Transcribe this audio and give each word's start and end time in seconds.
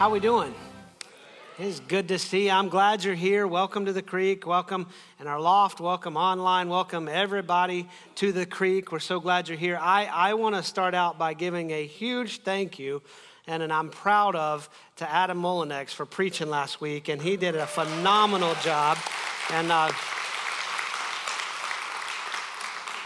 How 0.00 0.08
we 0.08 0.18
doing? 0.18 0.54
It's 1.58 1.78
good 1.80 2.08
to 2.08 2.18
see 2.18 2.46
you. 2.46 2.52
I'm 2.52 2.70
glad 2.70 3.04
you're 3.04 3.14
here. 3.14 3.46
Welcome 3.46 3.84
to 3.84 3.92
the 3.92 4.00
creek. 4.00 4.46
Welcome 4.46 4.86
in 5.20 5.26
our 5.26 5.38
loft. 5.38 5.78
Welcome 5.78 6.16
online. 6.16 6.70
Welcome 6.70 7.06
everybody 7.06 7.86
to 8.14 8.32
the 8.32 8.46
creek. 8.46 8.92
We're 8.92 8.98
so 8.98 9.20
glad 9.20 9.46
you're 9.50 9.58
here. 9.58 9.76
I, 9.78 10.06
I 10.06 10.32
want 10.32 10.54
to 10.54 10.62
start 10.62 10.94
out 10.94 11.18
by 11.18 11.34
giving 11.34 11.70
a 11.72 11.84
huge 11.84 12.40
thank 12.44 12.78
you 12.78 13.02
and 13.46 13.62
an 13.62 13.70
I'm 13.70 13.90
proud 13.90 14.36
of 14.36 14.70
to 14.96 15.10
Adam 15.10 15.42
Molinex 15.42 15.90
for 15.90 16.06
preaching 16.06 16.48
last 16.48 16.80
week. 16.80 17.10
And 17.10 17.20
he 17.20 17.36
did 17.36 17.54
a 17.54 17.66
phenomenal 17.66 18.54
job. 18.62 18.96
And 19.52 19.70
uh, 19.70 19.92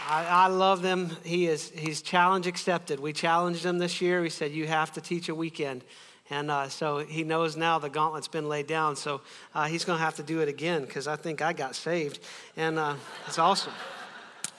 I, 0.07 0.25
I, 0.29 0.47
love 0.47 0.81
them. 0.81 1.09
He 1.25 1.47
is 1.47 1.71
he's 1.71 2.01
challenge 2.01 2.47
accepted. 2.47 3.01
We 3.01 3.11
challenged 3.11 3.65
him 3.65 3.79
this 3.79 3.99
year. 3.99 4.21
We 4.21 4.29
said 4.29 4.53
you 4.53 4.67
have 4.67 4.93
to 4.93 5.01
teach 5.01 5.27
a 5.27 5.35
weekend, 5.35 5.83
and 6.29 6.49
uh, 6.49 6.69
so 6.69 6.99
he 6.99 7.23
knows 7.23 7.55
now 7.55 7.79
the 7.79 7.89
gauntlet's 7.89 8.27
been 8.27 8.49
laid 8.49 8.67
down. 8.67 8.95
So 8.95 9.21
uh, 9.53 9.65
he's 9.65 9.85
going 9.85 9.99
to 9.99 10.03
have 10.03 10.15
to 10.15 10.23
do 10.23 10.39
it 10.41 10.49
again 10.49 10.85
because 10.85 11.07
I 11.07 11.15
think 11.15 11.41
I 11.41 11.53
got 11.53 11.75
saved, 11.75 12.19
and 12.57 12.79
uh, 12.79 12.95
it's 13.27 13.39
awesome. 13.39 13.73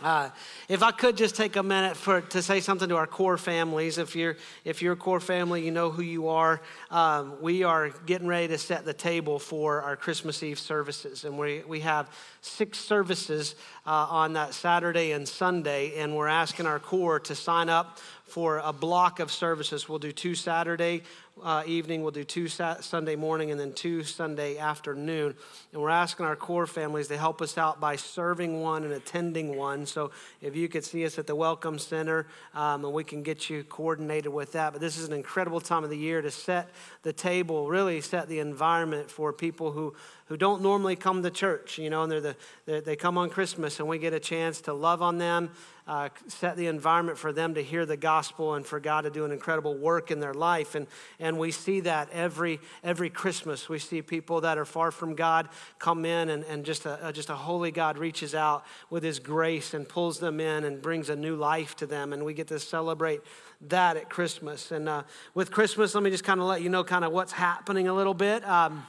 Uh, 0.02 0.28
if 0.68 0.82
I 0.82 0.90
could 0.90 1.16
just 1.16 1.36
take 1.36 1.56
a 1.56 1.62
minute 1.62 1.96
for, 1.96 2.20
to 2.20 2.42
say 2.42 2.60
something 2.60 2.88
to 2.90 2.96
our 2.96 3.06
core 3.06 3.38
families. 3.38 3.96
If 3.96 4.14
you're, 4.14 4.36
if 4.64 4.82
you're 4.82 4.92
a 4.92 4.96
core 4.96 5.20
family, 5.20 5.64
you 5.64 5.70
know 5.70 5.90
who 5.90 6.02
you 6.02 6.28
are. 6.28 6.60
Um, 6.90 7.40
we 7.40 7.64
are 7.64 7.88
getting 8.04 8.26
ready 8.26 8.48
to 8.48 8.58
set 8.58 8.84
the 8.84 8.92
table 8.92 9.38
for 9.38 9.80
our 9.82 9.96
Christmas 9.96 10.42
Eve 10.42 10.58
services. 10.58 11.24
And 11.24 11.38
we, 11.38 11.62
we 11.66 11.80
have 11.80 12.10
six 12.42 12.78
services 12.78 13.54
uh, 13.86 14.06
on 14.10 14.34
that 14.34 14.52
Saturday 14.52 15.12
and 15.12 15.26
Sunday. 15.26 15.96
And 15.96 16.14
we're 16.14 16.28
asking 16.28 16.66
our 16.66 16.78
core 16.78 17.18
to 17.20 17.34
sign 17.34 17.70
up 17.70 17.98
for 18.26 18.58
a 18.58 18.72
block 18.72 19.20
of 19.20 19.30
services. 19.30 19.88
We'll 19.88 19.98
do 19.98 20.12
two 20.12 20.34
Saturday 20.34 21.02
uh, 21.42 21.62
evening, 21.66 22.02
we'll 22.02 22.12
do 22.12 22.24
two 22.24 22.48
Sunday 22.48 23.14
morning, 23.14 23.50
and 23.50 23.60
then 23.60 23.72
two 23.72 24.02
Sunday 24.02 24.56
afternoon. 24.56 25.34
And 25.72 25.82
we're 25.82 25.90
asking 25.90 26.24
our 26.24 26.34
core 26.34 26.66
families 26.66 27.08
to 27.08 27.18
help 27.18 27.42
us 27.42 27.58
out 27.58 27.78
by 27.78 27.96
serving 27.96 28.60
one 28.62 28.84
and 28.84 28.92
attending 28.92 29.54
one. 29.54 29.84
So 29.84 30.12
if 30.40 30.56
you 30.56 30.68
could 30.68 30.84
see 30.84 31.04
us 31.04 31.18
at 31.18 31.26
the 31.26 31.34
Welcome 31.34 31.78
Center, 31.78 32.26
um, 32.54 32.84
and 32.84 32.94
we 32.94 33.04
can 33.04 33.22
get 33.22 33.50
you 33.50 33.64
coordinated 33.64 34.32
with 34.32 34.52
that. 34.52 34.72
But 34.72 34.80
this 34.80 34.96
is 34.96 35.08
an 35.08 35.14
incredible 35.14 35.60
time 35.60 35.84
of 35.84 35.90
the 35.90 35.98
year 35.98 36.22
to 36.22 36.30
set 36.30 36.70
the 37.02 37.12
table, 37.12 37.68
really 37.68 38.00
set 38.00 38.28
the 38.28 38.38
environment 38.38 39.10
for 39.10 39.32
people 39.32 39.72
who 39.72 39.94
who 40.26 40.36
don't 40.36 40.60
normally 40.60 40.96
come 40.96 41.22
to 41.22 41.30
church, 41.30 41.78
you 41.78 41.88
know, 41.88 42.02
and 42.02 42.10
they're 42.10 42.20
the, 42.20 42.36
they're, 42.64 42.80
they 42.80 42.96
come 42.96 43.16
on 43.16 43.30
Christmas 43.30 43.78
and 43.78 43.88
we 43.88 43.98
get 43.98 44.12
a 44.12 44.18
chance 44.18 44.60
to 44.62 44.72
love 44.72 45.00
on 45.00 45.18
them, 45.18 45.50
uh, 45.86 46.08
set 46.26 46.56
the 46.56 46.66
environment 46.66 47.16
for 47.16 47.32
them 47.32 47.54
to 47.54 47.62
hear 47.62 47.86
the 47.86 47.96
gospel 47.96 48.54
and 48.54 48.66
for 48.66 48.80
God 48.80 49.02
to 49.02 49.10
do 49.10 49.24
an 49.24 49.30
incredible 49.30 49.76
work 49.76 50.10
in 50.10 50.18
their 50.18 50.34
life. 50.34 50.74
And, 50.74 50.88
and 51.20 51.38
we 51.38 51.52
see 51.52 51.78
that 51.80 52.10
every, 52.10 52.58
every 52.82 53.08
Christmas. 53.08 53.68
We 53.68 53.78
see 53.78 54.02
people 54.02 54.40
that 54.40 54.58
are 54.58 54.64
far 54.64 54.90
from 54.90 55.14
God 55.14 55.48
come 55.78 56.04
in 56.04 56.28
and, 56.28 56.42
and 56.46 56.64
just, 56.64 56.86
a, 56.86 57.12
just 57.14 57.30
a 57.30 57.36
holy 57.36 57.70
God 57.70 57.96
reaches 57.96 58.34
out 58.34 58.64
with 58.90 59.04
his 59.04 59.20
grace 59.20 59.74
and 59.74 59.88
pulls 59.88 60.18
them 60.18 60.40
in 60.40 60.64
and 60.64 60.82
brings 60.82 61.08
a 61.08 61.14
new 61.14 61.36
life 61.36 61.76
to 61.76 61.86
them. 61.86 62.12
And 62.12 62.24
we 62.24 62.34
get 62.34 62.48
to 62.48 62.58
celebrate 62.58 63.20
that 63.68 63.96
at 63.96 64.10
Christmas. 64.10 64.72
And 64.72 64.88
uh, 64.88 65.04
with 65.34 65.52
Christmas, 65.52 65.94
let 65.94 66.02
me 66.02 66.10
just 66.10 66.24
kind 66.24 66.40
of 66.40 66.46
let 66.48 66.62
you 66.62 66.68
know 66.68 66.82
kind 66.82 67.04
of 67.04 67.12
what's 67.12 67.32
happening 67.32 67.86
a 67.86 67.94
little 67.94 68.14
bit. 68.14 68.44
Um, 68.44 68.84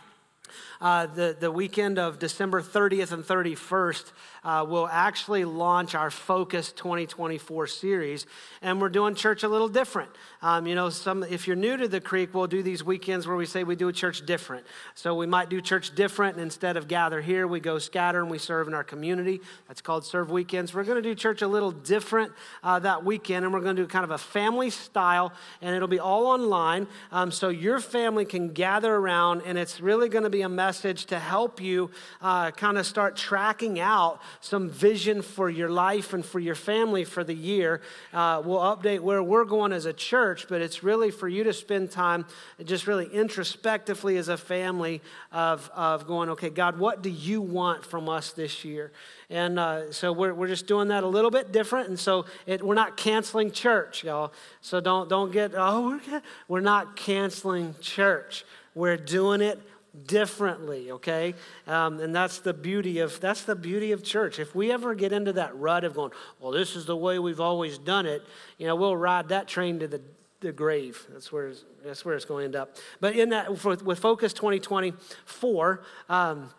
uh, 0.81 1.07
the, 1.07 1.35
the 1.39 1.51
weekend 1.51 1.97
of 1.97 2.19
December 2.19 2.61
30th 2.61 3.11
and 3.11 3.23
31st, 3.23 4.11
uh, 4.43 4.65
we'll 4.67 4.87
actually 4.87 5.43
launch 5.43 5.95
our 5.95 6.09
Focus 6.09 6.71
2024 6.71 7.67
series. 7.67 8.25
And 8.61 8.79
we're 8.79 8.89
doing 8.89 9.15
church 9.15 9.43
a 9.43 9.47
little 9.49 9.67
different. 9.67 10.09
Um, 10.41 10.67
you 10.67 10.75
know, 10.75 10.89
some, 10.89 11.23
if 11.23 11.47
you're 11.47 11.55
new 11.55 11.77
to 11.77 11.87
the 11.87 11.99
Creek, 11.99 12.33
we'll 12.33 12.47
do 12.47 12.63
these 12.63 12.83
weekends 12.83 13.27
where 13.27 13.35
we 13.35 13.45
say 13.45 13.63
we 13.63 13.75
do 13.75 13.87
a 13.87 13.93
church 13.93 14.25
different. 14.25 14.65
So 14.95 15.15
we 15.15 15.25
might 15.25 15.49
do 15.49 15.61
church 15.61 15.95
different, 15.95 16.35
and 16.35 16.43
instead 16.43 16.77
of 16.77 16.87
gather 16.87 17.21
here, 17.21 17.47
we 17.47 17.59
go 17.59 17.79
scatter 17.79 18.21
and 18.21 18.29
we 18.29 18.37
serve 18.37 18.67
in 18.67 18.73
our 18.73 18.83
community. 18.83 19.41
That's 19.67 19.81
called 19.81 20.05
Serve 20.05 20.31
Weekends. 20.31 20.73
We're 20.73 20.83
going 20.83 21.01
to 21.01 21.07
do 21.07 21.15
church 21.15 21.41
a 21.41 21.47
little 21.47 21.71
different 21.71 22.31
uh, 22.63 22.79
that 22.79 23.03
weekend, 23.03 23.45
and 23.45 23.53
we're 23.53 23.61
going 23.61 23.75
to 23.75 23.81
do 23.81 23.87
kind 23.87 24.03
of 24.03 24.11
a 24.11 24.17
family 24.17 24.69
style, 24.69 25.33
and 25.61 25.75
it'll 25.75 25.87
be 25.87 25.99
all 25.99 26.27
online. 26.27 26.87
Um, 27.11 27.31
so 27.31 27.49
your 27.49 27.79
family 27.79 28.25
can 28.25 28.53
gather 28.53 28.95
around, 28.95 29.41
and 29.45 29.57
it's 29.57 29.81
really 29.81 30.07
going 30.07 30.23
to 30.23 30.29
be 30.29 30.41
a 30.41 30.49
message 30.67 31.05
to 31.05 31.17
help 31.17 31.61
you 31.61 31.89
uh, 32.21 32.51
kind 32.51 32.77
of 32.77 32.85
start 32.85 33.15
tracking 33.15 33.79
out 33.79 34.19
some 34.41 34.69
vision 34.69 35.21
for 35.21 35.49
your 35.49 35.69
life 35.69 36.13
and 36.13 36.25
for 36.25 36.39
your 36.39 36.55
family 36.55 37.05
for 37.05 37.23
the 37.23 37.33
year. 37.33 37.79
Uh, 38.11 38.41
we'll 38.43 38.59
update 38.59 38.99
where 38.99 39.23
we're 39.23 39.45
going 39.45 39.71
as 39.71 39.85
a 39.85 39.93
church, 39.93 40.45
but 40.49 40.61
it's 40.61 40.83
really 40.83 41.09
for 41.09 41.29
you 41.29 41.41
to 41.45 41.53
spend 41.53 41.89
time 41.89 42.25
just 42.65 42.85
really 42.85 43.05
introspectively 43.13 44.17
as 44.17 44.27
a 44.27 44.35
family 44.35 45.01
of, 45.31 45.71
of 45.73 46.05
going, 46.05 46.27
okay, 46.31 46.49
God, 46.49 46.77
what 46.77 47.01
do 47.01 47.09
you 47.09 47.39
want 47.39 47.85
from 47.85 48.09
us 48.09 48.33
this 48.33 48.65
year? 48.65 48.91
And 49.29 49.57
uh, 49.57 49.93
so 49.93 50.11
we're, 50.11 50.33
we're 50.33 50.49
just 50.49 50.67
doing 50.67 50.89
that 50.89 51.05
a 51.05 51.07
little 51.07 51.31
bit 51.31 51.53
different. 51.53 51.87
And 51.87 51.97
so 51.97 52.25
it, 52.45 52.61
we're 52.61 52.75
not 52.75 52.97
canceling 52.97 53.51
church, 53.51 54.03
y'all. 54.03 54.33
So 54.59 54.81
don't, 54.81 55.07
don't 55.07 55.31
get, 55.31 55.53
oh, 55.55 56.01
we're, 56.09 56.21
we're 56.49 56.59
not 56.59 56.97
canceling 56.97 57.73
church. 57.79 58.43
We're 58.75 58.97
doing 58.97 59.39
it 59.39 59.59
differently 60.05 60.91
okay? 60.91 61.33
Um, 61.65 61.99
and 61.99 62.15
that's 62.15 62.39
the 62.39 62.53
beauty 62.53 62.99
of 62.99 63.19
that's 63.19 63.43
the 63.43 63.55
beauty 63.55 63.91
of 63.91 64.03
church. 64.03 64.39
If 64.39 64.55
we 64.55 64.71
ever 64.71 64.95
get 64.95 65.11
into 65.11 65.33
that 65.33 65.57
rut 65.57 65.83
of 65.83 65.95
going 65.95 66.11
well 66.39 66.51
this 66.51 66.75
is 66.75 66.85
the 66.85 66.97
way 66.97 67.19
we've 67.19 67.41
always 67.41 67.77
done 67.77 68.05
it 68.05 68.23
you 68.57 68.67
know 68.67 68.75
we'll 68.75 68.97
ride 68.97 69.29
that 69.29 69.47
train 69.47 69.79
to 69.79 69.87
the, 69.87 70.01
the 70.41 70.51
grave. 70.51 71.05
That's 71.11 71.31
where 71.31 71.53
that's 71.83 72.03
where 72.05 72.15
it's 72.15 72.25
going 72.25 72.41
to 72.41 72.45
end 72.45 72.55
up. 72.55 72.75
But 72.99 73.15
in 73.15 73.29
that 73.29 73.49
with 73.83 73.99
focus 73.99 74.33
2024 74.33 75.81
um, 76.09 76.49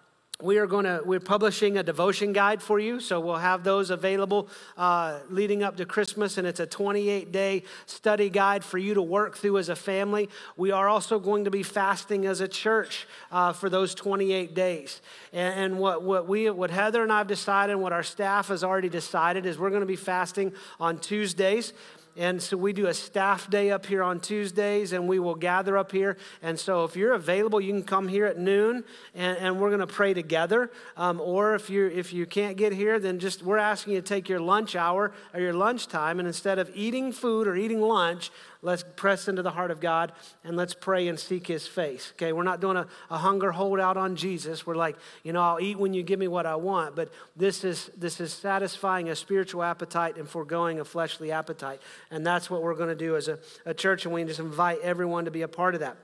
we 0.41 0.59
are 0.59 0.69
going 0.69 0.85
to 0.85 1.03
we're 1.05 1.19
publishing 1.19 1.79
a 1.79 1.83
devotion 1.83 2.33
guide 2.33 2.63
for 2.63 2.79
you 2.79 3.01
so 3.01 3.19
we'll 3.19 3.35
have 3.35 3.65
those 3.65 3.91
available 3.91 4.49
uh, 4.77 5.19
leading 5.31 5.65
up 5.65 5.77
to 5.77 5.85
christmas 5.85 6.39
and 6.39 6.47
it's 6.47 6.61
a 6.61 6.67
28 6.67 7.33
day 7.33 7.65
study 7.87 8.31
guide 8.31 8.63
for 8.63 8.79
you 8.79 8.95
to 8.95 9.03
work 9.03 9.37
through 9.37 9.59
as 9.59 9.69
a 9.69 9.75
family. 9.75 10.29
We 10.57 10.71
are 10.71 10.89
also 10.89 11.19
going 11.19 11.45
to 11.47 11.51
be 11.51 11.65
fasting 11.65 12.25
as 12.25 12.41
a 12.41 12.47
church 12.47 13.09
uh, 13.33 13.53
for 13.53 13.69
those 13.69 13.95
28 13.95 14.55
days. 14.55 15.01
And, 15.33 15.59
and, 15.59 15.79
what, 15.81 16.03
what 16.03 16.29
we 16.29 16.49
what 16.51 16.71
heather 16.71 17.03
and 17.03 17.13
i've 17.13 17.27
decided 17.27 17.73
and 17.73 17.83
what 17.83 17.93
our 17.93 18.03
staff 18.03 18.49
has 18.49 18.63
already 18.63 18.89
decided 18.89 19.45
is 19.45 19.59
we're 19.59 19.71
going 19.71 19.81
to 19.81 19.87
be 19.87 19.97
fasting 19.97 20.53
on 20.79 20.99
tuesdays 20.99 21.73
and 22.19 22.43
so 22.43 22.57
we 22.57 22.73
do 22.73 22.89
a 22.89 22.95
staff 22.95 23.49
day 23.49 23.71
up 23.71 23.87
here 23.87 24.03
on 24.03 24.19
Tuesdays, 24.19 24.93
and 24.93 25.07
we 25.07 25.21
will 25.21 25.37
gather 25.37 25.79
up 25.79 25.93
here. 25.93 26.17
And 26.43 26.59
so 26.59 26.83
if 26.83 26.97
you're 26.97 27.13
available, 27.13 27.61
you 27.61 27.73
can 27.73 27.85
come 27.85 28.09
here 28.09 28.27
at 28.27 28.37
noon, 28.37 28.83
and, 29.15 29.39
and 29.39 29.61
we're 29.61 29.69
going 29.69 29.81
to 29.81 29.87
pray 29.87 30.15
together. 30.15 30.71
Um, 30.97 31.21
or 31.21 31.55
if 31.55 31.71
you 31.71 31.87
if 31.87 32.13
you 32.13 32.27
can't 32.27 32.57
get 32.57 32.73
here, 32.73 32.99
then 32.99 33.21
just 33.21 33.45
we're 33.45 33.57
asking 33.57 33.95
you 33.95 34.01
to 34.01 34.07
take 34.07 34.29
your 34.29 34.41
lunch 34.41 34.75
hour 34.75 35.13
or 35.33 35.41
your 35.41 35.53
lunch 35.53 35.87
time, 35.87 36.19
and 36.19 36.27
instead 36.27 36.59
of 36.59 36.69
eating 36.75 37.13
food 37.13 37.47
or 37.47 37.55
eating 37.55 37.81
lunch, 37.81 38.33
Let's 38.61 38.85
press 38.97 39.29
into 39.29 39.43
the 39.43 39.53
heart 39.53 39.71
of 39.71 39.79
God 39.79 40.13
and 40.43 40.57
let's 40.57 40.75
pray 40.75 41.07
and 41.07 41.19
seek 41.19 41.47
his 41.47 41.69
face. 41.69 42.13
Okay, 42.17 42.33
we're 42.33 42.43
not 42.43 42.61
doing 42.61 42.77
a, 42.77 42.89
a 43.09 43.19
hunger 43.19 43.53
holdout 43.53 43.97
on 43.97 44.17
Jesus. 44.17 44.67
We're 44.67 44.75
like, 44.75 44.97
you 45.23 45.33
know, 45.33 45.43
I'll 45.43 45.61
eat 45.61 45.79
when 45.79 45.95
you 45.95 46.03
give 46.03 46.19
me 46.19 46.27
what 46.27 46.45
I 46.45 46.57
want, 46.57 46.97
but 46.97 47.13
this 47.37 47.63
is 47.63 47.89
this 47.97 48.21
is 48.21 48.33
satisfying 48.33 49.11
a 49.11 49.15
spiritual 49.17 49.63
appetite 49.63 50.17
and 50.17 50.29
foregoing 50.29 50.81
a 50.81 50.85
fleshly 50.85 51.31
appetite. 51.31 51.81
And 52.11 52.27
that's 52.27 52.51
what 52.51 52.63
we're 52.63 52.75
going 52.75 52.89
to 52.89 52.97
do 52.97 53.15
as 53.15 53.29
a, 53.29 53.39
a 53.65 53.75
church, 53.75 54.05
and 54.05 54.13
we 54.13 54.25
just 54.25 54.41
invite 54.41 54.81
everyone 54.81 55.27
to 55.27 55.31
be 55.31 55.43
a 55.43 55.49
part 55.49 55.75
of 55.75 55.81
that. 55.81 55.97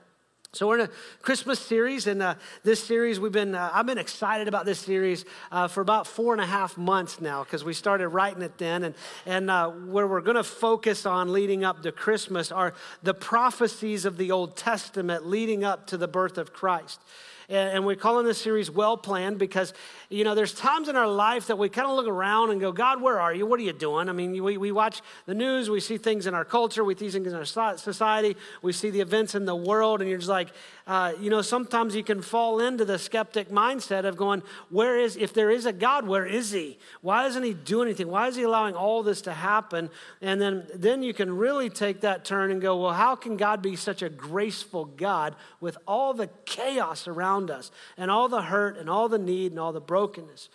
So 0.53 0.67
we're 0.67 0.79
in 0.79 0.85
a 0.85 0.89
Christmas 1.21 1.59
series, 1.59 2.07
and 2.07 2.21
uh, 2.21 2.35
this 2.63 2.81
series 2.81 3.19
we've 3.19 3.31
been 3.31 3.55
uh, 3.55 3.71
I've 3.73 3.85
been 3.85 3.97
excited 3.97 4.47
about 4.47 4.65
this 4.65 4.79
series 4.79 5.25
uh, 5.51 5.67
for 5.67 5.81
about 5.81 6.07
four 6.07 6.33
and 6.33 6.41
a 6.41 6.45
half 6.45 6.77
months 6.77 7.19
now 7.19 7.43
because 7.43 7.63
we 7.63 7.73
started 7.73 8.09
writing 8.09 8.41
it 8.41 8.57
then, 8.57 8.83
and 8.83 8.95
and 9.25 9.49
uh, 9.49 9.69
where 9.69 10.07
we're 10.07 10.21
going 10.21 10.37
to 10.37 10.43
focus 10.43 11.05
on 11.05 11.33
leading 11.33 11.65
up 11.65 11.81
to 11.83 11.91
Christmas 11.91 12.51
are 12.51 12.73
the 13.03 13.13
prophecies 13.13 14.05
of 14.05 14.17
the 14.17 14.31
Old 14.31 14.55
Testament 14.55 15.25
leading 15.25 15.63
up 15.63 15.87
to 15.87 15.97
the 15.97 16.07
birth 16.07 16.37
of 16.37 16.53
Christ. 16.53 17.01
And, 17.49 17.85
we're 17.85 17.95
calling 17.95 18.25
this 18.25 18.39
series 18.39 18.71
Well 18.71 18.97
Planned 18.97 19.37
because, 19.37 19.73
you 20.09 20.23
know, 20.23 20.33
there's 20.33 20.53
times 20.53 20.89
in 20.89 20.95
our 20.95 21.07
life 21.07 21.47
that 21.47 21.57
we 21.57 21.69
kind 21.69 21.87
of 21.87 21.95
look 21.95 22.07
around 22.07 22.49
and 22.49 22.59
go, 22.59 22.71
God, 22.71 23.01
where 23.01 23.19
are 23.19 23.33
you? 23.33 23.45
What 23.45 23.59
are 23.59 23.63
you 23.63 23.73
doing? 23.73 24.09
I 24.09 24.13
mean, 24.13 24.43
we, 24.43 24.57
we 24.57 24.71
watch 24.71 25.01
the 25.27 25.35
news, 25.35 25.69
we 25.69 25.79
see 25.79 25.97
things 25.97 26.25
in 26.25 26.33
our 26.33 26.45
culture, 26.45 26.83
we 26.83 26.95
see 26.95 27.09
things 27.09 27.27
in 27.27 27.35
our 27.35 27.45
society, 27.45 28.35
we 28.61 28.73
see 28.73 28.89
the 28.89 29.01
events 29.01 29.35
in 29.35 29.45
the 29.45 29.55
world, 29.55 30.01
and 30.01 30.09
you're 30.09 30.17
just 30.17 30.29
like, 30.29 30.49
uh, 30.87 31.13
you 31.19 31.31
know, 31.31 31.41
sometimes 31.41 31.95
you 31.95 32.03
can 32.03 32.21
fall 32.21 32.59
into 32.59 32.85
the 32.85 32.99
skeptic 32.99 33.49
mindset 33.49 34.05
of 34.05 34.15
going, 34.15 34.43
where 34.69 34.99
is, 34.99 35.17
if 35.17 35.33
there 35.33 35.49
is 35.49 35.65
a 35.65 35.73
God, 35.73 36.07
where 36.07 36.27
is 36.27 36.51
he? 36.51 36.77
Why 37.01 37.25
isn't 37.25 37.41
he 37.41 37.55
doing 37.55 37.87
anything? 37.87 38.07
Why 38.07 38.27
is 38.27 38.35
he 38.35 38.43
allowing 38.43 38.75
all 38.75 39.01
this 39.01 39.21
to 39.21 39.33
happen? 39.33 39.89
And 40.21 40.39
then, 40.39 40.67
then 40.75 41.01
you 41.01 41.11
can 41.11 41.35
really 41.35 41.71
take 41.71 42.01
that 42.01 42.23
turn 42.23 42.51
and 42.51 42.61
go, 42.61 42.77
well, 42.77 42.93
how 42.93 43.15
can 43.15 43.35
God 43.35 43.63
be 43.63 43.75
such 43.75 44.03
a 44.03 44.09
graceful 44.09 44.85
God 44.85 45.35
with 45.59 45.75
all 45.87 46.13
the 46.13 46.29
chaos 46.45 47.07
around 47.07 47.49
us 47.49 47.71
and 47.97 48.11
all 48.11 48.29
the 48.29 48.43
hurt 48.43 48.77
and 48.77 48.87
all 48.87 49.09
the 49.09 49.17
need 49.17 49.53
and 49.53 49.59
all 49.59 49.73
the 49.73 49.81
brokenness? 49.81 50.49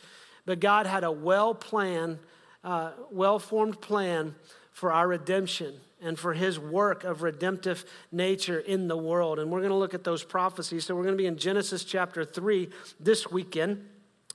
But 0.46 0.60
God 0.60 0.86
had 0.86 1.02
a 1.02 1.10
well 1.10 1.56
planned, 1.56 2.20
uh, 2.62 2.92
well 3.10 3.40
formed 3.40 3.80
plan 3.80 4.36
for 4.72 4.92
our 4.92 5.08
redemption 5.08 5.80
and 6.02 6.18
for 6.18 6.32
his 6.32 6.58
work 6.58 7.04
of 7.04 7.22
redemptive 7.22 7.84
nature 8.10 8.58
in 8.58 8.88
the 8.88 8.96
world. 8.96 9.38
And 9.38 9.50
we're 9.50 9.60
going 9.60 9.70
to 9.70 9.76
look 9.76 9.94
at 9.94 10.04
those 10.04 10.24
prophecies. 10.24 10.84
So 10.86 10.94
we're 10.94 11.02
going 11.02 11.16
to 11.16 11.22
be 11.22 11.26
in 11.26 11.36
Genesis 11.36 11.84
chapter 11.84 12.24
3 12.24 12.68
this 12.98 13.30
weekend. 13.30 13.86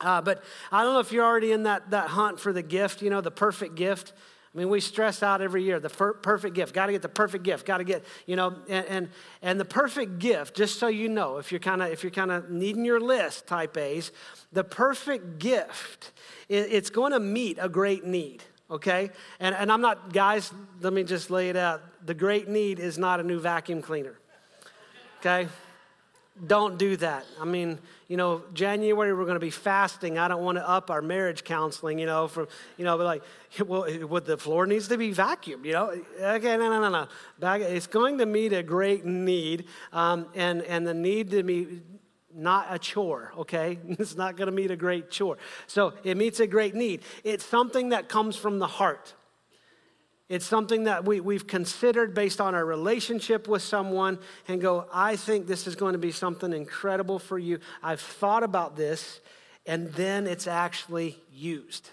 Uh, 0.01 0.21
but 0.21 0.43
I 0.71 0.83
don't 0.83 0.93
know 0.93 0.99
if 0.99 1.11
you're 1.11 1.25
already 1.25 1.51
in 1.51 1.63
that, 1.63 1.91
that 1.91 2.09
hunt 2.09 2.39
for 2.39 2.51
the 2.51 2.61
gift, 2.61 3.01
you 3.01 3.09
know, 3.09 3.21
the 3.21 3.31
perfect 3.31 3.75
gift. 3.75 4.13
I 4.53 4.57
mean, 4.57 4.69
we 4.69 4.79
stress 4.79 5.21
out 5.21 5.41
every 5.41 5.63
year 5.63 5.81
the 5.81 5.89
perfect 5.89 6.55
gift. 6.55 6.73
Got 6.73 6.85
to 6.85 6.93
get 6.93 7.01
the 7.01 7.09
perfect 7.09 7.43
gift. 7.43 7.65
Got 7.65 7.79
to 7.79 7.83
get, 7.83 8.05
you 8.25 8.37
know, 8.37 8.55
and, 8.69 8.85
and, 8.85 9.09
and 9.41 9.59
the 9.59 9.65
perfect 9.65 10.19
gift. 10.19 10.55
Just 10.55 10.79
so 10.79 10.87
you 10.87 11.09
know, 11.09 11.37
if 11.37 11.51
you're 11.51 11.59
kind 11.59 11.81
of 11.81 11.91
if 11.91 12.03
you're 12.03 12.11
kind 12.11 12.31
of 12.31 12.49
needing 12.49 12.85
your 12.85 13.01
list, 13.01 13.47
type 13.47 13.75
A's, 13.75 14.13
the 14.53 14.63
perfect 14.63 15.39
gift, 15.39 16.13
it, 16.47 16.71
it's 16.71 16.89
going 16.89 17.11
to 17.11 17.19
meet 17.19 17.57
a 17.59 17.67
great 17.67 18.05
need. 18.05 18.43
Okay, 18.69 19.11
and 19.39 19.53
and 19.53 19.71
I'm 19.71 19.81
not, 19.81 20.11
guys. 20.11 20.51
Let 20.81 20.91
me 20.91 21.03
just 21.03 21.29
lay 21.29 21.49
it 21.49 21.55
out. 21.55 21.81
The 22.05 22.15
great 22.15 22.47
need 22.47 22.79
is 22.79 22.97
not 22.97 23.19
a 23.19 23.23
new 23.23 23.39
vacuum 23.39 23.81
cleaner. 23.81 24.17
Okay, 25.19 25.47
don't 26.47 26.77
do 26.77 26.97
that. 26.97 27.25
I 27.39 27.45
mean, 27.45 27.79
you 28.07 28.17
know, 28.17 28.43
January 28.53 29.13
we're 29.13 29.23
going 29.23 29.35
to 29.35 29.39
be 29.39 29.49
fasting. 29.49 30.17
I 30.17 30.27
don't 30.27 30.43
want 30.43 30.57
to 30.57 30.67
up 30.67 30.91
our 30.91 31.01
marriage 31.01 31.43
counseling, 31.43 31.97
you 31.97 32.05
know, 32.05 32.27
from, 32.27 32.47
you 32.77 32.83
know, 32.83 32.97
like, 32.97 33.23
well, 33.65 33.87
would 34.07 34.25
the 34.25 34.37
floor 34.37 34.65
needs 34.65 34.87
to 34.89 34.97
be 34.97 35.13
vacuumed, 35.13 35.65
you 35.65 35.73
know? 35.73 35.95
Okay, 36.19 36.57
no, 36.57 36.69
no, 36.69 36.89
no, 36.89 37.07
no. 37.41 37.53
It's 37.53 37.87
going 37.87 38.17
to 38.17 38.25
meet 38.25 38.51
a 38.51 38.63
great 38.63 39.05
need, 39.05 39.65
um, 39.93 40.27
and, 40.35 40.61
and 40.63 40.85
the 40.85 40.93
need 40.93 41.31
to 41.31 41.43
be 41.43 41.81
not 42.35 42.67
a 42.69 42.77
chore, 42.77 43.31
okay? 43.37 43.79
It's 43.87 44.15
not 44.15 44.37
to 44.37 44.51
meet 44.51 44.71
a 44.71 44.75
great 44.75 45.09
chore. 45.09 45.37
So 45.67 45.93
it 46.03 46.17
meets 46.17 46.39
a 46.39 46.47
great 46.47 46.75
need. 46.75 47.01
It's 47.23 47.45
something 47.45 47.89
that 47.89 48.09
comes 48.09 48.35
from 48.35 48.59
the 48.59 48.67
heart. 48.67 49.13
It's 50.27 50.45
something 50.45 50.85
that 50.85 51.05
we, 51.05 51.19
we've 51.19 51.45
considered 51.45 52.15
based 52.15 52.41
on 52.41 52.55
our 52.55 52.65
relationship 52.65 53.47
with 53.47 53.61
someone 53.61 54.17
and 54.47 54.59
go, 54.59 54.87
I 54.91 55.15
think 55.15 55.45
this 55.45 55.67
is 55.67 55.75
going 55.75 55.93
to 55.93 55.99
be 55.99 56.11
something 56.11 56.51
incredible 56.51 57.19
for 57.19 57.37
you. 57.37 57.59
I've 57.83 58.01
thought 58.01 58.41
about 58.43 58.75
this, 58.75 59.21
and 59.67 59.91
then 59.93 60.25
it's 60.25 60.47
actually 60.47 61.21
used. 61.31 61.91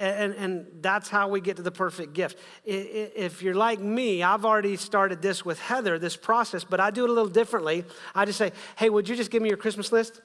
And, 0.00 0.34
and 0.34 0.66
that's 0.80 1.10
how 1.10 1.28
we 1.28 1.42
get 1.42 1.56
to 1.56 1.62
the 1.62 1.70
perfect 1.70 2.14
gift. 2.14 2.38
If 2.64 3.42
you're 3.42 3.54
like 3.54 3.80
me, 3.80 4.22
I've 4.22 4.46
already 4.46 4.76
started 4.76 5.20
this 5.20 5.44
with 5.44 5.60
Heather, 5.60 5.98
this 5.98 6.16
process, 6.16 6.64
but 6.64 6.80
I 6.80 6.90
do 6.90 7.04
it 7.04 7.10
a 7.10 7.12
little 7.12 7.28
differently. 7.28 7.84
I 8.14 8.24
just 8.24 8.38
say, 8.38 8.52
hey, 8.76 8.88
would 8.88 9.10
you 9.10 9.14
just 9.14 9.30
give 9.30 9.42
me 9.42 9.50
your 9.50 9.58
Christmas 9.58 9.92
list? 9.92 10.22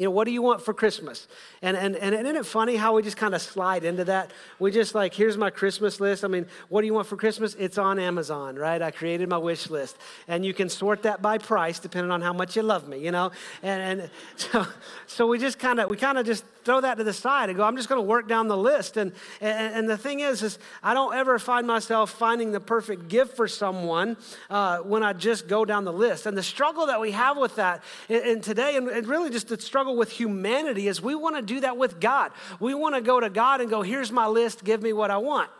You 0.00 0.06
know, 0.06 0.12
what 0.12 0.24
do 0.24 0.30
you 0.30 0.40
want 0.40 0.62
for 0.62 0.72
Christmas? 0.72 1.28
And, 1.60 1.76
and, 1.76 1.94
and 1.94 2.14
isn't 2.14 2.36
it 2.36 2.46
funny 2.46 2.76
how 2.76 2.94
we 2.94 3.02
just 3.02 3.18
kind 3.18 3.34
of 3.34 3.42
slide 3.42 3.84
into 3.84 4.04
that? 4.04 4.30
We 4.58 4.70
just 4.70 4.94
like, 4.94 5.12
here's 5.12 5.36
my 5.36 5.50
Christmas 5.50 6.00
list. 6.00 6.24
I 6.24 6.28
mean, 6.28 6.46
what 6.70 6.80
do 6.80 6.86
you 6.86 6.94
want 6.94 7.06
for 7.06 7.18
Christmas? 7.18 7.54
It's 7.58 7.76
on 7.76 7.98
Amazon, 7.98 8.56
right? 8.56 8.80
I 8.80 8.92
created 8.92 9.28
my 9.28 9.36
wish 9.36 9.68
list. 9.68 9.98
And 10.26 10.42
you 10.42 10.54
can 10.54 10.70
sort 10.70 11.02
that 11.02 11.20
by 11.20 11.36
price 11.36 11.78
depending 11.80 12.10
on 12.12 12.22
how 12.22 12.32
much 12.32 12.56
you 12.56 12.62
love 12.62 12.88
me, 12.88 12.98
you 12.98 13.10
know? 13.10 13.30
And, 13.62 14.00
and 14.00 14.10
so, 14.36 14.66
so 15.06 15.26
we 15.26 15.38
just 15.38 15.58
kind 15.58 15.78
of, 15.78 15.90
we 15.90 15.98
kind 15.98 16.16
of 16.16 16.24
just 16.24 16.44
throw 16.64 16.80
that 16.80 16.96
to 16.96 17.04
the 17.04 17.12
side 17.12 17.48
and 17.48 17.56
go, 17.56 17.64
I'm 17.64 17.76
just 17.76 17.88
going 17.88 18.00
to 18.00 18.06
work 18.06 18.28
down 18.28 18.48
the 18.48 18.56
list. 18.56 18.96
And, 18.96 19.12
and, 19.40 19.74
and, 19.74 19.88
the 19.88 19.96
thing 19.96 20.20
is, 20.20 20.42
is 20.42 20.58
I 20.82 20.94
don't 20.94 21.14
ever 21.14 21.38
find 21.38 21.66
myself 21.66 22.10
finding 22.10 22.52
the 22.52 22.60
perfect 22.60 23.08
gift 23.08 23.36
for 23.36 23.48
someone 23.48 24.16
uh, 24.48 24.78
when 24.78 25.02
I 25.02 25.12
just 25.12 25.48
go 25.48 25.64
down 25.64 25.84
the 25.84 25.92
list. 25.92 26.26
And 26.26 26.36
the 26.36 26.42
struggle 26.42 26.86
that 26.86 27.00
we 27.00 27.12
have 27.12 27.36
with 27.36 27.56
that 27.56 27.82
and 28.08 28.42
today, 28.42 28.76
and 28.76 29.06
really 29.06 29.30
just 29.30 29.48
the 29.48 29.60
struggle 29.60 29.96
with 29.96 30.10
humanity, 30.10 30.88
is 30.88 31.00
we 31.00 31.14
want 31.14 31.36
to 31.36 31.42
do 31.42 31.60
that 31.60 31.76
with 31.76 32.00
God. 32.00 32.32
We 32.58 32.74
want 32.74 32.94
to 32.94 33.00
go 33.00 33.20
to 33.20 33.30
God 33.30 33.60
and 33.60 33.70
go, 33.70 33.82
here's 33.82 34.12
my 34.12 34.26
list, 34.26 34.64
give 34.64 34.82
me 34.82 34.92
what 34.92 35.10
I 35.10 35.18
want. 35.18 35.50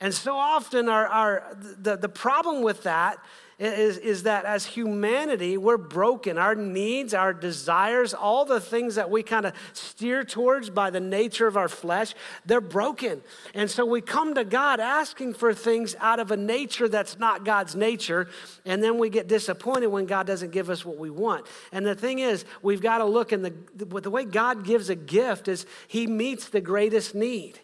And 0.00 0.12
so 0.12 0.36
often, 0.36 0.88
our, 0.88 1.06
our, 1.06 1.56
the, 1.78 1.96
the 1.96 2.08
problem 2.08 2.62
with 2.62 2.82
that 2.82 3.18
is, 3.58 3.96
is 3.96 4.24
that 4.24 4.44
as 4.44 4.66
humanity, 4.66 5.56
we're 5.56 5.78
broken. 5.78 6.36
Our 6.36 6.54
needs, 6.54 7.14
our 7.14 7.32
desires, 7.32 8.12
all 8.12 8.44
the 8.44 8.60
things 8.60 8.96
that 8.96 9.10
we 9.10 9.22
kind 9.22 9.46
of 9.46 9.54
steer 9.72 10.24
towards 10.24 10.68
by 10.68 10.90
the 10.90 11.00
nature 11.00 11.46
of 11.46 11.56
our 11.56 11.68
flesh, 11.68 12.14
they're 12.44 12.60
broken. 12.60 13.22
And 13.54 13.70
so 13.70 13.86
we 13.86 14.02
come 14.02 14.34
to 14.34 14.44
God 14.44 14.78
asking 14.78 15.34
for 15.34 15.54
things 15.54 15.96
out 16.00 16.20
of 16.20 16.30
a 16.30 16.36
nature 16.36 16.86
that's 16.86 17.18
not 17.18 17.46
God's 17.46 17.74
nature. 17.74 18.28
And 18.66 18.82
then 18.82 18.98
we 18.98 19.08
get 19.08 19.26
disappointed 19.26 19.86
when 19.86 20.04
God 20.04 20.26
doesn't 20.26 20.52
give 20.52 20.68
us 20.68 20.84
what 20.84 20.98
we 20.98 21.08
want. 21.08 21.46
And 21.72 21.86
the 21.86 21.94
thing 21.94 22.18
is, 22.18 22.44
we've 22.60 22.82
got 22.82 22.98
to 22.98 23.06
look 23.06 23.32
in 23.32 23.40
the, 23.40 23.54
the 23.74 24.10
way 24.10 24.24
God 24.24 24.64
gives 24.64 24.90
a 24.90 24.94
gift 24.94 25.48
is 25.48 25.64
He 25.88 26.06
meets 26.06 26.50
the 26.50 26.60
greatest 26.60 27.14
need. 27.14 27.60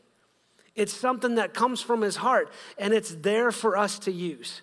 It's 0.74 0.94
something 0.94 1.34
that 1.34 1.52
comes 1.52 1.82
from 1.82 2.00
His 2.00 2.16
heart, 2.16 2.50
and 2.78 2.94
it's 2.94 3.14
there 3.16 3.52
for 3.52 3.76
us 3.76 3.98
to 4.00 4.10
use. 4.10 4.62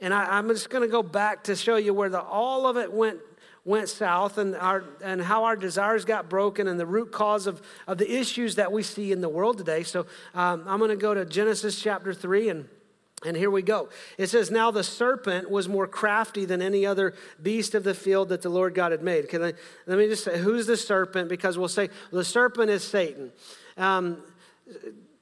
And 0.00 0.12
I, 0.12 0.38
am 0.38 0.48
just 0.48 0.70
going 0.70 0.82
to 0.82 0.90
go 0.90 1.02
back 1.02 1.44
to 1.44 1.56
show 1.56 1.76
you 1.76 1.94
where 1.94 2.08
the, 2.08 2.20
all 2.20 2.66
of 2.66 2.76
it 2.76 2.92
went, 2.92 3.18
went 3.64 3.88
south 3.88 4.36
and, 4.38 4.54
our, 4.54 4.84
and 5.02 5.22
how 5.22 5.44
our 5.44 5.56
desires 5.56 6.04
got 6.04 6.28
broken 6.28 6.68
and 6.68 6.78
the 6.78 6.86
root 6.86 7.12
cause 7.12 7.46
of, 7.46 7.62
of 7.86 7.98
the 7.98 8.10
issues 8.10 8.56
that 8.56 8.72
we 8.72 8.82
see 8.82 9.10
in 9.10 9.20
the 9.20 9.28
world 9.28 9.58
today. 9.58 9.82
So 9.82 10.06
um, 10.34 10.64
I'm 10.66 10.78
going 10.78 10.90
to 10.90 10.96
go 10.96 11.14
to 11.14 11.24
Genesis 11.24 11.80
chapter 11.80 12.12
3 12.12 12.48
and 12.50 12.68
and 13.24 13.34
here 13.34 13.50
we 13.50 13.62
go. 13.62 13.88
It 14.18 14.26
says, 14.28 14.50
Now 14.50 14.70
the 14.70 14.84
serpent 14.84 15.50
was 15.50 15.70
more 15.70 15.86
crafty 15.86 16.44
than 16.44 16.60
any 16.60 16.84
other 16.84 17.14
beast 17.42 17.74
of 17.74 17.82
the 17.82 17.94
field 17.94 18.28
that 18.28 18.42
the 18.42 18.50
Lord 18.50 18.74
God 18.74 18.92
had 18.92 19.02
made. 19.02 19.30
Can 19.30 19.42
I, 19.42 19.54
let 19.86 19.98
me 19.98 20.06
just 20.06 20.22
say, 20.22 20.38
who's 20.38 20.66
the 20.66 20.76
serpent? 20.76 21.30
Because 21.30 21.56
we'll 21.56 21.68
say 21.68 21.88
the 22.12 22.24
serpent 22.24 22.70
is 22.70 22.84
Satan. 22.84 23.32
Um, 23.78 24.22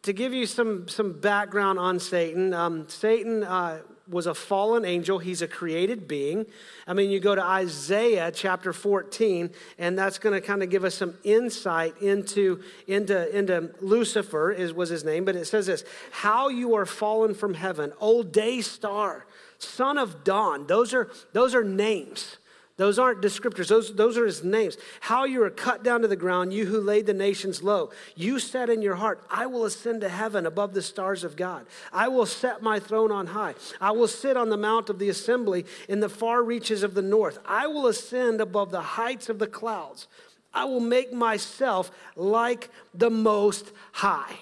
to 0.02 0.12
give 0.12 0.34
you 0.34 0.44
some, 0.44 0.88
some 0.88 1.20
background 1.20 1.78
on 1.78 2.00
Satan, 2.00 2.52
um, 2.52 2.88
Satan 2.88 3.44
uh, 3.44 3.80
was 4.08 4.26
a 4.26 4.34
fallen 4.34 4.84
angel. 4.84 5.18
He's 5.18 5.42
a 5.42 5.48
created 5.48 6.06
being. 6.06 6.46
I 6.86 6.92
mean, 6.92 7.10
you 7.10 7.20
go 7.20 7.34
to 7.34 7.42
Isaiah 7.42 8.30
chapter 8.30 8.72
14, 8.72 9.50
and 9.78 9.98
that's 9.98 10.18
going 10.18 10.34
to 10.34 10.46
kind 10.46 10.62
of 10.62 10.70
give 10.70 10.84
us 10.84 10.94
some 10.94 11.14
insight 11.24 12.00
into, 12.02 12.62
into, 12.86 13.36
into 13.36 13.70
Lucifer, 13.80 14.50
is, 14.50 14.72
was 14.72 14.90
his 14.90 15.04
name. 15.04 15.24
But 15.24 15.36
it 15.36 15.46
says 15.46 15.66
this 15.66 15.84
How 16.10 16.48
you 16.48 16.74
are 16.74 16.86
fallen 16.86 17.34
from 17.34 17.54
heaven, 17.54 17.92
O 18.00 18.22
day 18.22 18.60
star, 18.60 19.26
son 19.58 19.98
of 19.98 20.24
dawn. 20.24 20.66
Those 20.66 20.92
are, 20.92 21.10
those 21.32 21.54
are 21.54 21.64
names. 21.64 22.36
Those 22.76 22.98
aren't 22.98 23.22
descriptors, 23.22 23.68
those, 23.68 23.94
those 23.94 24.18
are 24.18 24.26
his 24.26 24.42
names. 24.42 24.76
How 24.98 25.24
you 25.24 25.40
are 25.44 25.50
cut 25.50 25.84
down 25.84 26.02
to 26.02 26.08
the 26.08 26.16
ground, 26.16 26.52
you 26.52 26.66
who 26.66 26.80
laid 26.80 27.06
the 27.06 27.14
nations 27.14 27.62
low. 27.62 27.90
You 28.16 28.40
said 28.40 28.68
in 28.68 28.82
your 28.82 28.96
heart, 28.96 29.24
I 29.30 29.46
will 29.46 29.64
ascend 29.64 30.00
to 30.00 30.08
heaven 30.08 30.44
above 30.44 30.74
the 30.74 30.82
stars 30.82 31.22
of 31.22 31.36
God. 31.36 31.66
I 31.92 32.08
will 32.08 32.26
set 32.26 32.62
my 32.62 32.80
throne 32.80 33.12
on 33.12 33.28
high. 33.28 33.54
I 33.80 33.92
will 33.92 34.08
sit 34.08 34.36
on 34.36 34.48
the 34.48 34.56
mount 34.56 34.90
of 34.90 34.98
the 34.98 35.08
assembly 35.08 35.66
in 35.88 36.00
the 36.00 36.08
far 36.08 36.42
reaches 36.42 36.82
of 36.82 36.94
the 36.94 37.02
north. 37.02 37.38
I 37.46 37.68
will 37.68 37.86
ascend 37.86 38.40
above 38.40 38.72
the 38.72 38.82
heights 38.82 39.28
of 39.28 39.38
the 39.38 39.46
clouds. 39.46 40.08
I 40.52 40.64
will 40.64 40.80
make 40.80 41.12
myself 41.12 41.92
like 42.16 42.70
the 42.92 43.10
Most 43.10 43.70
High. 43.92 44.36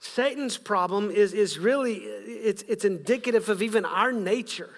Satan's 0.00 0.58
problem 0.58 1.10
is, 1.10 1.32
is 1.32 1.58
really, 1.58 1.94
it's, 1.94 2.62
it's 2.62 2.84
indicative 2.84 3.48
of 3.48 3.62
even 3.62 3.86
our 3.86 4.12
nature 4.12 4.70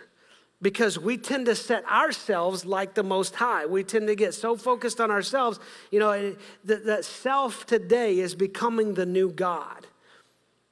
because 0.62 0.96
we 0.98 1.18
tend 1.18 1.46
to 1.46 1.56
set 1.56 1.84
ourselves 1.86 2.64
like 2.64 2.94
the 2.94 3.02
most 3.02 3.34
high. 3.34 3.66
We 3.66 3.82
tend 3.82 4.06
to 4.06 4.14
get 4.14 4.32
so 4.32 4.56
focused 4.56 5.00
on 5.00 5.10
ourselves 5.10 5.58
you 5.90 5.98
know 5.98 6.34
that, 6.64 6.86
that 6.86 7.04
self 7.04 7.66
today 7.66 8.20
is 8.20 8.34
becoming 8.34 8.94
the 8.94 9.04
new 9.04 9.30
god. 9.30 9.86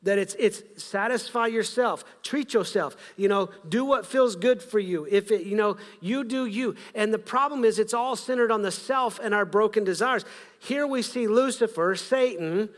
That 0.03 0.17
it's 0.17 0.35
it's 0.39 0.63
satisfy 0.83 1.49
yourself 1.49 2.05
treat 2.23 2.55
yourself 2.55 2.97
you 3.19 3.29
know 3.29 3.51
do 3.69 3.85
what 3.85 4.07
feels 4.07 4.37
good 4.37 4.63
for 4.63 4.79
you. 4.79 5.07
If 5.11 5.31
it 5.31 5.43
you 5.43 5.57
know 5.57 5.77
you 6.01 6.25
do 6.25 6.47
you. 6.47 6.77
And 6.95 7.13
the 7.13 7.19
problem 7.19 7.65
is 7.65 7.79
it's 7.79 7.93
all 7.93 8.17
centered 8.17 8.51
on 8.51 8.63
the 8.63 8.71
self 8.71 9.19
and 9.19 9.35
our 9.35 9.45
broken 9.45 9.85
desires. 9.85 10.25
Here 10.61 10.87
we 10.87 11.03
see 11.03 11.27
lucifer 11.27 11.97
satan 11.97 12.71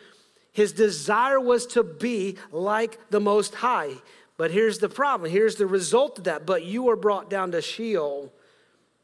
his 0.54 0.72
desire 0.72 1.40
was 1.40 1.66
to 1.68 1.82
be 1.82 2.36
like 2.50 2.98
the 3.10 3.20
most 3.20 3.54
high 3.54 3.94
but 4.36 4.50
here's 4.50 4.78
the 4.78 4.88
problem. 4.88 5.30
Here's 5.30 5.56
the 5.56 5.66
result 5.66 6.18
of 6.18 6.24
that. 6.24 6.46
But 6.46 6.64
you 6.64 6.88
are 6.88 6.96
brought 6.96 7.28
down 7.28 7.52
to 7.52 7.62
Sheol, 7.62 8.32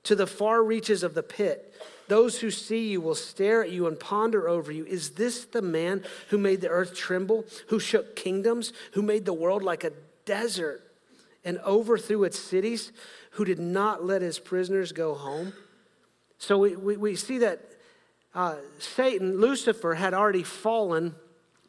to 0.05 0.15
the 0.15 0.27
far 0.27 0.63
reaches 0.63 1.03
of 1.03 1.15
the 1.15 1.23
pit. 1.23 1.75
Those 2.09 2.41
who 2.41 2.51
see 2.51 2.89
you 2.89 3.03
will 3.03 3.15
stare 3.15 3.63
at 3.63 3.71
you 3.71 3.87
and 3.87 4.01
ponder 4.01 4.49
over 4.49 4.73
you. 4.73 4.87
Is 4.87 5.11
this 5.11 5.45
the 5.45 5.61
man 5.61 6.03
who 6.31 6.39
made 6.39 6.63
the 6.63 6.71
earth 6.71 6.95
tremble, 6.95 7.45
who 7.69 7.79
shook 7.79 8.17
kingdoms, 8.17 8.73
who 8.93 9.03
made 9.03 9.27
the 9.27 9.35
world 9.35 9.63
like 9.63 9.85
a 9.85 9.93
desert 10.25 10.83
and 11.45 11.59
overthrew 11.59 12.25
its 12.25 12.39
cities, 12.39 12.93
who 13.33 13.45
did 13.45 13.59
not 13.59 14.05
let 14.05 14.23
his 14.23 14.39
prisoners 14.39 14.93
go 14.93 15.15
home? 15.15 15.53
So 16.39 16.59
we, 16.59 16.77
we, 16.77 16.97
we 16.97 17.17
see 17.17 17.39
that 17.39 17.61
uh, 18.35 18.57
Satan, 18.79 19.41
Lucifer, 19.41 19.95
had 19.95 20.15
already 20.15 20.43
fallen 20.43 21.15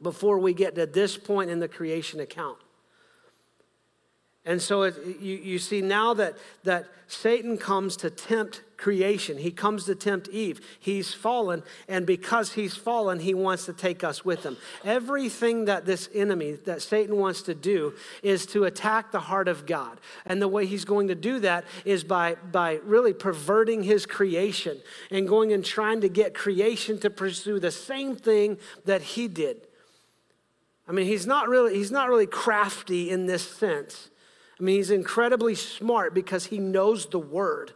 before 0.01 0.39
we 0.39 0.53
get 0.53 0.75
to 0.75 0.85
this 0.85 1.17
point 1.17 1.49
in 1.49 1.59
the 1.59 1.67
creation 1.67 2.21
account. 2.21 2.57
And 4.49 4.59
so 4.59 4.81
it, 4.81 4.95
you, 5.21 5.35
you 5.35 5.59
see 5.59 5.79
now 5.79 6.15
that, 6.15 6.35
that 6.63 6.87
Satan 7.05 7.55
comes 7.55 7.95
to 7.97 8.09
tempt 8.09 8.63
creation. 8.77 9.37
He 9.37 9.51
comes 9.51 9.85
to 9.85 9.93
tempt 9.93 10.27
Eve. 10.29 10.59
He's 10.79 11.13
fallen, 11.13 11.61
and 11.87 12.03
because 12.03 12.53
he's 12.53 12.75
fallen, 12.75 13.19
he 13.19 13.35
wants 13.35 13.67
to 13.67 13.73
take 13.73 14.03
us 14.03 14.25
with 14.25 14.43
him. 14.43 14.57
Everything 14.83 15.65
that 15.65 15.85
this 15.85 16.09
enemy, 16.15 16.53
that 16.65 16.81
Satan 16.81 17.17
wants 17.17 17.43
to 17.43 17.53
do, 17.53 17.93
is 18.23 18.47
to 18.47 18.63
attack 18.63 19.11
the 19.11 19.19
heart 19.19 19.47
of 19.47 19.67
God. 19.67 19.99
And 20.25 20.41
the 20.41 20.47
way 20.47 20.65
he's 20.65 20.83
going 20.83 21.09
to 21.09 21.15
do 21.15 21.39
that 21.41 21.63
is 21.85 22.03
by, 22.03 22.33
by 22.51 22.79
really 22.83 23.13
perverting 23.13 23.83
his 23.83 24.07
creation 24.07 24.79
and 25.11 25.27
going 25.27 25.53
and 25.53 25.63
trying 25.63 26.01
to 26.01 26.09
get 26.09 26.33
creation 26.33 26.97
to 27.01 27.11
pursue 27.11 27.59
the 27.59 27.69
same 27.69 28.15
thing 28.15 28.57
that 28.85 29.03
he 29.03 29.27
did. 29.27 29.67
I 30.87 30.91
mean, 30.91 31.05
he's 31.05 31.27
not 31.27 31.47
really, 31.47 31.75
he's 31.75 31.91
not 31.91 32.09
really 32.09 32.25
crafty 32.25 33.11
in 33.11 33.27
this 33.27 33.47
sense. 33.47 34.09
I 34.59 34.63
mean, 34.63 34.75
he's 34.75 34.91
incredibly 34.91 35.55
smart 35.55 36.13
because 36.13 36.47
he 36.47 36.59
knows 36.59 37.05
the 37.05 37.19
word. 37.19 37.73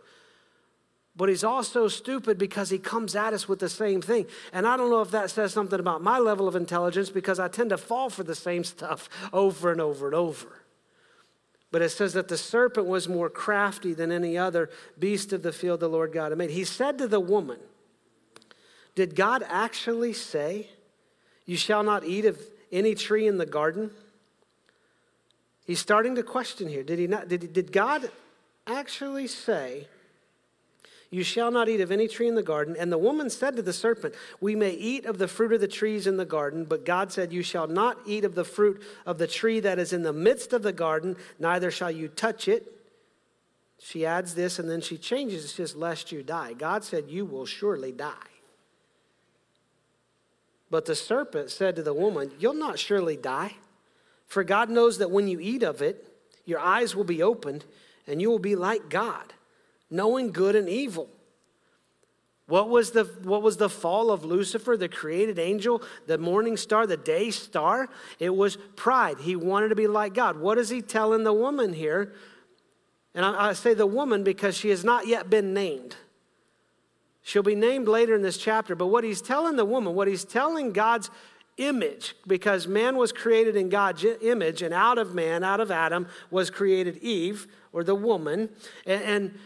But 1.16 1.30
he's 1.30 1.44
also 1.44 1.88
stupid 1.88 2.38
because 2.38 2.72
he 2.72 2.80
comes 2.80 3.16
at 3.16 3.34
us 3.34 3.48
with 3.48 3.60
the 3.60 3.70
same 3.70 4.02
thing. 4.02 4.26
And 4.52 4.68
I 4.68 4.76
don't 4.76 4.90
know 4.90 5.02
if 5.02 5.12
that 5.12 5.30
says 5.30 5.54
something 5.54 5.80
about 5.80 6.02
my 6.02 6.18
level 6.18 6.48
of 6.48 6.56
intelligence 6.56 7.10
because 7.10 7.40
I 7.40 7.48
tend 7.48 7.70
to 7.70 7.78
fall 7.78 8.10
for 8.10 8.24
the 8.24 8.36
same 8.36 8.64
stuff 8.64 9.10
over 9.34 9.72
and 9.72 9.80
over 9.80 10.08
and 10.08 10.16
over. 10.16 10.64
But 11.72 11.82
it 11.82 11.90
says 11.90 12.14
that 12.14 12.28
the 12.28 12.38
serpent 12.38 12.86
was 12.86 13.08
more 13.08 13.30
crafty 13.30 13.94
than 13.94 14.12
any 14.12 14.38
other 14.38 14.70
beast 15.00 15.34
of 15.34 15.42
the 15.42 15.52
field 15.52 15.80
the 15.80 15.88
Lord 15.88 16.14
God 16.14 16.32
had 16.32 16.38
made. 16.38 16.52
He 16.52 16.66
said 16.66 16.98
to 17.00 17.08
the 17.08 17.20
woman, 17.20 17.60
Did 18.94 19.16
God 19.16 19.44
actually 19.48 20.14
say, 20.14 20.70
You 21.46 21.58
shall 21.58 21.82
not 21.82 22.04
eat 22.04 22.26
of 22.26 22.40
any 22.72 22.94
tree 22.94 23.28
in 23.28 23.40
the 23.40 23.46
garden? 23.48 23.90
He's 25.66 25.80
starting 25.80 26.16
to 26.16 26.24
question 26.24 26.68
here. 26.68 26.84
Did, 26.84 27.00
he 27.00 27.08
not, 27.08 27.28
did, 27.28 27.54
did 27.54 27.72
God 27.72 28.10
actually 28.68 29.28
say, 29.28 29.88
You 31.10 31.24
shall 31.24 31.52
not 31.52 31.70
eat 31.70 31.80
of 31.80 31.92
any 31.92 32.08
tree 32.08 32.28
in 32.28 32.36
the 32.36 32.44
garden? 32.44 32.76
And 32.78 32.92
the 32.92 32.98
woman 32.98 33.30
said 33.30 33.56
to 33.56 33.62
the 33.62 33.72
serpent, 33.72 34.14
We 34.42 34.56
may 34.56 34.72
eat 34.72 35.06
of 35.06 35.18
the 35.18 35.28
fruit 35.28 35.54
of 35.54 35.62
the 35.62 35.68
trees 35.68 36.06
in 36.06 36.18
the 36.18 36.26
garden, 36.26 36.66
but 36.66 36.86
God 36.86 37.14
said, 37.14 37.32
You 37.32 37.44
shall 37.44 37.68
not 37.68 37.98
eat 38.06 38.26
of 38.26 38.36
the 38.36 38.44
fruit 38.44 38.82
of 39.06 39.18
the 39.18 39.28
tree 39.28 39.62
that 39.62 39.80
is 39.80 39.94
in 39.94 40.04
the 40.04 40.14
midst 40.14 40.52
of 40.52 40.64
the 40.64 40.74
garden, 40.74 41.16
neither 41.40 41.72
shall 41.72 41.92
you 41.92 42.10
touch 42.10 42.48
it. 42.48 42.70
She 43.80 44.06
adds 44.06 44.36
this 44.36 44.60
and 44.60 44.70
then 44.70 44.80
she 44.82 44.98
changes 44.98 45.46
it, 45.46 45.50
says, 45.50 45.76
Lest 45.76 46.12
you 46.12 46.24
die. 46.24 46.54
God 46.54 46.84
said, 46.84 47.06
You 47.08 47.26
will 47.26 47.46
surely 47.46 47.92
die. 47.94 48.14
But 50.70 50.86
the 50.86 50.96
serpent 50.96 51.52
said 51.52 51.76
to 51.78 51.84
the 51.84 51.94
woman, 51.94 52.32
You'll 52.40 52.54
not 52.54 52.80
surely 52.80 53.16
die. 53.16 53.56
For 54.34 54.44
God 54.44 54.72
knows 54.72 54.98
that 54.98 55.12
when 55.12 55.28
you 55.28 55.40
eat 55.40 55.62
of 55.62 55.84
it, 55.84 56.08
your 56.44 56.60
eyes 56.60 56.96
will 56.96 57.04
be 57.04 57.22
opened 57.22 57.66
and 58.08 58.20
you 58.20 58.32
will 58.32 58.40
be 58.40 58.56
like 58.56 58.90
God, 58.90 59.32
knowing 59.92 60.32
good 60.32 60.56
and 60.56 60.68
evil. 60.68 61.08
What 62.48 62.68
was, 62.68 62.90
the, 62.94 63.04
what 63.22 63.44
was 63.44 63.58
the 63.58 63.70
fall 63.70 64.10
of 64.10 64.26
Lucifer, 64.26 64.76
the 64.76 64.90
created 64.90 65.38
angel, 65.38 65.84
the 66.08 66.18
morning 66.18 66.58
star, 66.58 66.88
the 66.88 66.98
day 66.98 67.30
star? 67.30 67.90
It 68.18 68.36
was 68.36 68.58
pride. 68.76 69.20
He 69.20 69.36
wanted 69.36 69.70
to 69.70 69.76
be 69.76 69.86
like 69.86 70.16
God. 70.16 70.38
What 70.38 70.58
is 70.58 70.68
he 70.68 70.82
telling 70.82 71.24
the 71.24 71.32
woman 71.32 71.72
here? 71.72 72.16
And 73.14 73.24
I, 73.24 73.50
I 73.50 73.54
say 73.54 73.76
the 73.76 73.86
woman 73.86 74.24
because 74.24 74.58
she 74.58 74.70
has 74.70 74.84
not 74.84 75.06
yet 75.06 75.30
been 75.30 75.54
named. 75.54 75.96
She'll 77.22 77.44
be 77.44 77.54
named 77.54 77.88
later 77.88 78.16
in 78.16 78.24
this 78.24 78.38
chapter, 78.38 78.76
but 78.76 78.88
what 78.88 79.04
he's 79.04 79.22
telling 79.22 79.58
the 79.58 79.64
woman, 79.64 79.94
what 79.94 80.08
he's 80.08 80.26
telling 80.26 80.74
God's 80.74 81.12
image 81.58 82.16
because 82.28 82.68
man 82.68 82.98
was 82.98 83.12
created 83.12 83.56
in 83.56 83.70
God's 83.70 84.06
image, 84.22 84.62
and 84.62 84.74
out 84.74 84.98
of 84.98 85.14
man, 85.14 85.44
out 85.44 85.60
of 85.60 85.72
Adam, 85.72 86.08
was 86.32 86.50
created 86.50 86.98
Eve 86.98 87.48
or 87.72 87.84
the 87.84 87.96
woman. 87.96 88.50
And, 88.86 89.04
and 89.04 89.40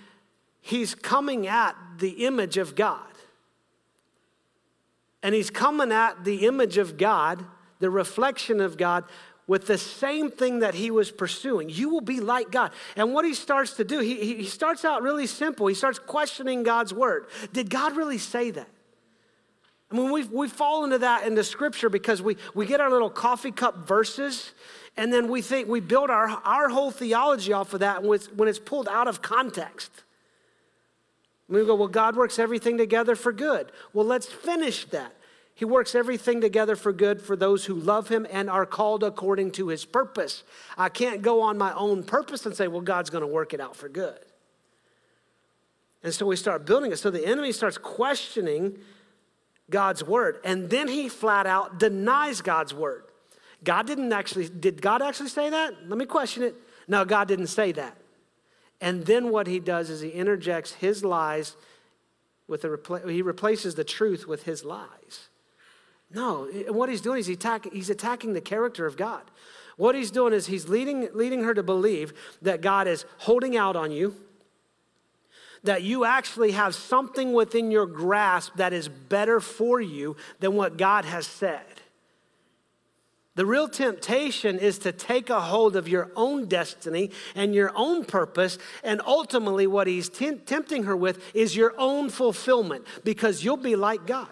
he's 0.61 0.95
coming 0.95 1.47
at 1.47 1.75
the 1.99 2.25
image 2.25 2.57
of 2.57 2.75
God. 2.75 3.01
And 5.23 5.33
he's 5.33 5.49
coming 5.49 5.91
at 5.91 6.23
the 6.23 6.45
image 6.45 6.77
of 6.77 6.97
God, 6.97 7.43
the 7.79 7.89
reflection 7.89 8.61
of 8.61 8.77
God, 8.77 9.03
with 9.47 9.65
the 9.65 9.77
same 9.77 10.29
thing 10.29 10.59
that 10.59 10.75
he 10.75 10.91
was 10.91 11.09
pursuing. 11.09 11.69
You 11.69 11.89
will 11.89 12.01
be 12.01 12.19
like 12.19 12.51
God. 12.51 12.71
And 12.95 13.13
what 13.13 13.25
he 13.25 13.33
starts 13.33 13.73
to 13.75 13.85
do, 13.85 13.99
he, 13.99 14.35
he 14.35 14.45
starts 14.45 14.83
out 14.83 15.01
really 15.01 15.25
simple. 15.25 15.67
He 15.67 15.73
starts 15.73 15.99
questioning 15.99 16.63
God's 16.63 16.93
word. 16.93 17.27
Did 17.53 17.69
God 17.69 17.95
really 17.95 18.17
say 18.17 18.51
that? 18.51 18.67
I 19.89 19.95
mean, 19.95 20.11
we 20.11 20.23
we 20.25 20.49
fall 20.49 20.83
into 20.83 20.97
that 20.99 21.25
into 21.25 21.43
scripture 21.43 21.89
because 21.89 22.21
we, 22.21 22.37
we 22.53 22.65
get 22.65 22.81
our 22.81 22.89
little 22.89 23.09
coffee 23.09 23.51
cup 23.51 23.87
verses 23.87 24.51
and 24.97 25.13
then 25.13 25.27
we 25.27 25.41
think 25.41 25.67
we 25.67 25.79
build 25.79 26.09
our, 26.09 26.27
our 26.27 26.69
whole 26.69 26.89
theology 26.89 27.53
off 27.53 27.73
of 27.73 27.81
that 27.81 28.01
when 28.01 28.15
it's, 28.15 28.31
when 28.33 28.49
it's 28.49 28.59
pulled 28.59 28.87
out 28.87 29.07
of 29.07 29.21
context. 29.21 29.91
We 31.47 31.63
go, 31.63 31.75
well, 31.75 31.87
God 31.87 32.15
works 32.15 32.39
everything 32.39 32.77
together 32.77 33.15
for 33.15 33.31
good. 33.31 33.71
Well, 33.93 34.05
let's 34.05 34.25
finish 34.25 34.85
that. 34.85 35.13
He 35.53 35.65
works 35.65 35.95
everything 35.95 36.41
together 36.41 36.75
for 36.75 36.91
good 36.91 37.21
for 37.21 37.35
those 37.35 37.65
who 37.65 37.75
love 37.75 38.09
him 38.09 38.27
and 38.29 38.49
are 38.49 38.65
called 38.65 39.03
according 39.03 39.51
to 39.51 39.69
his 39.69 39.85
purpose. 39.85 40.43
I 40.77 40.89
can't 40.89 41.21
go 41.21 41.41
on 41.41 41.57
my 41.57 41.73
own 41.73 42.03
purpose 42.03 42.45
and 42.45 42.55
say, 42.55 42.67
well, 42.67 42.81
God's 42.81 43.09
going 43.09 43.21
to 43.21 43.27
work 43.27 43.53
it 43.53 43.59
out 43.59 43.75
for 43.75 43.89
good. 43.89 44.19
And 46.03 46.13
so 46.13 46.25
we 46.25 46.35
start 46.35 46.65
building 46.65 46.91
it. 46.91 46.97
So 46.97 47.09
the 47.09 47.25
enemy 47.25 47.51
starts 47.51 47.77
questioning 47.77 48.77
God's 49.69 50.03
word. 50.03 50.39
And 50.43 50.69
then 50.69 50.87
he 50.87 51.09
flat 51.09 51.45
out 51.45 51.79
denies 51.79 52.41
God's 52.41 52.73
word. 52.73 53.03
God 53.63 53.87
didn't 53.87 54.13
actually, 54.13 54.47
did 54.49 54.81
God 54.81 55.01
actually 55.01 55.29
say 55.29 55.49
that? 55.49 55.87
Let 55.87 55.97
me 55.97 56.05
question 56.05 56.43
it. 56.43 56.55
No, 56.87 57.05
God 57.05 57.27
didn't 57.27 57.47
say 57.47 57.71
that. 57.73 57.97
And 58.79 59.05
then 59.05 59.29
what 59.29 59.47
he 59.47 59.59
does 59.59 59.89
is 59.89 60.01
he 60.01 60.09
interjects 60.09 60.73
his 60.73 61.03
lies 61.03 61.55
with 62.47 62.61
the, 62.61 63.03
he 63.09 63.21
replaces 63.21 63.75
the 63.75 63.83
truth 63.83 64.27
with 64.27 64.43
his 64.43 64.63
lies. 64.63 65.29
No, 66.13 66.45
what 66.69 66.87
he's 66.87 67.01
doing 67.01 67.19
is 67.19 67.27
he's 67.27 67.89
attacking 67.89 68.33
the 68.33 68.41
character 68.41 68.85
of 68.85 68.95
God. 68.95 69.23
What 69.75 69.95
he's 69.95 70.11
doing 70.11 70.33
is 70.33 70.47
he's 70.47 70.69
leading, 70.69 71.09
leading 71.13 71.43
her 71.43 71.53
to 71.53 71.63
believe 71.63 72.13
that 72.41 72.61
God 72.61 72.87
is 72.87 73.05
holding 73.17 73.57
out 73.57 73.75
on 73.75 73.91
you, 73.91 74.15
that 75.67 75.83
you 75.83 76.03
actually 76.03 76.51
have 76.51 76.75
something 76.75 77.33
within 77.33 77.71
your 77.71 77.85
grasp 77.85 78.55
that 78.55 78.73
is 78.73 78.89
better 78.89 79.39
for 79.39 79.79
you 79.79 80.17
than 80.39 80.55
what 80.55 80.77
God 80.77 81.05
has 81.05 81.27
said. 81.27 81.61
The 83.35 83.45
real 83.45 83.69
temptation 83.69 84.57
is 84.57 84.79
to 84.79 84.91
take 84.91 85.29
a 85.29 85.39
hold 85.39 85.75
of 85.75 85.87
your 85.87 86.09
own 86.15 86.47
destiny 86.47 87.11
and 87.35 87.53
your 87.53 87.71
own 87.75 88.03
purpose, 88.03 88.57
and 88.83 88.99
ultimately, 89.05 89.67
what 89.67 89.85
he's 89.85 90.09
tempting 90.09 90.83
her 90.83 90.97
with 90.97 91.23
is 91.35 91.55
your 91.55 91.75
own 91.77 92.09
fulfillment 92.09 92.83
because 93.03 93.43
you'll 93.43 93.57
be 93.57 93.75
like 93.75 94.07
God. 94.07 94.27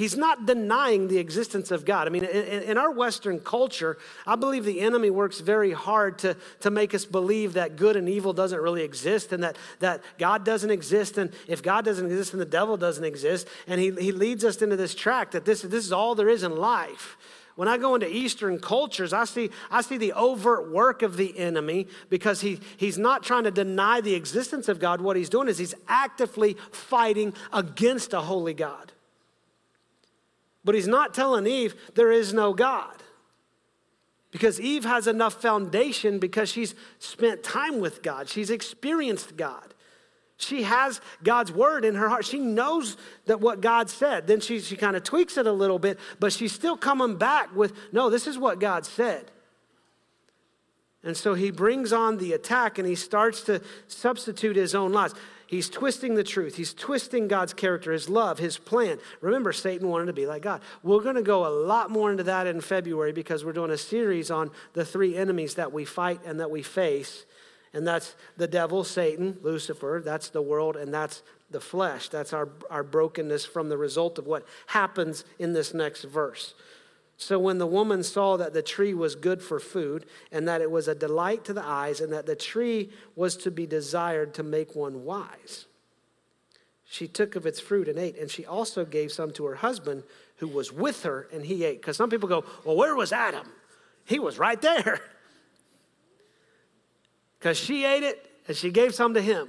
He's 0.00 0.16
not 0.16 0.46
denying 0.46 1.08
the 1.08 1.18
existence 1.18 1.70
of 1.70 1.84
God. 1.84 2.06
I 2.06 2.10
mean, 2.10 2.24
in, 2.24 2.62
in, 2.62 2.78
our 2.78 2.90
Western 2.90 3.38
culture, 3.38 3.98
I 4.26 4.34
believe 4.34 4.64
the 4.64 4.80
enemy 4.80 5.10
works 5.10 5.40
very 5.40 5.72
hard 5.72 6.16
to, 6.20 6.38
to 6.60 6.70
make 6.70 6.94
us 6.94 7.04
believe 7.04 7.52
that 7.52 7.76
good 7.76 7.96
and 7.96 8.08
evil 8.08 8.32
doesn't 8.32 8.58
really 8.58 8.82
exist 8.82 9.30
and 9.30 9.42
that, 9.42 9.56
that 9.80 10.02
God 10.16 10.42
doesn't 10.42 10.70
exist. 10.70 11.18
And 11.18 11.34
if 11.46 11.62
God 11.62 11.84
doesn't 11.84 12.06
exist, 12.06 12.32
then 12.32 12.38
the 12.38 12.46
devil 12.46 12.78
doesn't 12.78 13.04
exist. 13.04 13.46
And 13.66 13.78
he, 13.78 13.90
he 13.90 14.10
leads 14.10 14.42
us 14.42 14.62
into 14.62 14.74
this 14.74 14.94
track 14.94 15.32
that 15.32 15.44
this, 15.44 15.60
this 15.60 15.84
is 15.84 15.92
all 15.92 16.14
there 16.14 16.30
is 16.30 16.44
in 16.44 16.56
life. 16.56 17.18
When 17.56 17.68
I 17.68 17.76
go 17.76 17.94
into 17.94 18.08
Eastern 18.08 18.58
cultures, 18.58 19.12
I 19.12 19.26
see, 19.26 19.50
I 19.70 19.82
see 19.82 19.98
the 19.98 20.14
overt 20.14 20.72
work 20.72 21.02
of 21.02 21.18
the 21.18 21.38
enemy 21.38 21.88
because 22.08 22.40
he, 22.40 22.60
he's 22.78 22.96
not 22.96 23.22
trying 23.22 23.44
to 23.44 23.50
deny 23.50 24.00
the 24.00 24.14
existence 24.14 24.70
of 24.70 24.78
God. 24.78 25.02
What 25.02 25.18
he's 25.18 25.28
doing 25.28 25.46
is 25.48 25.58
he's 25.58 25.74
actively 25.88 26.56
fighting 26.72 27.34
against 27.52 28.14
a 28.14 28.22
holy 28.22 28.54
God. 28.54 28.92
But 30.64 30.74
he's 30.74 30.88
not 30.88 31.14
telling 31.14 31.46
Eve 31.46 31.74
there 31.94 32.12
is 32.12 32.32
no 32.32 32.52
God. 32.52 33.02
Because 34.30 34.60
Eve 34.60 34.84
has 34.84 35.06
enough 35.06 35.40
foundation 35.40 36.18
because 36.18 36.48
she's 36.48 36.74
spent 36.98 37.42
time 37.42 37.80
with 37.80 38.02
God, 38.02 38.28
she's 38.28 38.50
experienced 38.50 39.36
God. 39.36 39.74
She 40.36 40.62
has 40.62 41.02
God's 41.22 41.52
word 41.52 41.84
in 41.84 41.96
her 41.96 42.08
heart. 42.08 42.24
She 42.24 42.38
knows 42.38 42.96
that 43.26 43.42
what 43.42 43.60
God 43.60 43.90
said. 43.90 44.26
Then 44.26 44.40
she, 44.40 44.60
she 44.60 44.74
kind 44.74 44.96
of 44.96 45.02
tweaks 45.02 45.36
it 45.36 45.46
a 45.46 45.52
little 45.52 45.78
bit, 45.78 45.98
but 46.18 46.32
she's 46.32 46.52
still 46.52 46.78
coming 46.78 47.16
back 47.16 47.54
with, 47.54 47.74
no, 47.92 48.08
this 48.08 48.26
is 48.26 48.38
what 48.38 48.58
God 48.58 48.86
said. 48.86 49.30
And 51.04 51.14
so 51.14 51.34
he 51.34 51.50
brings 51.50 51.92
on 51.92 52.16
the 52.16 52.32
attack 52.32 52.78
and 52.78 52.88
he 52.88 52.94
starts 52.94 53.42
to 53.42 53.60
substitute 53.86 54.56
his 54.56 54.74
own 54.74 54.92
lies. 54.92 55.12
He's 55.50 55.68
twisting 55.68 56.14
the 56.14 56.22
truth. 56.22 56.54
He's 56.54 56.72
twisting 56.72 57.26
God's 57.26 57.52
character, 57.54 57.90
his 57.90 58.08
love, 58.08 58.38
his 58.38 58.56
plan. 58.56 58.98
Remember, 59.20 59.52
Satan 59.52 59.88
wanted 59.88 60.06
to 60.06 60.12
be 60.12 60.24
like 60.24 60.42
God. 60.42 60.60
We're 60.84 61.02
going 61.02 61.16
to 61.16 61.22
go 61.22 61.44
a 61.44 61.50
lot 61.50 61.90
more 61.90 62.12
into 62.12 62.22
that 62.22 62.46
in 62.46 62.60
February 62.60 63.10
because 63.10 63.44
we're 63.44 63.52
doing 63.52 63.72
a 63.72 63.76
series 63.76 64.30
on 64.30 64.52
the 64.74 64.84
three 64.84 65.16
enemies 65.16 65.56
that 65.56 65.72
we 65.72 65.84
fight 65.84 66.20
and 66.24 66.38
that 66.38 66.52
we 66.52 66.62
face. 66.62 67.26
And 67.74 67.84
that's 67.84 68.14
the 68.36 68.46
devil, 68.46 68.84
Satan, 68.84 69.38
Lucifer, 69.42 70.00
that's 70.04 70.28
the 70.28 70.40
world, 70.40 70.76
and 70.76 70.94
that's 70.94 71.24
the 71.50 71.60
flesh. 71.60 72.08
That's 72.10 72.32
our, 72.32 72.48
our 72.70 72.84
brokenness 72.84 73.44
from 73.44 73.68
the 73.68 73.76
result 73.76 74.20
of 74.20 74.28
what 74.28 74.46
happens 74.66 75.24
in 75.40 75.52
this 75.52 75.74
next 75.74 76.04
verse. 76.04 76.54
So 77.20 77.38
when 77.38 77.58
the 77.58 77.66
woman 77.66 78.02
saw 78.02 78.38
that 78.38 78.54
the 78.54 78.62
tree 78.62 78.94
was 78.94 79.14
good 79.14 79.42
for 79.42 79.60
food, 79.60 80.06
and 80.32 80.48
that 80.48 80.62
it 80.62 80.70
was 80.70 80.88
a 80.88 80.94
delight 80.94 81.44
to 81.44 81.52
the 81.52 81.62
eyes, 81.62 82.00
and 82.00 82.10
that 82.14 82.24
the 82.24 82.34
tree 82.34 82.88
was 83.14 83.36
to 83.38 83.50
be 83.50 83.66
desired 83.66 84.32
to 84.34 84.42
make 84.42 84.74
one 84.74 85.04
wise, 85.04 85.66
she 86.86 87.06
took 87.06 87.36
of 87.36 87.44
its 87.44 87.60
fruit 87.60 87.88
and 87.88 87.98
ate. 87.98 88.16
And 88.16 88.30
she 88.30 88.46
also 88.46 88.86
gave 88.86 89.12
some 89.12 89.32
to 89.32 89.44
her 89.44 89.56
husband 89.56 90.02
who 90.36 90.48
was 90.48 90.72
with 90.72 91.02
her, 91.02 91.28
and 91.30 91.44
he 91.44 91.62
ate. 91.62 91.82
Because 91.82 91.98
some 91.98 92.08
people 92.08 92.26
go, 92.26 92.42
Well, 92.64 92.74
where 92.74 92.96
was 92.96 93.12
Adam? 93.12 93.46
He 94.06 94.18
was 94.18 94.38
right 94.38 94.60
there. 94.60 95.00
Because 97.38 97.56
she 97.56 97.86
ate 97.86 98.02
it, 98.02 98.30
and 98.48 98.54
she 98.54 98.70
gave 98.70 98.94
some 98.94 99.14
to 99.14 99.22
him. 99.22 99.48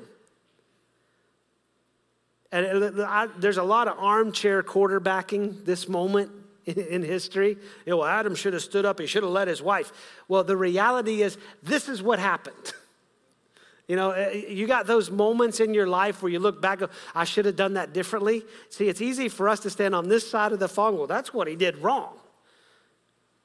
And 2.53 2.95
there's 3.37 3.57
a 3.57 3.63
lot 3.63 3.89
of 3.89 3.99
armchair 3.99 4.63
quarterbacking 4.63 5.65
this 5.65 5.89
moment 5.89 6.31
in 6.65 7.03
history. 7.03 7.57
You 7.85 7.91
know, 7.91 7.97
well, 7.97 8.07
Adam 8.07 8.35
should 8.35 8.53
have 8.53 8.61
stood 8.61 8.85
up, 8.85 8.99
he 8.99 9.05
should 9.05 9.23
have 9.23 9.31
led 9.31 9.47
his 9.47 9.61
wife. 9.61 9.91
Well, 10.27 10.43
the 10.43 10.57
reality 10.57 11.21
is, 11.21 11.37
this 11.63 11.89
is 11.89 12.01
what 12.01 12.19
happened. 12.19 12.73
You 13.87 13.97
know, 13.97 14.11
eh, 14.11 14.45
you 14.47 14.67
got 14.67 14.87
those 14.87 15.11
moments 15.11 15.59
in 15.59 15.73
your 15.73 15.85
life 15.85 16.23
where 16.23 16.31
you 16.31 16.39
look 16.39 16.61
back, 16.61 16.79
I 17.13 17.25
should 17.25 17.43
have 17.43 17.57
done 17.57 17.73
that 17.73 17.91
differently. 17.91 18.45
See, 18.69 18.87
it's 18.87 19.01
easy 19.01 19.27
for 19.27 19.49
us 19.49 19.59
to 19.61 19.69
stand 19.69 19.93
on 19.93 20.07
this 20.07 20.29
side 20.29 20.53
of 20.53 20.59
the 20.59 20.69
phone. 20.69 20.97
Well, 20.97 21.07
that's 21.07 21.33
what 21.33 21.45
he 21.45 21.57
did 21.57 21.77
wrong. 21.79 22.13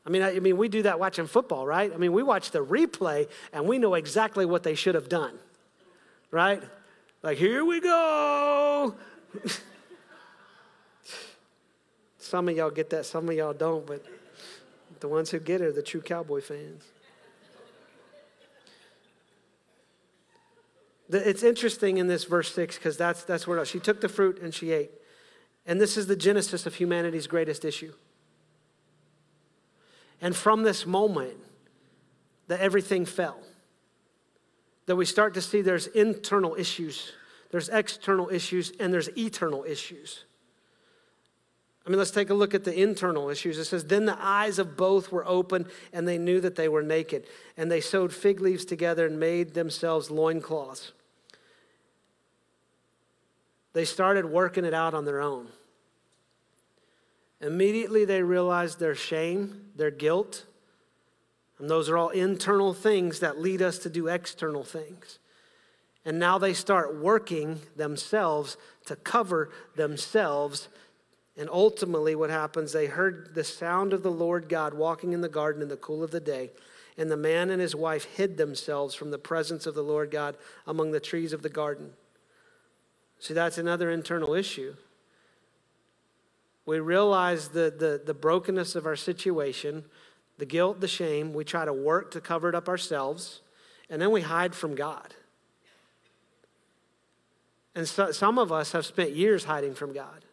I 0.06 0.10
mean, 0.10 0.22
I, 0.22 0.36
I 0.36 0.38
mean, 0.38 0.56
we 0.56 0.68
do 0.68 0.82
that 0.82 1.00
watching 1.00 1.26
football, 1.26 1.66
right? 1.66 1.92
I 1.92 1.96
mean, 1.96 2.12
we 2.12 2.22
watch 2.22 2.52
the 2.52 2.64
replay 2.64 3.28
and 3.52 3.66
we 3.66 3.78
know 3.78 3.94
exactly 3.94 4.46
what 4.46 4.62
they 4.62 4.76
should 4.76 4.94
have 4.94 5.08
done, 5.08 5.36
right? 6.30 6.62
Like, 7.24 7.38
here 7.38 7.64
we 7.64 7.80
go. 7.80 8.94
Some 12.26 12.48
of 12.48 12.56
y'all 12.56 12.70
get 12.70 12.90
that, 12.90 13.06
some 13.06 13.28
of 13.28 13.34
y'all 13.34 13.52
don't, 13.52 13.86
but 13.86 14.04
the 15.00 15.06
ones 15.06 15.30
who 15.30 15.38
get 15.38 15.60
it 15.60 15.68
are 15.68 15.72
the 15.72 15.82
true 15.82 16.00
cowboy 16.00 16.40
fans. 16.40 16.82
It's 21.08 21.44
interesting 21.44 21.98
in 21.98 22.08
this 22.08 22.24
verse 22.24 22.52
6 22.52 22.76
because 22.76 22.96
that's, 22.96 23.22
that's 23.22 23.46
where 23.46 23.64
she 23.64 23.78
took 23.78 24.00
the 24.00 24.08
fruit 24.08 24.40
and 24.42 24.52
she 24.52 24.72
ate. 24.72 24.90
And 25.64 25.80
this 25.80 25.96
is 25.96 26.08
the 26.08 26.16
genesis 26.16 26.66
of 26.66 26.74
humanity's 26.74 27.28
greatest 27.28 27.64
issue. 27.64 27.92
And 30.20 30.34
from 30.34 30.64
this 30.64 30.84
moment, 30.84 31.36
that 32.48 32.60
everything 32.60 33.04
fell. 33.04 33.38
That 34.86 34.96
we 34.96 35.04
start 35.04 35.34
to 35.34 35.40
see 35.40 35.62
there's 35.62 35.86
internal 35.88 36.56
issues, 36.56 37.12
there's 37.50 37.68
external 37.68 38.28
issues, 38.30 38.72
and 38.80 38.92
there's 38.92 39.16
eternal 39.16 39.64
issues. 39.64 40.24
I 41.86 41.88
mean, 41.88 41.98
let's 41.98 42.10
take 42.10 42.30
a 42.30 42.34
look 42.34 42.52
at 42.52 42.64
the 42.64 42.74
internal 42.74 43.30
issues. 43.30 43.58
It 43.58 43.66
says, 43.66 43.84
Then 43.84 44.06
the 44.06 44.18
eyes 44.20 44.58
of 44.58 44.76
both 44.76 45.12
were 45.12 45.24
open, 45.24 45.66
and 45.92 46.06
they 46.06 46.18
knew 46.18 46.40
that 46.40 46.56
they 46.56 46.68
were 46.68 46.82
naked. 46.82 47.26
And 47.56 47.70
they 47.70 47.80
sewed 47.80 48.12
fig 48.12 48.40
leaves 48.40 48.64
together 48.64 49.06
and 49.06 49.20
made 49.20 49.54
themselves 49.54 50.10
loincloths. 50.10 50.92
They 53.72 53.84
started 53.84 54.26
working 54.26 54.64
it 54.64 54.74
out 54.74 54.94
on 54.94 55.04
their 55.04 55.20
own. 55.20 55.48
Immediately, 57.40 58.04
they 58.04 58.22
realized 58.22 58.80
their 58.80 58.94
shame, 58.94 59.66
their 59.76 59.90
guilt, 59.90 60.44
and 61.58 61.70
those 61.70 61.88
are 61.88 61.96
all 61.96 62.08
internal 62.08 62.74
things 62.74 63.20
that 63.20 63.40
lead 63.40 63.62
us 63.62 63.78
to 63.78 63.90
do 63.90 64.08
external 64.08 64.64
things. 64.64 65.18
And 66.04 66.18
now 66.18 66.38
they 66.38 66.52
start 66.52 66.96
working 66.96 67.60
themselves 67.76 68.56
to 68.86 68.96
cover 68.96 69.50
themselves 69.74 70.68
and 71.38 71.50
ultimately, 71.50 72.14
what 72.14 72.30
happens, 72.30 72.72
they 72.72 72.86
heard 72.86 73.34
the 73.34 73.44
sound 73.44 73.92
of 73.92 74.02
the 74.02 74.10
Lord 74.10 74.48
God 74.48 74.72
walking 74.72 75.12
in 75.12 75.20
the 75.20 75.28
garden 75.28 75.60
in 75.60 75.68
the 75.68 75.76
cool 75.76 76.02
of 76.02 76.10
the 76.10 76.20
day. 76.20 76.50
And 76.96 77.10
the 77.10 77.16
man 77.16 77.50
and 77.50 77.60
his 77.60 77.76
wife 77.76 78.04
hid 78.04 78.38
themselves 78.38 78.94
from 78.94 79.10
the 79.10 79.18
presence 79.18 79.66
of 79.66 79.74
the 79.74 79.82
Lord 79.82 80.10
God 80.10 80.36
among 80.66 80.92
the 80.92 81.00
trees 81.00 81.34
of 81.34 81.42
the 81.42 81.50
garden. 81.50 81.92
See, 83.18 83.34
that's 83.34 83.58
another 83.58 83.90
internal 83.90 84.32
issue. 84.32 84.76
We 86.64 86.80
realize 86.80 87.48
the, 87.48 87.72
the, 87.76 88.00
the 88.02 88.14
brokenness 88.14 88.74
of 88.74 88.86
our 88.86 88.96
situation, 88.96 89.84
the 90.38 90.46
guilt, 90.46 90.80
the 90.80 90.88
shame. 90.88 91.34
We 91.34 91.44
try 91.44 91.66
to 91.66 91.72
work 91.72 92.10
to 92.12 92.20
cover 92.20 92.48
it 92.48 92.54
up 92.54 92.66
ourselves, 92.66 93.42
and 93.90 94.00
then 94.00 94.10
we 94.10 94.22
hide 94.22 94.54
from 94.54 94.74
God. 94.74 95.14
And 97.74 97.86
so, 97.86 98.10
some 98.10 98.38
of 98.38 98.50
us 98.50 98.72
have 98.72 98.86
spent 98.86 99.10
years 99.10 99.44
hiding 99.44 99.74
from 99.74 99.92
God. 99.92 100.25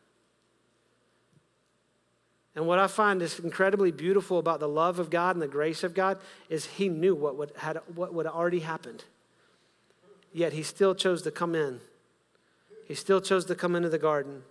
And 2.55 2.67
what 2.67 2.77
I 2.77 2.87
find 2.87 3.21
is 3.21 3.39
incredibly 3.39 3.91
beautiful 3.91 4.37
about 4.37 4.59
the 4.59 4.67
love 4.67 4.99
of 4.99 5.09
God 5.09 5.35
and 5.35 5.41
the 5.41 5.47
grace 5.47 5.83
of 5.83 5.93
God 5.93 6.19
is 6.49 6.65
He 6.65 6.87
knew 6.87 7.15
what 7.15 7.35
would, 7.35 7.51
had, 7.57 7.79
what 7.95 8.13
would 8.13 8.27
already 8.27 8.59
happened. 8.59 9.05
Yet 10.31 10.53
He 10.53 10.61
still 10.61 10.93
chose 10.93 11.23
to 11.23 11.31
come 11.31 11.55
in. 11.55 11.79
He 12.87 12.93
still 12.93 13.21
chose 13.21 13.45
to 13.45 13.55
come 13.55 13.75
into 13.75 13.89
the 13.89 13.97
garden. 13.97 14.43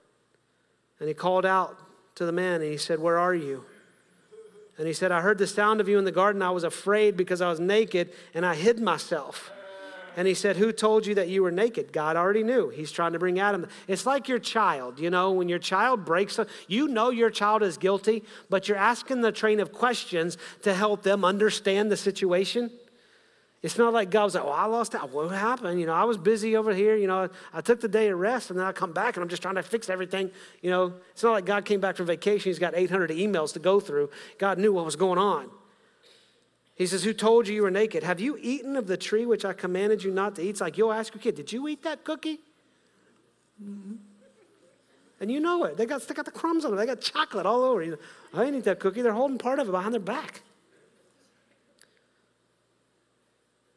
And 0.99 1.09
He 1.09 1.15
called 1.15 1.47
out 1.47 1.79
to 2.17 2.27
the 2.27 2.33
man 2.33 2.61
and 2.61 2.71
He 2.71 2.77
said, 2.77 2.99
Where 2.99 3.19
are 3.19 3.35
you? 3.35 3.65
And 4.79 4.87
He 4.89 4.93
said, 4.93 5.13
I 5.13 5.21
heard 5.21 5.39
the 5.39 5.47
sound 5.47 5.81
of 5.81 5.89
you 5.89 5.99
in 5.99 6.05
the 6.05 6.13
garden. 6.13 6.43
I 6.43 6.51
was 6.51 6.65
afraid 6.65 7.17
because 7.17 7.41
I 7.41 7.49
was 7.49 7.61
naked 7.61 8.13
and 8.35 8.45
I 8.45 8.57
hid 8.57 8.81
myself. 8.81 9.53
And 10.17 10.29
he 10.29 10.35
said, 10.35 10.57
Who 10.57 10.73
told 10.73 11.07
you 11.07 11.15
that 11.15 11.29
you 11.29 11.43
were 11.43 11.51
naked? 11.51 11.93
God 11.93 12.17
already 12.17 12.43
knew. 12.43 12.69
He's 12.69 12.93
trying 12.93 13.13
to 13.13 13.19
bring 13.19 13.39
Adam. 13.39 13.67
It's 13.89 14.07
like 14.07 14.29
your 14.29 14.39
child, 14.39 14.99
you 14.99 15.11
know, 15.11 15.33
when 15.33 15.49
your 15.49 15.59
child 15.59 16.05
breaks, 16.05 16.39
you 16.69 16.89
know 16.89 17.11
your 17.11 17.31
child 17.31 17.63
is 17.63 17.77
guilty, 17.79 18.23
but 18.51 18.69
you're 18.69 18.79
asking 18.79 19.23
the 19.23 19.33
train 19.33 19.61
of 19.61 19.73
questions 19.73 20.37
to 20.63 20.75
help 20.75 21.03
them 21.03 21.25
understand 21.25 21.91
the 21.91 21.97
situation. 21.97 22.71
It's 23.63 23.79
not 23.79 23.93
like 23.93 24.11
God 24.11 24.25
was 24.25 24.35
like, 24.35 24.45
Oh, 24.45 24.51
I 24.51 24.67
lost 24.67 24.95
out. 24.95 25.11
What 25.11 25.29
happened? 25.29 25.79
You 25.79 25.87
know, 25.87 25.95
I 25.95 26.05
was 26.05 26.19
busy 26.19 26.57
over 26.57 26.75
here. 26.75 26.97
You 26.97 27.07
know, 27.07 27.29
I 27.53 27.61
took 27.61 27.81
the 27.81 27.89
day 27.89 28.09
of 28.09 28.19
rest 28.19 28.51
and 28.51 28.59
then 28.59 28.67
I 28.67 28.73
come 28.73 28.93
back 28.93 29.17
and 29.17 29.23
I'm 29.23 29.29
just 29.29 29.41
trying 29.41 29.55
to 29.55 29.63
fix 29.63 29.89
everything. 29.89 30.31
You 30.63 30.71
know, 30.71 30.95
it's 31.13 31.23
not 31.23 31.33
like 31.33 31.47
God 31.47 31.65
came 31.65 31.81
back 31.81 31.97
from 31.97 32.07
vacation. 32.07 32.51
He's 32.51 32.59
got 32.59 32.75
800 32.75 33.11
emails 33.11 33.53
to 33.53 33.61
go 33.61 33.79
through. 33.79 34.11
God 34.39 34.59
knew 34.59 34.73
what 34.73 34.85
was 34.85 34.97
going 34.97 35.19
on. 35.19 35.49
He 36.75 36.87
says, 36.87 37.05
Who 37.05 37.13
told 37.13 37.49
you 37.49 37.55
you 37.55 37.63
were 37.63 37.71
naked? 37.71 38.03
Have 38.03 38.21
you 38.21 38.39
eaten 38.41 38.77
of 38.77 38.87
the 38.87 38.97
tree 38.97 39.27
which 39.27 39.45
I 39.45 39.53
commanded 39.53 40.03
you 40.03 40.11
not 40.11 40.37
to 40.37 40.43
eat? 40.43 40.51
It's 40.51 40.61
like 40.61 40.79
you'll 40.79 40.93
ask 40.93 41.15
your 41.15 41.23
kid, 41.23 41.35
Did 41.35 41.53
you 41.53 41.69
eat 41.69 41.83
that 41.83 42.05
cookie? 42.05 42.41
Mm-hmm. 43.63 43.95
And 45.21 45.31
you 45.31 45.39
know 45.39 45.65
it. 45.65 45.77
They 45.77 45.87
got, 45.87 46.03
they 46.03 46.15
got 46.15 46.25
the 46.25 46.33
crumbs 46.33 46.65
on 46.65 46.73
it. 46.73 46.77
They 46.77 46.87
got 46.87 47.01
chocolate 47.01 47.47
all 47.47 47.63
over. 47.63 47.81
You 47.81 47.97
I 48.35 48.45
didn't 48.45 48.57
eat 48.57 48.65
that 48.65 48.81
cookie. 48.81 49.03
They're 49.03 49.13
holding 49.13 49.39
part 49.39 49.61
of 49.61 49.69
it 49.69 49.71
behind 49.71 49.95
their 49.95 50.01
back. 50.01 50.43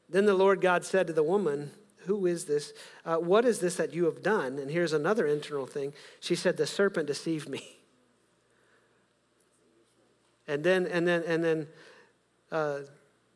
Then 0.10 0.26
the 0.26 0.34
Lord 0.34 0.62
God 0.62 0.84
said 0.84 1.08
to 1.08 1.14
the 1.14 1.22
woman, 1.22 1.72
Who 2.06 2.26
is 2.26 2.46
this? 2.46 2.74
Uh, 3.06 3.18
what 3.18 3.46
is 3.46 3.60
this 3.60 3.76
that 3.76 3.94
you 3.94 4.06
have 4.06 4.24
done? 4.24 4.58
And 4.58 4.72
here's 4.72 4.94
another 4.94 5.28
internal 5.28 5.68
thing. 5.68 5.94
She 6.20 6.36
said, 6.36 6.58
The 6.58 6.66
serpent 6.66 7.06
deceived 7.06 7.48
me. 7.48 7.78
And 10.48 10.64
then, 10.64 10.86
and 10.86 11.08
then, 11.08 11.24
and 11.28 11.44
then, 11.44 11.68
uh, 12.52 12.80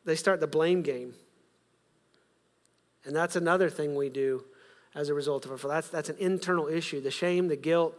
they 0.04 0.16
start 0.16 0.40
the 0.40 0.46
blame 0.46 0.82
game. 0.82 1.14
And 3.04 3.16
that's 3.16 3.36
another 3.36 3.70
thing 3.70 3.94
we 3.94 4.08
do 4.08 4.44
as 4.94 5.08
a 5.08 5.14
result 5.14 5.46
of 5.46 5.52
it. 5.52 5.68
That's, 5.68 5.88
that's 5.88 6.08
an 6.08 6.16
internal 6.18 6.68
issue 6.68 7.00
the 7.00 7.10
shame, 7.10 7.48
the 7.48 7.56
guilt, 7.56 7.94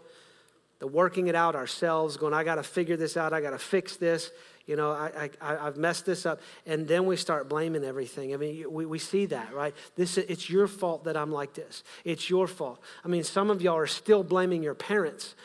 the 0.79 0.87
working 0.87 1.27
it 1.27 1.35
out 1.35 1.55
ourselves, 1.55 2.17
going, 2.17 2.33
I 2.33 2.43
got 2.43 2.55
to 2.55 2.63
figure 2.63 2.97
this 2.97 3.17
out, 3.17 3.33
I 3.33 3.41
got 3.41 3.51
to 3.51 3.59
fix 3.59 3.97
this. 3.97 4.31
You 4.67 4.75
know, 4.75 4.91
I, 4.91 5.29
I, 5.41 5.67
I've 5.67 5.77
messed 5.77 6.05
this 6.05 6.25
up. 6.25 6.39
And 6.65 6.87
then 6.87 7.05
we 7.05 7.15
start 7.17 7.49
blaming 7.49 7.83
everything. 7.83 8.33
I 8.33 8.37
mean, 8.37 8.71
we, 8.71 8.85
we 8.85 8.99
see 8.99 9.25
that, 9.27 9.53
right? 9.53 9.73
This, 9.95 10.17
it's 10.17 10.49
your 10.49 10.67
fault 10.67 11.03
that 11.05 11.17
I'm 11.17 11.31
like 11.31 11.53
this. 11.53 11.83
It's 12.03 12.29
your 12.29 12.47
fault. 12.47 12.79
I 13.03 13.07
mean, 13.07 13.23
some 13.23 13.49
of 13.49 13.61
y'all 13.61 13.77
are 13.77 13.87
still 13.87 14.23
blaming 14.23 14.63
your 14.63 14.75
parents 14.75 15.35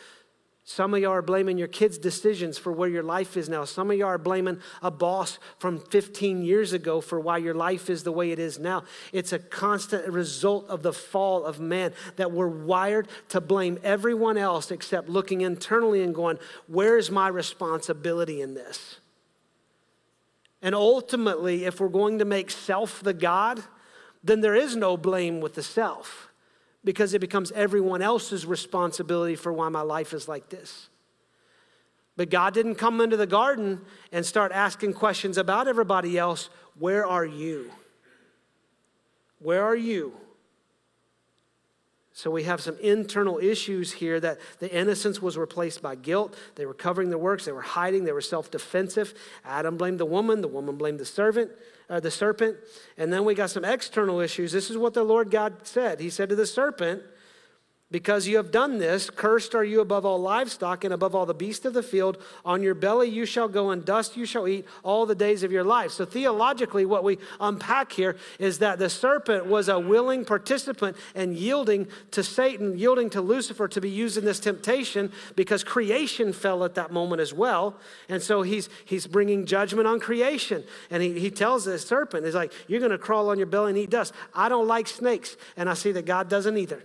some 0.68 0.94
of 0.94 1.00
y'all 1.00 1.12
are 1.12 1.22
blaming 1.22 1.58
your 1.58 1.68
kids' 1.68 1.96
decisions 1.96 2.58
for 2.58 2.72
where 2.72 2.88
your 2.88 3.04
life 3.04 3.36
is 3.36 3.48
now. 3.48 3.64
Some 3.64 3.88
of 3.88 3.96
y'all 3.96 4.08
are 4.08 4.18
blaming 4.18 4.58
a 4.82 4.90
boss 4.90 5.38
from 5.58 5.78
15 5.78 6.42
years 6.42 6.72
ago 6.72 7.00
for 7.00 7.20
why 7.20 7.38
your 7.38 7.54
life 7.54 7.88
is 7.88 8.02
the 8.02 8.10
way 8.10 8.32
it 8.32 8.40
is 8.40 8.58
now. 8.58 8.82
It's 9.12 9.32
a 9.32 9.38
constant 9.38 10.08
result 10.08 10.68
of 10.68 10.82
the 10.82 10.92
fall 10.92 11.44
of 11.44 11.60
man 11.60 11.92
that 12.16 12.32
we're 12.32 12.48
wired 12.48 13.06
to 13.28 13.40
blame 13.40 13.78
everyone 13.84 14.36
else 14.36 14.72
except 14.72 15.08
looking 15.08 15.42
internally 15.42 16.02
and 16.02 16.12
going, 16.12 16.36
Where 16.66 16.98
is 16.98 17.12
my 17.12 17.28
responsibility 17.28 18.40
in 18.40 18.54
this? 18.54 18.98
And 20.62 20.74
ultimately, 20.74 21.64
if 21.64 21.78
we're 21.78 21.86
going 21.86 22.18
to 22.18 22.24
make 22.24 22.50
self 22.50 23.04
the 23.04 23.14
God, 23.14 23.62
then 24.24 24.40
there 24.40 24.56
is 24.56 24.74
no 24.74 24.96
blame 24.96 25.40
with 25.40 25.54
the 25.54 25.62
self 25.62 26.25
because 26.86 27.14
it 27.14 27.18
becomes 27.18 27.50
everyone 27.50 28.00
else's 28.00 28.46
responsibility 28.46 29.34
for 29.34 29.52
why 29.52 29.68
my 29.68 29.80
life 29.80 30.12
is 30.12 30.28
like 30.28 30.48
this. 30.50 30.88
But 32.16 32.30
God 32.30 32.54
didn't 32.54 32.76
come 32.76 33.00
into 33.00 33.16
the 33.16 33.26
garden 33.26 33.80
and 34.12 34.24
start 34.24 34.52
asking 34.52 34.94
questions 34.94 35.36
about 35.36 35.66
everybody 35.66 36.16
else. 36.16 36.48
Where 36.78 37.04
are 37.04 37.24
you? 37.24 37.72
Where 39.40 39.64
are 39.64 39.74
you? 39.74 40.14
So 42.12 42.30
we 42.30 42.44
have 42.44 42.60
some 42.60 42.78
internal 42.78 43.38
issues 43.38 43.92
here 43.92 44.20
that 44.20 44.38
the 44.60 44.72
innocence 44.72 45.20
was 45.20 45.36
replaced 45.36 45.82
by 45.82 45.96
guilt. 45.96 46.36
They 46.54 46.66
were 46.66 46.72
covering 46.72 47.10
their 47.10 47.18
works, 47.18 47.46
they 47.46 47.52
were 47.52 47.62
hiding, 47.62 48.04
they 48.04 48.12
were 48.12 48.20
self-defensive. 48.20 49.12
Adam 49.44 49.76
blamed 49.76 49.98
the 49.98 50.06
woman, 50.06 50.40
the 50.40 50.48
woman 50.48 50.76
blamed 50.76 51.00
the 51.00 51.04
servant, 51.04 51.50
uh, 51.88 52.00
the 52.00 52.10
serpent. 52.10 52.56
And 52.96 53.12
then 53.12 53.24
we 53.24 53.34
got 53.34 53.50
some 53.50 53.64
external 53.64 54.20
issues. 54.20 54.52
This 54.52 54.70
is 54.70 54.78
what 54.78 54.94
the 54.94 55.04
Lord 55.04 55.30
God 55.30 55.66
said. 55.66 56.00
He 56.00 56.10
said 56.10 56.28
to 56.28 56.36
the 56.36 56.46
serpent, 56.46 57.02
because 57.88 58.26
you 58.26 58.36
have 58.36 58.50
done 58.50 58.78
this, 58.78 59.10
cursed 59.10 59.54
are 59.54 59.62
you 59.62 59.80
above 59.80 60.04
all 60.04 60.18
livestock 60.18 60.82
and 60.82 60.92
above 60.92 61.14
all 61.14 61.24
the 61.24 61.32
beasts 61.32 61.64
of 61.64 61.72
the 61.72 61.84
field. 61.84 62.20
On 62.44 62.60
your 62.60 62.74
belly 62.74 63.08
you 63.08 63.24
shall 63.24 63.46
go, 63.46 63.70
and 63.70 63.84
dust 63.84 64.16
you 64.16 64.26
shall 64.26 64.48
eat 64.48 64.66
all 64.82 65.06
the 65.06 65.14
days 65.14 65.44
of 65.44 65.52
your 65.52 65.62
life. 65.62 65.92
So, 65.92 66.04
theologically, 66.04 66.84
what 66.84 67.04
we 67.04 67.18
unpack 67.38 67.92
here 67.92 68.16
is 68.40 68.58
that 68.58 68.80
the 68.80 68.90
serpent 68.90 69.46
was 69.46 69.68
a 69.68 69.78
willing 69.78 70.24
participant 70.24 70.96
and 71.14 71.36
yielding 71.36 71.86
to 72.10 72.24
Satan, 72.24 72.76
yielding 72.76 73.08
to 73.10 73.20
Lucifer 73.20 73.68
to 73.68 73.80
be 73.80 73.90
used 73.90 74.16
in 74.16 74.24
this 74.24 74.40
temptation 74.40 75.12
because 75.36 75.62
creation 75.62 76.32
fell 76.32 76.64
at 76.64 76.74
that 76.74 76.90
moment 76.90 77.20
as 77.20 77.32
well. 77.32 77.76
And 78.08 78.20
so, 78.20 78.42
he's, 78.42 78.68
he's 78.84 79.06
bringing 79.06 79.46
judgment 79.46 79.86
on 79.86 80.00
creation. 80.00 80.64
And 80.90 81.04
he, 81.04 81.20
he 81.20 81.30
tells 81.30 81.66
the 81.66 81.78
serpent, 81.78 82.24
He's 82.24 82.34
like, 82.34 82.52
You're 82.66 82.80
going 82.80 82.90
to 82.90 82.98
crawl 82.98 83.30
on 83.30 83.38
your 83.38 83.46
belly 83.46 83.70
and 83.70 83.78
eat 83.78 83.90
dust. 83.90 84.12
I 84.34 84.48
don't 84.48 84.66
like 84.66 84.88
snakes. 84.88 85.36
And 85.56 85.70
I 85.70 85.74
see 85.74 85.92
that 85.92 86.04
God 86.04 86.28
doesn't 86.28 86.56
either. 86.56 86.82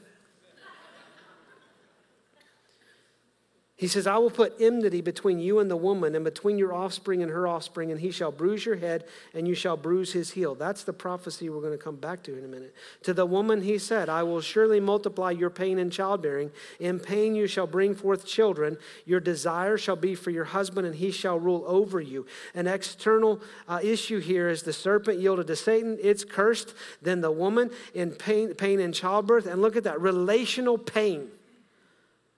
He 3.81 3.87
says, 3.87 4.05
I 4.05 4.19
will 4.19 4.29
put 4.29 4.61
enmity 4.61 5.01
between 5.01 5.39
you 5.39 5.57
and 5.57 5.69
the 5.69 5.75
woman, 5.75 6.13
and 6.13 6.23
between 6.23 6.59
your 6.59 6.71
offspring 6.71 7.23
and 7.23 7.31
her 7.31 7.47
offspring, 7.47 7.89
and 7.89 7.99
he 7.99 8.11
shall 8.11 8.31
bruise 8.31 8.63
your 8.63 8.75
head, 8.75 9.05
and 9.33 9.47
you 9.47 9.55
shall 9.55 9.75
bruise 9.75 10.13
his 10.13 10.29
heel. 10.29 10.53
That's 10.53 10.83
the 10.83 10.93
prophecy 10.93 11.49
we're 11.49 11.61
going 11.61 11.75
to 11.75 11.83
come 11.83 11.95
back 11.95 12.21
to 12.25 12.37
in 12.37 12.45
a 12.45 12.47
minute. 12.47 12.75
To 13.01 13.13
the 13.15 13.25
woman 13.25 13.63
he 13.63 13.79
said, 13.79 14.07
I 14.07 14.21
will 14.21 14.39
surely 14.39 14.79
multiply 14.79 15.31
your 15.31 15.49
pain 15.49 15.79
in 15.79 15.89
childbearing. 15.89 16.51
In 16.79 16.99
pain 16.99 17.33
you 17.33 17.47
shall 17.47 17.65
bring 17.65 17.95
forth 17.95 18.23
children. 18.23 18.77
Your 19.07 19.19
desire 19.19 19.79
shall 19.79 19.95
be 19.95 20.13
for 20.13 20.29
your 20.29 20.45
husband, 20.45 20.85
and 20.85 20.95
he 20.95 21.09
shall 21.09 21.39
rule 21.39 21.63
over 21.65 21.99
you. 21.99 22.27
An 22.53 22.67
external 22.67 23.41
uh, 23.67 23.79
issue 23.81 24.19
here 24.19 24.47
is 24.47 24.61
the 24.61 24.73
serpent 24.73 25.17
yielded 25.19 25.47
to 25.47 25.55
Satan, 25.55 25.97
it's 26.03 26.23
cursed. 26.23 26.75
Then 27.01 27.21
the 27.21 27.31
woman 27.31 27.71
in 27.95 28.11
pain, 28.11 28.53
pain 28.53 28.79
in 28.79 28.93
childbirth. 28.93 29.47
And 29.47 29.59
look 29.59 29.75
at 29.75 29.85
that 29.85 29.99
relational 29.99 30.77
pain. 30.77 31.31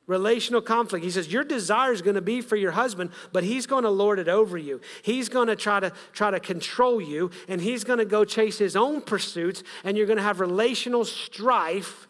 Relational 0.06 0.62
conflict. 0.62 1.06
He 1.06 1.12
says, 1.12 1.32
Your 1.32 1.46
desire 1.46 1.94
is 1.94 2.02
going 2.02 2.16
to 2.16 2.22
be 2.22 2.42
for 2.42 2.58
your 2.58 2.72
husband, 2.72 3.12
but 3.32 3.44
he's 3.44 3.66
going 3.66 3.84
to 3.84 3.90
lord 3.90 4.20
it 4.20 4.28
over 4.28 4.58
you. 4.58 4.82
He's 5.02 5.30
going 5.30 5.48
to 5.48 5.56
try 5.56 5.80
to 5.80 5.94
try 6.12 6.30
to 6.30 6.42
control 6.42 7.00
you, 7.00 7.32
and 7.48 7.62
he's 7.62 7.86
going 7.86 8.00
to 8.00 8.06
go 8.06 8.26
chase 8.26 8.58
his 8.58 8.76
own 8.76 9.02
pursuits, 9.02 9.64
and 9.84 9.96
you're 9.96 10.08
going 10.08 10.18
to 10.18 10.24
have 10.24 10.42
relational 10.42 11.06
strife 11.06 12.08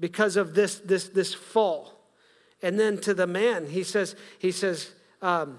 because 0.00 0.36
of 0.36 0.54
this, 0.54 0.78
this, 0.78 1.08
this 1.08 1.34
fall. 1.34 1.92
And 2.62 2.80
then 2.80 2.98
to 3.02 3.12
the 3.12 3.26
man, 3.26 3.66
he 3.66 3.82
says, 3.82 4.16
he 4.38 4.50
says, 4.50 4.90
um, 5.20 5.58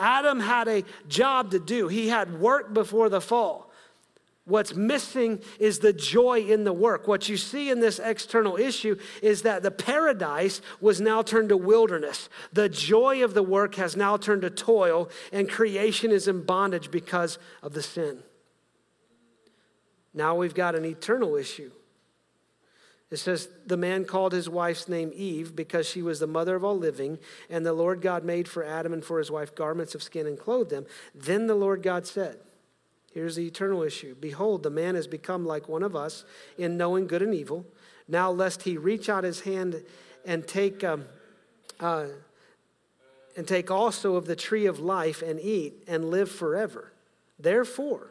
Adam 0.00 0.40
had 0.40 0.66
a 0.66 0.82
job 1.06 1.50
to 1.52 1.60
do, 1.60 1.86
he 1.86 2.08
had 2.08 2.40
work 2.40 2.72
before 2.72 3.08
the 3.08 3.20
fall. 3.20 3.70
What's 4.46 4.74
missing 4.74 5.40
is 5.60 5.78
the 5.78 5.92
joy 5.92 6.40
in 6.40 6.64
the 6.64 6.72
work. 6.72 7.06
What 7.06 7.28
you 7.28 7.36
see 7.36 7.70
in 7.70 7.78
this 7.78 8.00
external 8.00 8.56
issue 8.56 8.96
is 9.22 9.42
that 9.42 9.62
the 9.62 9.70
paradise 9.70 10.60
was 10.80 11.00
now 11.00 11.22
turned 11.22 11.50
to 11.50 11.56
wilderness. 11.56 12.28
The 12.52 12.68
joy 12.68 13.22
of 13.22 13.34
the 13.34 13.44
work 13.44 13.76
has 13.76 13.94
now 13.94 14.16
turned 14.16 14.42
to 14.42 14.50
toil, 14.50 15.08
and 15.32 15.48
creation 15.48 16.10
is 16.10 16.26
in 16.26 16.42
bondage 16.42 16.90
because 16.90 17.38
of 17.62 17.74
the 17.74 17.82
sin. 17.82 18.24
Now 20.12 20.34
we've 20.34 20.54
got 20.54 20.74
an 20.74 20.84
eternal 20.84 21.36
issue. 21.36 21.70
It 23.10 23.18
says, 23.18 23.48
The 23.66 23.76
man 23.76 24.04
called 24.04 24.32
his 24.32 24.48
wife's 24.48 24.88
name 24.88 25.10
Eve 25.14 25.56
because 25.56 25.88
she 25.88 26.02
was 26.02 26.20
the 26.20 26.26
mother 26.26 26.54
of 26.54 26.64
all 26.64 26.78
living, 26.78 27.18
and 27.48 27.66
the 27.66 27.72
Lord 27.72 28.00
God 28.00 28.24
made 28.24 28.46
for 28.48 28.64
Adam 28.64 28.92
and 28.92 29.04
for 29.04 29.18
his 29.18 29.30
wife 29.30 29.54
garments 29.54 29.94
of 29.94 30.02
skin 30.02 30.26
and 30.26 30.38
clothed 30.38 30.70
them. 30.70 30.86
Then 31.14 31.46
the 31.46 31.54
Lord 31.54 31.82
God 31.82 32.06
said, 32.06 32.38
Here's 33.12 33.34
the 33.34 33.46
eternal 33.46 33.82
issue 33.82 34.14
Behold, 34.14 34.62
the 34.62 34.70
man 34.70 34.94
has 34.94 35.06
become 35.06 35.44
like 35.44 35.68
one 35.68 35.82
of 35.82 35.96
us 35.96 36.24
in 36.56 36.76
knowing 36.76 37.06
good 37.06 37.22
and 37.22 37.34
evil. 37.34 37.66
Now, 38.06 38.30
lest 38.30 38.62
he 38.62 38.76
reach 38.76 39.08
out 39.08 39.24
his 39.24 39.40
hand 39.40 39.82
and 40.24 40.46
take, 40.46 40.82
um, 40.82 41.04
uh, 41.78 42.06
and 43.36 43.46
take 43.46 43.70
also 43.70 44.16
of 44.16 44.26
the 44.26 44.36
tree 44.36 44.66
of 44.66 44.80
life 44.80 45.22
and 45.22 45.40
eat 45.40 45.84
and 45.86 46.10
live 46.10 46.30
forever. 46.30 46.92
Therefore, 47.38 48.10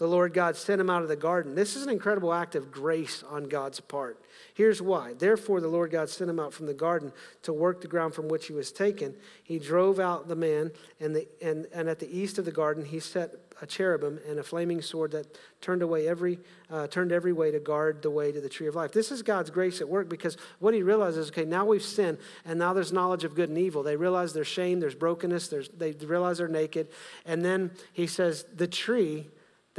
the 0.00 0.08
Lord 0.08 0.32
God 0.32 0.56
sent 0.56 0.80
him 0.80 0.88
out 0.88 1.02
of 1.02 1.08
the 1.08 1.14
garden. 1.14 1.54
This 1.54 1.76
is 1.76 1.82
an 1.82 1.90
incredible 1.90 2.32
act 2.32 2.54
of 2.54 2.72
grace 2.72 3.22
on 3.28 3.44
God's 3.44 3.80
part. 3.80 4.18
Here's 4.54 4.80
why. 4.80 5.12
Therefore, 5.12 5.60
the 5.60 5.68
Lord 5.68 5.90
God 5.90 6.08
sent 6.08 6.30
him 6.30 6.40
out 6.40 6.54
from 6.54 6.64
the 6.64 6.72
garden 6.72 7.12
to 7.42 7.52
work 7.52 7.82
the 7.82 7.86
ground 7.86 8.14
from 8.14 8.26
which 8.26 8.46
he 8.46 8.54
was 8.54 8.72
taken. 8.72 9.14
He 9.42 9.58
drove 9.58 10.00
out 10.00 10.26
the 10.26 10.34
man, 10.34 10.72
and, 11.00 11.14
the, 11.14 11.28
and, 11.42 11.66
and 11.74 11.86
at 11.86 11.98
the 11.98 12.08
east 12.18 12.38
of 12.38 12.46
the 12.46 12.50
garden, 12.50 12.86
he 12.86 12.98
set 12.98 13.34
a 13.60 13.66
cherubim 13.66 14.18
and 14.26 14.38
a 14.38 14.42
flaming 14.42 14.80
sword 14.80 15.10
that 15.10 15.36
turned 15.60 15.82
away 15.82 16.08
every 16.08 16.38
uh, 16.70 16.86
turned 16.86 17.12
every 17.12 17.34
way 17.34 17.50
to 17.50 17.60
guard 17.60 18.00
the 18.00 18.08
way 18.08 18.32
to 18.32 18.40
the 18.40 18.48
tree 18.48 18.68
of 18.68 18.74
life. 18.74 18.92
This 18.92 19.12
is 19.12 19.20
God's 19.20 19.50
grace 19.50 19.82
at 19.82 19.88
work 19.90 20.08
because 20.08 20.38
what 20.60 20.72
He 20.72 20.82
realizes, 20.82 21.28
okay, 21.28 21.44
now 21.44 21.66
we've 21.66 21.82
sinned, 21.82 22.16
and 22.46 22.58
now 22.58 22.72
there's 22.72 22.90
knowledge 22.90 23.24
of 23.24 23.34
good 23.34 23.50
and 23.50 23.58
evil. 23.58 23.82
They 23.82 23.96
realize 23.96 24.32
there's 24.32 24.46
shame, 24.46 24.80
there's 24.80 24.94
brokenness, 24.94 25.48
there's, 25.48 25.68
they 25.68 25.92
realize 25.92 26.38
they're 26.38 26.48
naked, 26.48 26.88
and 27.26 27.44
then 27.44 27.72
He 27.92 28.06
says 28.06 28.46
the 28.56 28.66
tree 28.66 29.28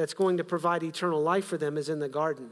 that's 0.02 0.16
going 0.16 0.38
to 0.38 0.44
provide 0.44 0.82
eternal 0.82 1.22
life 1.22 1.46
for 1.46 1.58
them 1.58 1.78
is 1.78 1.88
in 1.88 2.00
the 2.00 2.10
garden. 2.10 2.50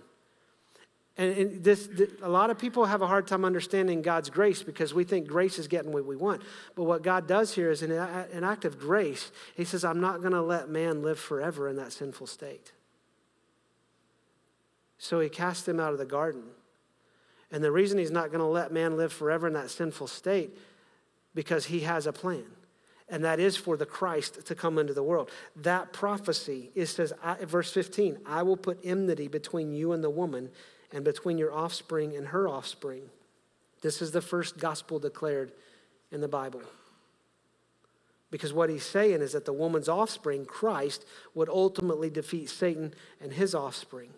And, 1.17 1.35
and 1.35 1.63
this, 1.63 1.87
this, 1.87 2.11
a 2.21 2.29
lot 2.29 2.51
of 2.51 2.59
people 2.59 2.85
have 2.85 3.01
a 3.01 3.07
hard 3.07 3.25
time 3.25 3.43
understanding 3.43 4.03
God's 4.03 4.29
grace 4.29 4.61
because 4.61 4.93
we 4.93 5.03
think 5.03 5.27
grace 5.27 5.57
is 5.57 5.67
getting 5.67 5.91
what 5.91 6.05
we 6.05 6.15
want. 6.15 6.43
But 6.75 6.83
what 6.83 7.01
God 7.01 7.27
does 7.27 7.55
here 7.55 7.71
is 7.71 7.81
an, 7.81 7.91
an 7.91 8.43
act 8.43 8.65
of 8.65 8.77
grace. 8.77 9.31
He 9.55 9.65
says, 9.65 9.83
I'm 9.83 9.99
not 9.99 10.19
going 10.19 10.33
to 10.33 10.43
let 10.43 10.69
man 10.69 11.01
live 11.01 11.17
forever 11.17 11.67
in 11.67 11.75
that 11.77 11.91
sinful 11.91 12.27
state. 12.27 12.71
So 14.99 15.19
he 15.19 15.27
cast 15.27 15.67
him 15.67 15.79
out 15.79 15.91
of 15.91 15.97
the 15.97 16.05
garden. 16.05 16.43
And 17.51 17.63
the 17.63 17.71
reason 17.71 17.97
he's 17.97 18.11
not 18.11 18.27
going 18.27 18.41
to 18.41 18.45
let 18.45 18.71
man 18.71 18.95
live 18.95 19.11
forever 19.11 19.47
in 19.47 19.53
that 19.53 19.71
sinful 19.71 20.05
state 20.05 20.55
because 21.33 21.65
he 21.65 21.79
has 21.79 22.05
a 22.05 22.13
plan 22.13 22.45
and 23.09 23.23
that 23.23 23.39
is 23.39 23.57
for 23.57 23.77
the 23.77 23.85
Christ 23.85 24.45
to 24.45 24.55
come 24.55 24.77
into 24.77 24.93
the 24.93 25.03
world. 25.03 25.29
That 25.55 25.93
prophecy 25.93 26.71
is 26.75 26.89
says, 26.91 27.13
verse 27.41 27.71
15, 27.71 28.19
I 28.25 28.43
will 28.43 28.57
put 28.57 28.79
enmity 28.83 29.27
between 29.27 29.73
you 29.73 29.91
and 29.91 30.03
the 30.03 30.09
woman, 30.09 30.49
and 30.91 31.03
between 31.03 31.37
your 31.37 31.53
offspring 31.53 32.15
and 32.15 32.27
her 32.27 32.47
offspring. 32.47 33.03
This 33.81 34.01
is 34.01 34.11
the 34.11 34.21
first 34.21 34.57
gospel 34.57 34.99
declared 34.99 35.51
in 36.11 36.21
the 36.21 36.27
Bible. 36.27 36.61
Because 38.31 38.53
what 38.53 38.69
he's 38.69 38.85
saying 38.85 39.21
is 39.21 39.33
that 39.33 39.45
the 39.45 39.53
woman's 39.53 39.89
offspring, 39.89 40.45
Christ, 40.45 41.05
would 41.33 41.49
ultimately 41.49 42.09
defeat 42.09 42.49
Satan 42.49 42.93
and 43.19 43.33
his 43.33 43.55
offspring. 43.55 44.09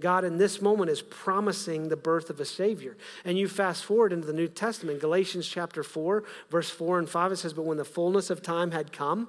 God 0.00 0.24
in 0.24 0.38
this 0.38 0.60
moment 0.60 0.90
is 0.90 1.02
promising 1.02 1.88
the 1.88 1.96
birth 1.96 2.30
of 2.30 2.40
a 2.40 2.44
Savior. 2.44 2.96
And 3.24 3.38
you 3.38 3.48
fast 3.48 3.84
forward 3.84 4.12
into 4.12 4.26
the 4.26 4.32
New 4.32 4.48
Testament, 4.48 5.00
Galatians 5.00 5.46
chapter 5.46 5.82
4, 5.82 6.24
verse 6.50 6.70
4 6.70 6.98
and 6.98 7.08
5, 7.08 7.32
it 7.32 7.36
says, 7.36 7.52
But 7.52 7.64
when 7.64 7.76
the 7.76 7.84
fullness 7.84 8.30
of 8.30 8.42
time 8.42 8.70
had 8.70 8.92
come, 8.92 9.28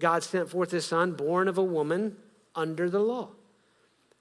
God 0.00 0.22
sent 0.22 0.50
forth 0.50 0.70
his 0.70 0.84
Son, 0.84 1.12
born 1.12 1.48
of 1.48 1.58
a 1.58 1.64
woman 1.64 2.16
under 2.54 2.90
the 2.90 3.00
law, 3.00 3.28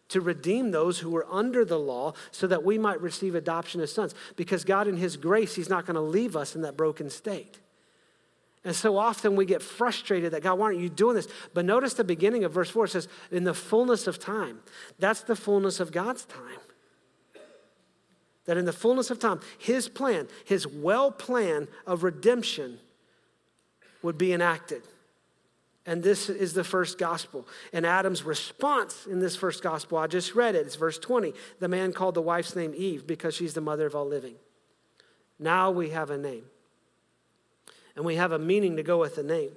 to 0.09 0.21
redeem 0.21 0.71
those 0.71 0.99
who 0.99 1.09
were 1.09 1.25
under 1.29 1.65
the 1.65 1.79
law 1.79 2.13
so 2.31 2.45
that 2.47 2.63
we 2.63 2.77
might 2.77 3.01
receive 3.01 3.33
adoption 3.33 3.81
as 3.81 3.91
sons. 3.91 4.13
Because 4.35 4.63
God, 4.63 4.87
in 4.87 4.97
his 4.97 5.17
grace, 5.17 5.55
he's 5.55 5.69
not 5.69 5.85
going 5.85 5.95
to 5.95 6.01
leave 6.01 6.35
us 6.35 6.55
in 6.55 6.61
that 6.61 6.77
broken 6.77 7.09
state. 7.09 7.59
And 8.63 8.75
so 8.75 8.97
often 8.97 9.35
we 9.35 9.45
get 9.45 9.63
frustrated 9.63 10.33
that 10.33 10.43
God, 10.43 10.59
why 10.59 10.65
aren't 10.65 10.79
you 10.79 10.89
doing 10.89 11.15
this? 11.15 11.27
But 11.53 11.65
notice 11.65 11.95
the 11.95 12.03
beginning 12.03 12.43
of 12.43 12.51
verse 12.51 12.69
4 12.69 12.87
says, 12.87 13.07
in 13.31 13.43
the 13.43 13.53
fullness 13.53 14.05
of 14.05 14.19
time. 14.19 14.59
That's 14.99 15.21
the 15.21 15.35
fullness 15.35 15.79
of 15.79 15.91
God's 15.91 16.25
time. 16.25 16.59
That 18.45 18.57
in 18.57 18.65
the 18.65 18.73
fullness 18.73 19.09
of 19.09 19.19
time, 19.19 19.39
his 19.57 19.87
plan, 19.87 20.27
his 20.45 20.67
well 20.67 21.11
plan 21.11 21.67
of 21.87 22.03
redemption 22.03 22.79
would 24.03 24.17
be 24.17 24.33
enacted. 24.33 24.83
And 25.85 26.03
this 26.03 26.29
is 26.29 26.53
the 26.53 26.63
first 26.63 26.99
gospel. 26.99 27.47
And 27.73 27.85
Adam's 27.85 28.23
response 28.23 29.07
in 29.07 29.19
this 29.19 29.35
first 29.35 29.63
gospel, 29.63 29.97
I 29.97 30.05
just 30.05 30.35
read 30.35 30.53
it, 30.53 30.67
it's 30.67 30.75
verse 30.75 30.99
20. 30.99 31.33
The 31.59 31.67
man 31.67 31.93
called 31.93 32.13
the 32.13 32.21
wife's 32.21 32.55
name 32.55 32.73
Eve 32.75 33.07
because 33.07 33.35
she's 33.35 33.55
the 33.55 33.61
mother 33.61 33.87
of 33.87 33.95
all 33.95 34.05
living. 34.05 34.35
Now 35.39 35.71
we 35.71 35.89
have 35.89 36.11
a 36.11 36.17
name. 36.17 36.43
And 38.01 38.05
we 38.07 38.15
have 38.15 38.31
a 38.31 38.39
meaning 38.39 38.77
to 38.77 38.83
go 38.83 38.97
with 38.97 39.15
the 39.15 39.21
name. 39.21 39.51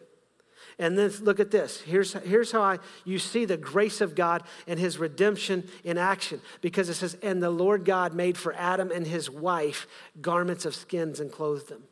And 0.78 0.98
then 0.98 1.10
look 1.22 1.40
at 1.40 1.50
this. 1.50 1.80
Here's, 1.80 2.12
here's 2.12 2.52
how 2.52 2.60
I, 2.60 2.78
you 3.06 3.18
see 3.18 3.46
the 3.46 3.56
grace 3.56 4.02
of 4.02 4.14
God 4.14 4.42
and 4.66 4.78
his 4.78 4.98
redemption 4.98 5.66
in 5.82 5.96
action. 5.96 6.42
Because 6.60 6.90
it 6.90 6.94
says, 6.96 7.16
And 7.22 7.42
the 7.42 7.48
Lord 7.48 7.86
God 7.86 8.12
made 8.12 8.36
for 8.36 8.52
Adam 8.52 8.90
and 8.90 9.06
his 9.06 9.30
wife 9.30 9.86
garments 10.20 10.66
of 10.66 10.74
skins 10.74 11.20
and 11.20 11.32
clothed 11.32 11.70
them. 11.70 11.84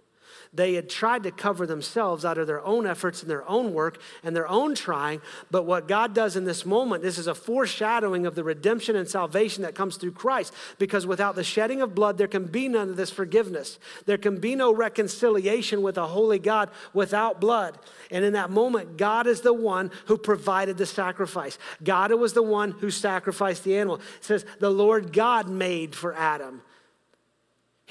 They 0.52 0.74
had 0.74 0.88
tried 0.88 1.22
to 1.22 1.30
cover 1.30 1.66
themselves 1.66 2.24
out 2.24 2.38
of 2.38 2.46
their 2.46 2.64
own 2.64 2.86
efforts 2.86 3.22
and 3.22 3.30
their 3.30 3.48
own 3.48 3.72
work 3.72 4.00
and 4.22 4.34
their 4.34 4.48
own 4.48 4.74
trying. 4.74 5.20
But 5.50 5.64
what 5.64 5.88
God 5.88 6.14
does 6.14 6.36
in 6.36 6.44
this 6.44 6.66
moment, 6.66 7.02
this 7.02 7.18
is 7.18 7.26
a 7.26 7.34
foreshadowing 7.34 8.26
of 8.26 8.34
the 8.34 8.44
redemption 8.44 8.96
and 8.96 9.08
salvation 9.08 9.62
that 9.62 9.74
comes 9.74 9.96
through 9.96 10.12
Christ. 10.12 10.52
Because 10.78 11.06
without 11.06 11.34
the 11.34 11.44
shedding 11.44 11.80
of 11.80 11.94
blood, 11.94 12.18
there 12.18 12.28
can 12.28 12.44
be 12.44 12.68
none 12.68 12.90
of 12.90 12.96
this 12.96 13.10
forgiveness. 13.10 13.78
There 14.06 14.18
can 14.18 14.38
be 14.38 14.56
no 14.56 14.74
reconciliation 14.74 15.82
with 15.82 15.98
a 15.98 16.06
holy 16.06 16.38
God 16.38 16.70
without 16.92 17.40
blood. 17.40 17.78
And 18.10 18.24
in 18.24 18.32
that 18.34 18.50
moment, 18.50 18.96
God 18.96 19.26
is 19.26 19.40
the 19.40 19.54
one 19.54 19.90
who 20.06 20.18
provided 20.18 20.76
the 20.78 20.86
sacrifice. 20.86 21.58
God 21.82 22.12
was 22.12 22.32
the 22.32 22.42
one 22.42 22.72
who 22.72 22.90
sacrificed 22.90 23.64
the 23.64 23.76
animal. 23.76 23.96
It 23.96 24.24
says, 24.24 24.44
the 24.58 24.70
Lord 24.70 25.12
God 25.12 25.48
made 25.48 25.94
for 25.94 26.14
Adam 26.14 26.62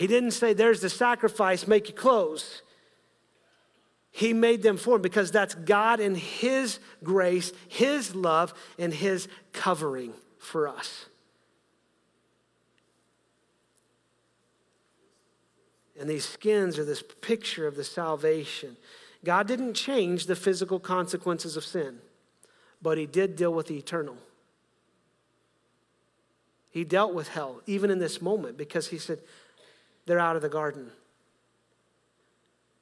he 0.01 0.07
didn't 0.07 0.31
say, 0.31 0.53
There's 0.53 0.81
the 0.81 0.89
sacrifice, 0.89 1.67
make 1.67 1.87
your 1.87 1.95
clothes. 1.95 2.63
He 4.09 4.33
made 4.33 4.63
them 4.63 4.75
for 4.75 4.95
him 4.95 5.03
because 5.03 5.29
that's 5.29 5.53
God 5.53 5.99
and 5.99 6.17
His 6.17 6.79
grace, 7.03 7.53
His 7.67 8.15
love, 8.15 8.51
and 8.79 8.91
His 8.91 9.27
covering 9.53 10.13
for 10.39 10.67
us. 10.67 11.05
And 15.99 16.09
these 16.09 16.25
skins 16.25 16.79
are 16.79 16.85
this 16.85 17.03
picture 17.21 17.67
of 17.67 17.75
the 17.75 17.83
salvation. 17.83 18.77
God 19.23 19.47
didn't 19.47 19.75
change 19.75 20.25
the 20.25 20.35
physical 20.35 20.79
consequences 20.79 21.55
of 21.55 21.63
sin, 21.63 21.99
but 22.81 22.97
He 22.97 23.05
did 23.05 23.35
deal 23.35 23.53
with 23.53 23.67
the 23.67 23.77
eternal. 23.77 24.17
He 26.71 26.85
dealt 26.85 27.13
with 27.13 27.27
hell, 27.27 27.61
even 27.67 27.91
in 27.91 27.99
this 27.99 28.19
moment, 28.19 28.57
because 28.57 28.87
He 28.87 28.97
said, 28.97 29.19
they're 30.05 30.19
out 30.19 30.35
of 30.35 30.41
the 30.41 30.49
garden. 30.49 30.91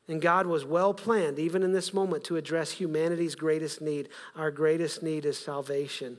And 0.08 0.22
God 0.22 0.48
was 0.48 0.66
well 0.66 0.94
planned, 0.94 1.38
even 1.38 1.62
in 1.62 1.72
this 1.72 1.94
moment, 1.94 2.24
to 2.26 2.36
address 2.36 2.72
humanity's 2.72 3.36
greatest 3.36 3.80
need. 3.80 4.10
Our 4.36 4.50
greatest 4.50 5.04
need 5.04 5.24
is 5.24 5.38
salvation. 5.38 6.18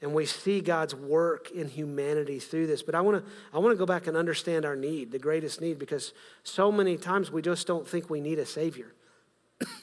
And 0.00 0.14
we 0.14 0.24
see 0.24 0.60
God's 0.60 0.94
work 0.94 1.50
in 1.50 1.68
humanity 1.68 2.38
through 2.38 2.66
this. 2.66 2.82
But 2.82 2.94
I 2.94 3.02
want 3.02 3.24
to 3.24 3.30
I 3.52 3.58
want 3.58 3.74
to 3.74 3.78
go 3.78 3.86
back 3.86 4.06
and 4.06 4.16
understand 4.16 4.64
our 4.64 4.76
need, 4.76 5.12
the 5.12 5.18
greatest 5.18 5.60
need, 5.60 5.78
because 5.78 6.12
so 6.42 6.72
many 6.72 6.96
times 6.96 7.30
we 7.30 7.42
just 7.42 7.66
don't 7.66 7.86
think 7.86 8.08
we 8.08 8.20
need 8.20 8.38
a 8.38 8.46
Savior. 8.46 8.92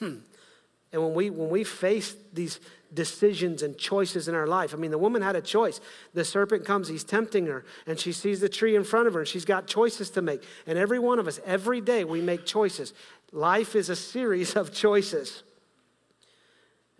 and 0.92 1.02
when 1.02 1.14
we 1.14 1.30
when 1.30 1.48
we 1.48 1.64
face 1.64 2.14
these 2.32 2.60
decisions 2.94 3.62
and 3.62 3.78
choices 3.78 4.28
in 4.28 4.34
our 4.34 4.46
life. 4.46 4.74
I 4.74 4.76
mean, 4.76 4.90
the 4.90 4.98
woman 4.98 5.22
had 5.22 5.36
a 5.36 5.40
choice. 5.40 5.80
The 6.14 6.24
serpent 6.24 6.64
comes, 6.64 6.88
he's 6.88 7.04
tempting 7.04 7.46
her, 7.46 7.64
and 7.86 7.98
she 7.98 8.12
sees 8.12 8.40
the 8.40 8.48
tree 8.48 8.76
in 8.76 8.84
front 8.84 9.06
of 9.06 9.14
her, 9.14 9.20
and 9.20 9.28
she's 9.28 9.44
got 9.44 9.66
choices 9.66 10.10
to 10.10 10.22
make. 10.22 10.42
And 10.66 10.78
every 10.78 10.98
one 10.98 11.18
of 11.18 11.26
us, 11.26 11.40
every 11.44 11.80
day, 11.80 12.04
we 12.04 12.20
make 12.20 12.44
choices. 12.44 12.92
Life 13.32 13.74
is 13.74 13.88
a 13.88 13.96
series 13.96 14.56
of 14.56 14.72
choices. 14.72 15.42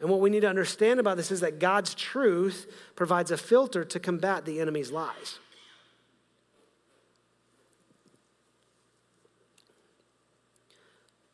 And 0.01 0.11
what 0.11 0.21
we 0.21 0.31
need 0.31 0.41
to 0.41 0.49
understand 0.49 0.99
about 0.99 1.17
this 1.17 1.31
is 1.31 1.41
that 1.41 1.61
God's 1.61 1.95
truth 1.95 2.67
provides 2.97 3.31
a 3.31 3.37
filter 3.37 3.85
to 3.85 4.01
combat 4.01 4.45
the 4.45 4.61
enemy's 4.61 4.91
lies. 4.91 5.39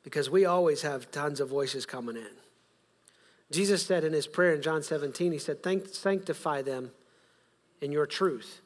Because 0.02 0.28
we 0.28 0.44
always 0.44 0.82
have 0.82 1.10
tons 1.10 1.38
of 1.40 1.48
voices 1.48 1.86
coming 1.86 2.16
in. 2.16 2.47
Jesus 3.50 3.84
said 3.84 4.04
in 4.04 4.12
his 4.12 4.26
prayer 4.26 4.54
in 4.54 4.62
John 4.62 4.82
17, 4.82 5.32
he 5.32 5.38
said, 5.38 5.58
Sanctify 5.90 6.62
them 6.62 6.90
in 7.80 7.92
your 7.92 8.06
truth. 8.06 8.61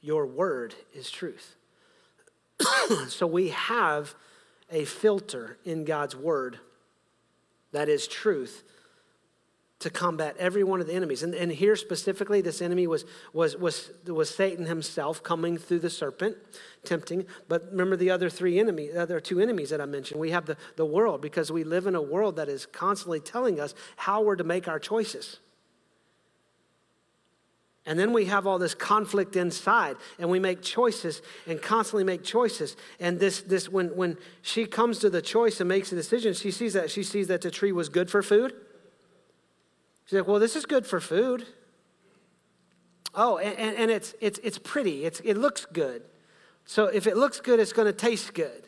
Your 0.00 0.26
word 0.26 0.74
is 0.94 1.10
truth. 1.10 1.56
so 3.08 3.26
we 3.26 3.48
have 3.48 4.14
a 4.70 4.84
filter 4.84 5.58
in 5.64 5.84
God's 5.84 6.16
word 6.16 6.58
that 7.72 7.88
is 7.88 8.06
truth 8.06 8.64
to 9.82 9.90
combat 9.90 10.36
every 10.38 10.64
one 10.64 10.80
of 10.80 10.86
the 10.86 10.94
enemies. 10.94 11.22
And, 11.22 11.34
and 11.34 11.50
here 11.52 11.76
specifically, 11.76 12.40
this 12.40 12.62
enemy 12.62 12.86
was, 12.86 13.04
was, 13.32 13.56
was, 13.56 13.90
was 14.06 14.30
Satan 14.30 14.66
himself 14.66 15.22
coming 15.22 15.58
through 15.58 15.80
the 15.80 15.90
serpent, 15.90 16.36
tempting. 16.84 17.26
But 17.48 17.70
remember 17.70 17.96
the 17.96 18.10
other 18.10 18.30
three 18.30 18.58
enemies, 18.58 18.94
the 18.94 19.02
other 19.02 19.20
two 19.20 19.40
enemies 19.40 19.70
that 19.70 19.80
I 19.80 19.86
mentioned. 19.86 20.20
We 20.20 20.30
have 20.30 20.46
the, 20.46 20.56
the 20.76 20.86
world 20.86 21.20
because 21.20 21.52
we 21.52 21.64
live 21.64 21.86
in 21.86 21.94
a 21.94 22.02
world 22.02 22.36
that 22.36 22.48
is 22.48 22.66
constantly 22.66 23.20
telling 23.20 23.60
us 23.60 23.74
how 23.96 24.22
we're 24.22 24.36
to 24.36 24.44
make 24.44 24.68
our 24.68 24.78
choices. 24.78 25.38
And 27.84 27.98
then 27.98 28.12
we 28.12 28.26
have 28.26 28.46
all 28.46 28.60
this 28.60 28.76
conflict 28.76 29.34
inside, 29.34 29.96
and 30.20 30.30
we 30.30 30.38
make 30.38 30.62
choices 30.62 31.20
and 31.48 31.60
constantly 31.60 32.04
make 32.04 32.22
choices. 32.22 32.76
And 33.00 33.18
this, 33.18 33.40
this 33.40 33.68
when, 33.68 33.88
when 33.96 34.18
she 34.40 34.66
comes 34.66 35.00
to 35.00 35.10
the 35.10 35.20
choice 35.20 35.58
and 35.58 35.68
makes 35.68 35.90
a 35.90 35.96
decision, 35.96 36.32
she 36.34 36.52
sees 36.52 36.74
that 36.74 36.92
she 36.92 37.02
sees 37.02 37.26
that 37.26 37.40
the 37.42 37.50
tree 37.50 37.72
was 37.72 37.88
good 37.88 38.08
for 38.08 38.22
food 38.22 38.54
She's 40.12 40.18
like, 40.18 40.28
well, 40.28 40.40
this 40.40 40.56
is 40.56 40.66
good 40.66 40.84
for 40.84 41.00
food. 41.00 41.46
Oh, 43.14 43.38
and, 43.38 43.74
and 43.78 43.90
it's, 43.90 44.14
it's, 44.20 44.38
it's 44.42 44.58
pretty, 44.58 45.06
it's, 45.06 45.20
it 45.20 45.38
looks 45.38 45.64
good. 45.64 46.02
So 46.66 46.84
if 46.84 47.06
it 47.06 47.16
looks 47.16 47.40
good, 47.40 47.58
it's 47.58 47.72
going 47.72 47.86
to 47.86 47.94
taste 47.94 48.34
good 48.34 48.62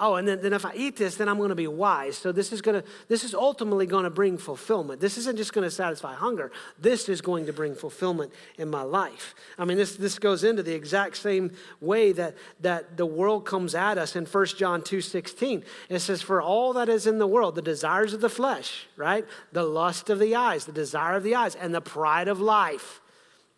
oh, 0.00 0.16
and 0.16 0.26
then, 0.26 0.40
then 0.42 0.52
if 0.52 0.64
I 0.64 0.72
eat 0.74 0.96
this, 0.96 1.16
then 1.16 1.28
I'm 1.28 1.36
going 1.36 1.50
to 1.50 1.54
be 1.54 1.66
wise. 1.68 2.16
So 2.16 2.32
this 2.32 2.52
is 2.52 2.60
going 2.60 2.82
to, 2.82 2.88
this 3.08 3.22
is 3.22 3.34
ultimately 3.34 3.86
going 3.86 4.04
to 4.04 4.10
bring 4.10 4.38
fulfillment. 4.38 5.00
This 5.00 5.18
isn't 5.18 5.36
just 5.36 5.52
going 5.52 5.64
to 5.64 5.70
satisfy 5.70 6.14
hunger. 6.14 6.50
This 6.78 7.08
is 7.08 7.20
going 7.20 7.46
to 7.46 7.52
bring 7.52 7.74
fulfillment 7.74 8.32
in 8.58 8.70
my 8.70 8.82
life. 8.82 9.34
I 9.58 9.64
mean, 9.64 9.76
this, 9.76 9.96
this 9.96 10.18
goes 10.18 10.42
into 10.42 10.62
the 10.62 10.74
exact 10.74 11.16
same 11.16 11.52
way 11.80 12.12
that, 12.12 12.36
that 12.60 12.96
the 12.96 13.06
world 13.06 13.46
comes 13.46 13.74
at 13.74 13.98
us 13.98 14.16
in 14.16 14.26
1 14.26 14.46
John 14.46 14.82
2 14.82 15.00
16. 15.00 15.64
It 15.88 15.98
says, 16.00 16.22
For 16.22 16.40
all 16.40 16.72
that 16.72 16.88
is 16.88 17.06
in 17.06 17.18
the 17.18 17.26
world, 17.26 17.54
the 17.54 17.62
desires 17.62 18.12
of 18.12 18.20
the 18.20 18.30
flesh, 18.30 18.86
right? 18.96 19.26
The 19.52 19.64
lust 19.64 20.10
of 20.10 20.18
the 20.18 20.34
eyes, 20.34 20.64
the 20.64 20.72
desire 20.72 21.16
of 21.16 21.22
the 21.22 21.34
eyes, 21.34 21.54
and 21.54 21.74
the 21.74 21.80
pride 21.80 22.28
of 22.28 22.40
life 22.40 23.00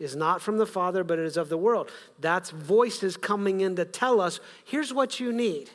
is 0.03 0.17
not 0.17 0.43
from 0.43 0.59
the 0.59 0.67
Father, 0.67 1.05
but 1.05 1.19
it 1.19 1.25
is 1.25 1.37
of 1.37 1.49
the 1.49 1.57
world. 1.57 1.91
That's 2.19 2.51
voices 2.51 3.17
coming 3.17 3.61
in 3.61 3.77
to 3.77 3.85
tell 3.85 4.21
us 4.21 4.41
here's 4.65 4.93
what 4.93 5.21
you 5.21 5.33
need. 5.33 5.71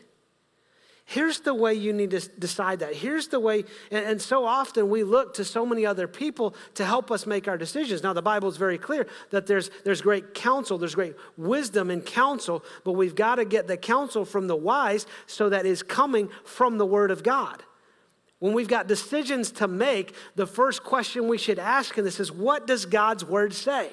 Here's 1.10 1.40
the 1.40 1.54
way 1.54 1.74
you 1.74 1.94
need 1.94 2.12
to 2.12 2.20
decide 2.38 2.80
that. 2.80 2.94
Here's 2.94 3.30
the 3.30 3.40
way, 3.40 3.64
and, 3.92 4.06
and, 4.06 4.22
so 4.22 4.44
often 4.44 4.90
we 4.90 5.06
look 5.06 5.36
to 5.36 5.46
so 5.46 5.66
many 5.66 5.86
other 5.86 6.06
people 6.06 6.54
to 6.74 6.84
help 6.84 7.12
us 7.12 7.26
make 7.26 7.48
our 7.48 7.58
decisions. 7.58 8.04
Now, 8.04 8.12
the 8.12 8.22
Bible 8.22 8.50
is 8.50 8.58
very 8.58 8.78
clear 8.78 9.08
that 9.30 9.48
there's, 9.48 9.72
there's 9.86 10.02
great 10.02 10.34
counsel, 10.34 10.78
there's 10.78 10.96
great 10.96 11.16
wisdom 11.38 11.92
in 11.92 12.02
counsel, 12.02 12.62
but 12.84 12.92
we've 12.92 13.16
got 13.16 13.36
to 13.36 13.46
get 13.46 13.68
the 13.68 13.78
counsel 13.78 14.26
from 14.26 14.48
the 14.48 14.56
wise 14.58 15.06
so 15.28 15.48
that 15.48 15.66
is 15.66 15.82
coming 15.82 16.28
from 16.44 16.78
the 16.78 16.86
Word 16.86 17.10
of 17.10 17.24
God. 17.24 17.64
When 18.40 18.52
we've 18.52 18.68
got 18.68 18.88
decisions 18.88 19.50
to 19.52 19.68
make, 19.70 20.14
the 20.36 20.46
first 20.46 20.84
question 20.84 21.30
we 21.30 21.38
should 21.38 21.58
ask 21.58 21.98
in 21.98 22.04
this 22.04 22.20
is 22.20 22.34
what 22.34 22.68
does 22.68 22.86
God's 22.86 23.24
Word 23.24 23.54
say? 23.54 23.92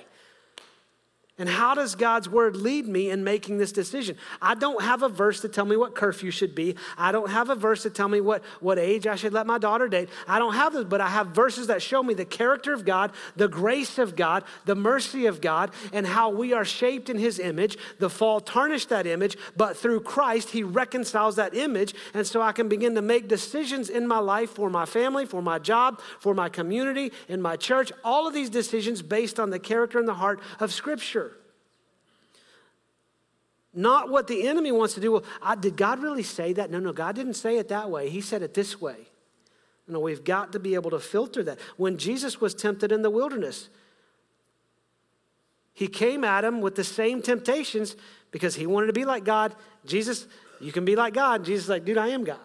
And 1.36 1.48
how 1.48 1.74
does 1.74 1.96
God's 1.96 2.28
word 2.28 2.54
lead 2.54 2.86
me 2.86 3.10
in 3.10 3.24
making 3.24 3.58
this 3.58 3.72
decision? 3.72 4.16
I 4.40 4.54
don't 4.54 4.80
have 4.80 5.02
a 5.02 5.08
verse 5.08 5.40
to 5.40 5.48
tell 5.48 5.64
me 5.64 5.74
what 5.76 5.96
curfew 5.96 6.30
should 6.30 6.54
be. 6.54 6.76
I 6.96 7.10
don't 7.10 7.28
have 7.28 7.50
a 7.50 7.56
verse 7.56 7.82
to 7.82 7.90
tell 7.90 8.06
me 8.06 8.20
what, 8.20 8.44
what 8.60 8.78
age 8.78 9.08
I 9.08 9.16
should 9.16 9.32
let 9.32 9.44
my 9.44 9.58
daughter 9.58 9.88
date. 9.88 10.10
I 10.28 10.38
don't 10.38 10.54
have 10.54 10.74
this, 10.74 10.84
but 10.84 11.00
I 11.00 11.08
have 11.08 11.28
verses 11.28 11.66
that 11.66 11.82
show 11.82 12.04
me 12.04 12.14
the 12.14 12.24
character 12.24 12.72
of 12.72 12.84
God, 12.84 13.10
the 13.34 13.48
grace 13.48 13.98
of 13.98 14.14
God, 14.14 14.44
the 14.64 14.76
mercy 14.76 15.26
of 15.26 15.40
God, 15.40 15.72
and 15.92 16.06
how 16.06 16.30
we 16.30 16.52
are 16.52 16.64
shaped 16.64 17.10
in 17.10 17.18
his 17.18 17.40
image. 17.40 17.78
The 17.98 18.10
fall 18.10 18.38
tarnished 18.38 18.90
that 18.90 19.04
image, 19.04 19.36
but 19.56 19.76
through 19.76 20.02
Christ, 20.02 20.50
he 20.50 20.62
reconciles 20.62 21.34
that 21.34 21.52
image. 21.52 21.96
And 22.14 22.24
so 22.24 22.42
I 22.42 22.52
can 22.52 22.68
begin 22.68 22.94
to 22.94 23.02
make 23.02 23.26
decisions 23.26 23.90
in 23.90 24.06
my 24.06 24.20
life 24.20 24.50
for 24.50 24.70
my 24.70 24.86
family, 24.86 25.26
for 25.26 25.42
my 25.42 25.58
job, 25.58 26.00
for 26.20 26.32
my 26.32 26.48
community, 26.48 27.10
in 27.26 27.42
my 27.42 27.56
church. 27.56 27.90
All 28.04 28.28
of 28.28 28.34
these 28.34 28.50
decisions 28.50 29.02
based 29.02 29.40
on 29.40 29.50
the 29.50 29.58
character 29.58 29.98
and 29.98 30.06
the 30.06 30.14
heart 30.14 30.38
of 30.60 30.72
Scripture. 30.72 31.23
Not 33.74 34.08
what 34.08 34.28
the 34.28 34.46
enemy 34.46 34.70
wants 34.70 34.94
to 34.94 35.00
do. 35.00 35.12
Well, 35.12 35.24
I, 35.42 35.56
did 35.56 35.76
God 35.76 36.00
really 36.00 36.22
say 36.22 36.52
that? 36.52 36.70
No, 36.70 36.78
no, 36.78 36.92
God 36.92 37.16
didn't 37.16 37.34
say 37.34 37.58
it 37.58 37.68
that 37.68 37.90
way. 37.90 38.08
He 38.08 38.20
said 38.20 38.42
it 38.42 38.54
this 38.54 38.80
way. 38.80 38.96
Know, 39.86 40.00
we've 40.00 40.24
got 40.24 40.52
to 40.52 40.58
be 40.58 40.74
able 40.74 40.90
to 40.90 41.00
filter 41.00 41.42
that. 41.42 41.58
When 41.76 41.98
Jesus 41.98 42.40
was 42.40 42.54
tempted 42.54 42.90
in 42.90 43.02
the 43.02 43.10
wilderness, 43.10 43.68
he 45.74 45.88
came 45.88 46.24
at 46.24 46.44
him 46.44 46.60
with 46.60 46.74
the 46.74 46.84
same 46.84 47.20
temptations 47.20 47.96
because 48.30 48.54
he 48.54 48.66
wanted 48.66 48.86
to 48.86 48.92
be 48.94 49.04
like 49.04 49.24
God. 49.24 49.54
Jesus, 49.84 50.26
you 50.60 50.72
can 50.72 50.84
be 50.84 50.96
like 50.96 51.12
God. 51.12 51.44
Jesus 51.44 51.68
like, 51.68 51.84
dude, 51.84 51.98
I 51.98 52.08
am 52.08 52.24
God. 52.24 52.38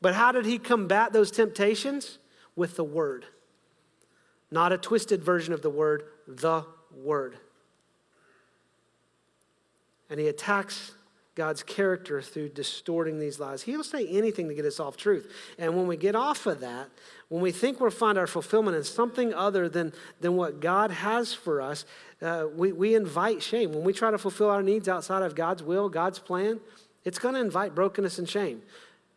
But 0.00 0.14
how 0.14 0.32
did 0.32 0.46
he 0.46 0.58
combat 0.58 1.12
those 1.12 1.30
temptations? 1.30 2.18
With 2.56 2.74
the 2.74 2.84
word. 2.84 3.24
Not 4.50 4.72
a 4.72 4.78
twisted 4.78 5.22
version 5.22 5.54
of 5.54 5.62
the 5.62 5.70
word, 5.70 6.04
the 6.26 6.64
word. 6.92 7.38
And 10.10 10.18
he 10.18 10.28
attacks 10.28 10.92
God's 11.34 11.62
character 11.62 12.20
through 12.20 12.48
distorting 12.48 13.20
these 13.20 13.38
lies. 13.38 13.62
He'll 13.62 13.84
say 13.84 14.08
anything 14.08 14.48
to 14.48 14.54
get 14.54 14.64
us 14.64 14.80
off 14.80 14.96
truth. 14.96 15.32
And 15.56 15.76
when 15.76 15.86
we 15.86 15.96
get 15.96 16.16
off 16.16 16.46
of 16.46 16.58
that, 16.60 16.88
when 17.28 17.40
we 17.40 17.52
think 17.52 17.80
we'll 17.80 17.90
find 17.90 18.18
our 18.18 18.26
fulfillment 18.26 18.76
in 18.76 18.82
something 18.82 19.32
other 19.32 19.68
than, 19.68 19.92
than 20.20 20.34
what 20.34 20.58
God 20.58 20.90
has 20.90 21.32
for 21.32 21.60
us, 21.60 21.84
uh, 22.22 22.46
we, 22.52 22.72
we 22.72 22.96
invite 22.96 23.40
shame. 23.40 23.72
When 23.72 23.84
we 23.84 23.92
try 23.92 24.10
to 24.10 24.18
fulfill 24.18 24.50
our 24.50 24.64
needs 24.64 24.88
outside 24.88 25.22
of 25.22 25.36
God's 25.36 25.62
will, 25.62 25.88
God's 25.88 26.18
plan, 26.18 26.58
it's 27.04 27.20
going 27.20 27.34
to 27.34 27.40
invite 27.40 27.72
brokenness 27.74 28.18
and 28.18 28.28
shame. 28.28 28.62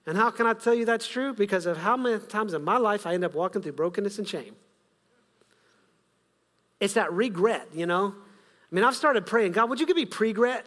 And 0.05 0.15
how 0.15 0.29
can 0.29 0.45
I 0.45 0.53
tell 0.53 0.75
you 0.75 0.85
that's 0.85 1.07
true? 1.07 1.33
Because 1.33 1.65
of 1.65 1.77
how 1.77 1.97
many 1.97 2.19
times 2.19 2.53
in 2.53 2.63
my 2.63 2.77
life 2.77 3.07
I 3.07 3.15
end 3.15 3.23
up 3.23 3.33
walking 3.33 3.63
through 3.63 3.73
brokenness 3.73 4.19
and 4.19 4.27
shame. 4.27 4.55
It's 6.79 6.93
that 6.93 7.11
regret, 7.11 7.67
you 7.73 7.87
know? 7.87 8.13
I 8.15 8.75
mean, 8.75 8.83
I've 8.83 8.95
started 8.95 9.25
praying, 9.25 9.53
God, 9.53 9.69
would 9.69 9.79
you 9.79 9.87
give 9.87 9.97
me 9.97 10.05
pre-gret? 10.05 10.65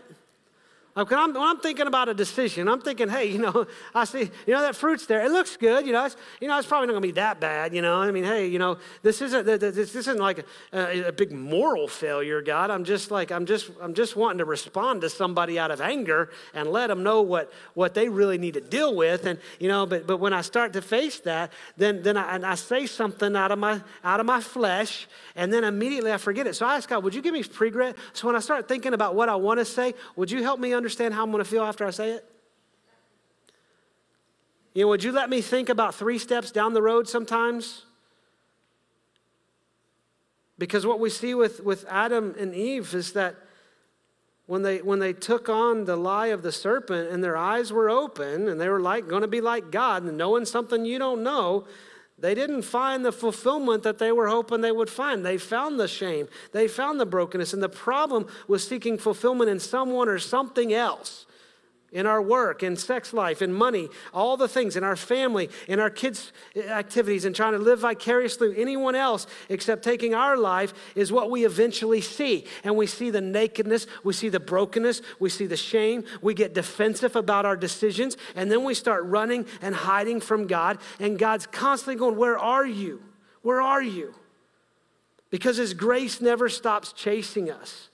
Like 0.96 1.11
when, 1.11 1.18
I'm, 1.18 1.35
when 1.35 1.42
I'm 1.42 1.59
thinking 1.59 1.88
about 1.88 2.09
a 2.09 2.14
decision, 2.14 2.68
I'm 2.68 2.80
thinking, 2.80 3.09
hey, 3.09 3.24
you 3.24 3.38
know, 3.38 3.66
I 3.94 4.04
see, 4.04 4.30
you 4.46 4.54
know, 4.54 4.62
that 4.62 4.76
fruit's 4.76 5.07
there. 5.07 5.24
It 5.24 5.33
looks 5.33 5.57
good, 5.57 5.87
you 5.87 5.92
know. 5.92 6.04
It's, 6.04 6.16
you 6.40 6.46
know, 6.46 6.57
it's 6.57 6.68
probably 6.68 6.87
not 6.87 6.92
going 6.92 7.02
to 7.02 7.09
be 7.09 7.12
that 7.12 7.40
bad, 7.40 7.74
you 7.74 7.83
know. 7.83 8.00
I 8.00 8.12
mean, 8.12 8.22
hey, 8.22 8.46
you 8.46 8.61
know, 8.61 8.78
this 9.02 9.20
isn't 9.20 9.44
this 9.44 9.96
isn't 9.96 10.18
like 10.18 10.46
a, 10.72 11.09
a, 11.09 11.12
big 11.12 11.33
moral 11.33 11.88
failure, 11.88 12.40
God. 12.42 12.70
I'm 12.70 12.85
just 12.85 13.11
like 13.11 13.33
I'm 13.33 13.44
just 13.44 13.70
I'm 13.80 13.94
just 13.94 14.14
wanting 14.14 14.38
to 14.38 14.44
respond 14.44 15.00
to 15.00 15.11
somebody 15.11 15.59
out 15.59 15.72
of 15.72 15.80
anger 15.80 16.30
and 16.54 16.70
let 16.70 16.88
them 16.88 17.02
know 17.02 17.22
what 17.22 17.52
what 17.74 17.94
they 17.94 18.09
really 18.09 18.38
need 18.38 18.54
to 18.54 18.61
deal 18.61 18.94
with, 18.94 19.26
and 19.26 19.40
you 19.59 19.66
know. 19.66 19.87
But 19.87 20.07
but 20.07 20.18
when 20.18 20.33
I 20.33 20.42
start 20.42 20.72
to 20.74 20.83
face 20.83 21.18
that, 21.20 21.52
then 21.76 22.02
then 22.02 22.16
I, 22.16 22.52
I 22.52 22.54
say 22.54 22.87
something 22.87 23.35
out 23.35 23.50
of 23.50 23.59
my 23.59 23.80
out 24.04 24.20
of 24.20 24.26
my 24.26 24.40
flesh, 24.40 25.09
and 25.35 25.52
then 25.52 25.64
immediately 25.64 26.12
I 26.12 26.18
forget 26.18 26.46
it. 26.46 26.54
So 26.54 26.66
I 26.66 26.76
ask 26.76 26.88
God, 26.88 27.02
would 27.02 27.16
you 27.16 27.22
give 27.22 27.33
me 27.33 27.42
pre-gret? 27.42 27.96
So 28.12 28.28
when 28.28 28.37
I 28.37 28.40
start 28.40 28.68
thinking 28.68 28.94
about 28.94 29.16
what 29.16 29.28
I 29.28 29.35
want 29.35 29.59
to 29.59 29.64
say, 29.64 29.94
would 30.14 30.30
you 30.30 30.42
help 30.44 30.61
me 30.61 30.68
understand? 30.72 30.84
Understand 30.85 31.14
how 31.14 31.23
I'm 31.23 31.31
going 31.31 31.42
to 31.42 31.49
feel 31.49 31.64
after 31.64 31.87
I 31.87 31.90
say 31.90 32.11
it? 32.11 32.31
You 34.75 34.83
know, 34.83 34.88
would 34.88 35.03
you 35.03 35.12
let 35.12 35.31
me 35.31 35.40
think 35.40 35.70
about 35.70 35.94
three 35.94 36.18
steps 36.18 36.51
down 36.51 36.75
the 36.75 36.83
road 36.83 37.09
sometimes? 37.09 37.87
Because 40.59 40.85
what 40.85 41.01
we 41.01 41.09
see 41.09 41.33
with, 41.33 41.64
with 41.64 41.87
Adam 41.88 42.35
and 42.38 42.55
Eve 42.55 42.92
is 42.92 43.14
that 43.14 43.35
when 44.44 44.61
they, 44.61 44.83
when 44.83 44.99
they 44.99 45.14
took 45.14 45.49
on 45.49 45.87
the 45.87 45.97
lie 45.97 46.27
of 46.27 46.42
the 46.42 46.53
serpent 46.53 47.11
and 47.11 47.25
their 47.25 47.38
eyes 47.38 47.73
were 47.73 47.88
open 47.88 48.47
and 48.47 48.61
they 48.61 48.68
were 48.68 48.81
like 48.81 49.09
going 49.09 49.23
to 49.23 49.29
be 49.29 49.40
like 49.40 49.70
God 49.70 50.03
and 50.03 50.18
knowing 50.18 50.44
something 50.44 50.85
you 50.85 50.99
don't 50.99 51.23
know, 51.23 51.64
they 52.18 52.35
didn't 52.35 52.62
find 52.62 53.05
the 53.05 53.12
fulfillment 53.12 53.83
that 53.83 53.98
they 53.98 54.12
were 54.12 54.29
hoping 54.29 54.61
they 54.61 54.72
would 54.72 54.90
find. 54.90 55.24
They 55.24 55.38
found 55.38 55.79
the 55.79 55.88
shame, 55.88 56.29
they 56.53 56.68
found 56.68 57.00
the 57.00 57.07
brokenness, 57.07 57.53
and 57.53 57.62
the 57.62 57.68
problem 57.68 58.27
was 58.46 58.66
seeking 58.66 58.98
fulfillment 58.98 59.50
in 59.50 59.59
someone 59.59 60.09
or 60.09 60.18
something 60.18 60.72
else 60.72 61.27
in 61.94 62.07
our 62.07 62.20
work, 62.20 62.62
in 62.62 62.76
sex 62.76 63.12
life, 63.12 63.40
in 63.40 63.52
money, 63.52 63.88
all 64.12 64.37
the 64.37 64.48
things, 64.48 64.76
in 64.76 64.85
our 64.85 64.96
family, 64.96 65.48
in 65.66 65.80
our 65.80 65.88
kids' 65.88 66.33
activities, 66.57 67.24
and 67.24 67.35
trying 67.35 67.52
to 67.52 67.59
live 67.59 67.78
vicariously 67.78 68.35
through 68.35 68.61
anyone 68.61 68.94
else 68.94 69.26
except 69.48 69.85
taking 69.85 70.14
our 70.14 70.37
life 70.37 70.74
is 70.94 71.12
what 71.12 71.30
we 71.30 71.46
eventually 71.46 72.00
see. 72.00 72.44
And 72.64 72.76
we 72.76 72.87
see 72.87 73.11
the 73.11 73.20
nakedness, 73.20 73.87
we 74.02 74.12
see 74.12 74.28
the 74.28 74.40
brokenness, 74.40 75.02
we 75.20 75.30
see 75.30 75.46
the 75.46 75.57
shame, 75.57 76.04
we 76.20 76.35
get 76.35 76.52
defensive 76.52 77.16
about 77.16 77.46
our 77.46 77.57
decisions, 77.57 78.16
and 78.35 78.50
then 78.50 78.64
we 78.64 78.74
start 78.74 79.04
running 79.04 79.46
and 79.62 79.74
hiding 79.74 80.20
from 80.20 80.46
God. 80.46 80.78
And 80.98 81.18
God's 81.18 81.46
constantly 81.46 81.96
going, 81.96 82.16
Where 82.16 82.38
are 82.38 82.66
you? 82.66 83.02
Where 83.42 83.61
are 83.61 83.83
you? 83.83 84.14
Because 85.30 85.57
His 85.57 85.74
grace 85.74 86.20
never 86.20 86.48
stops 86.48 86.92
chasing 86.92 87.50
us. 87.50 87.88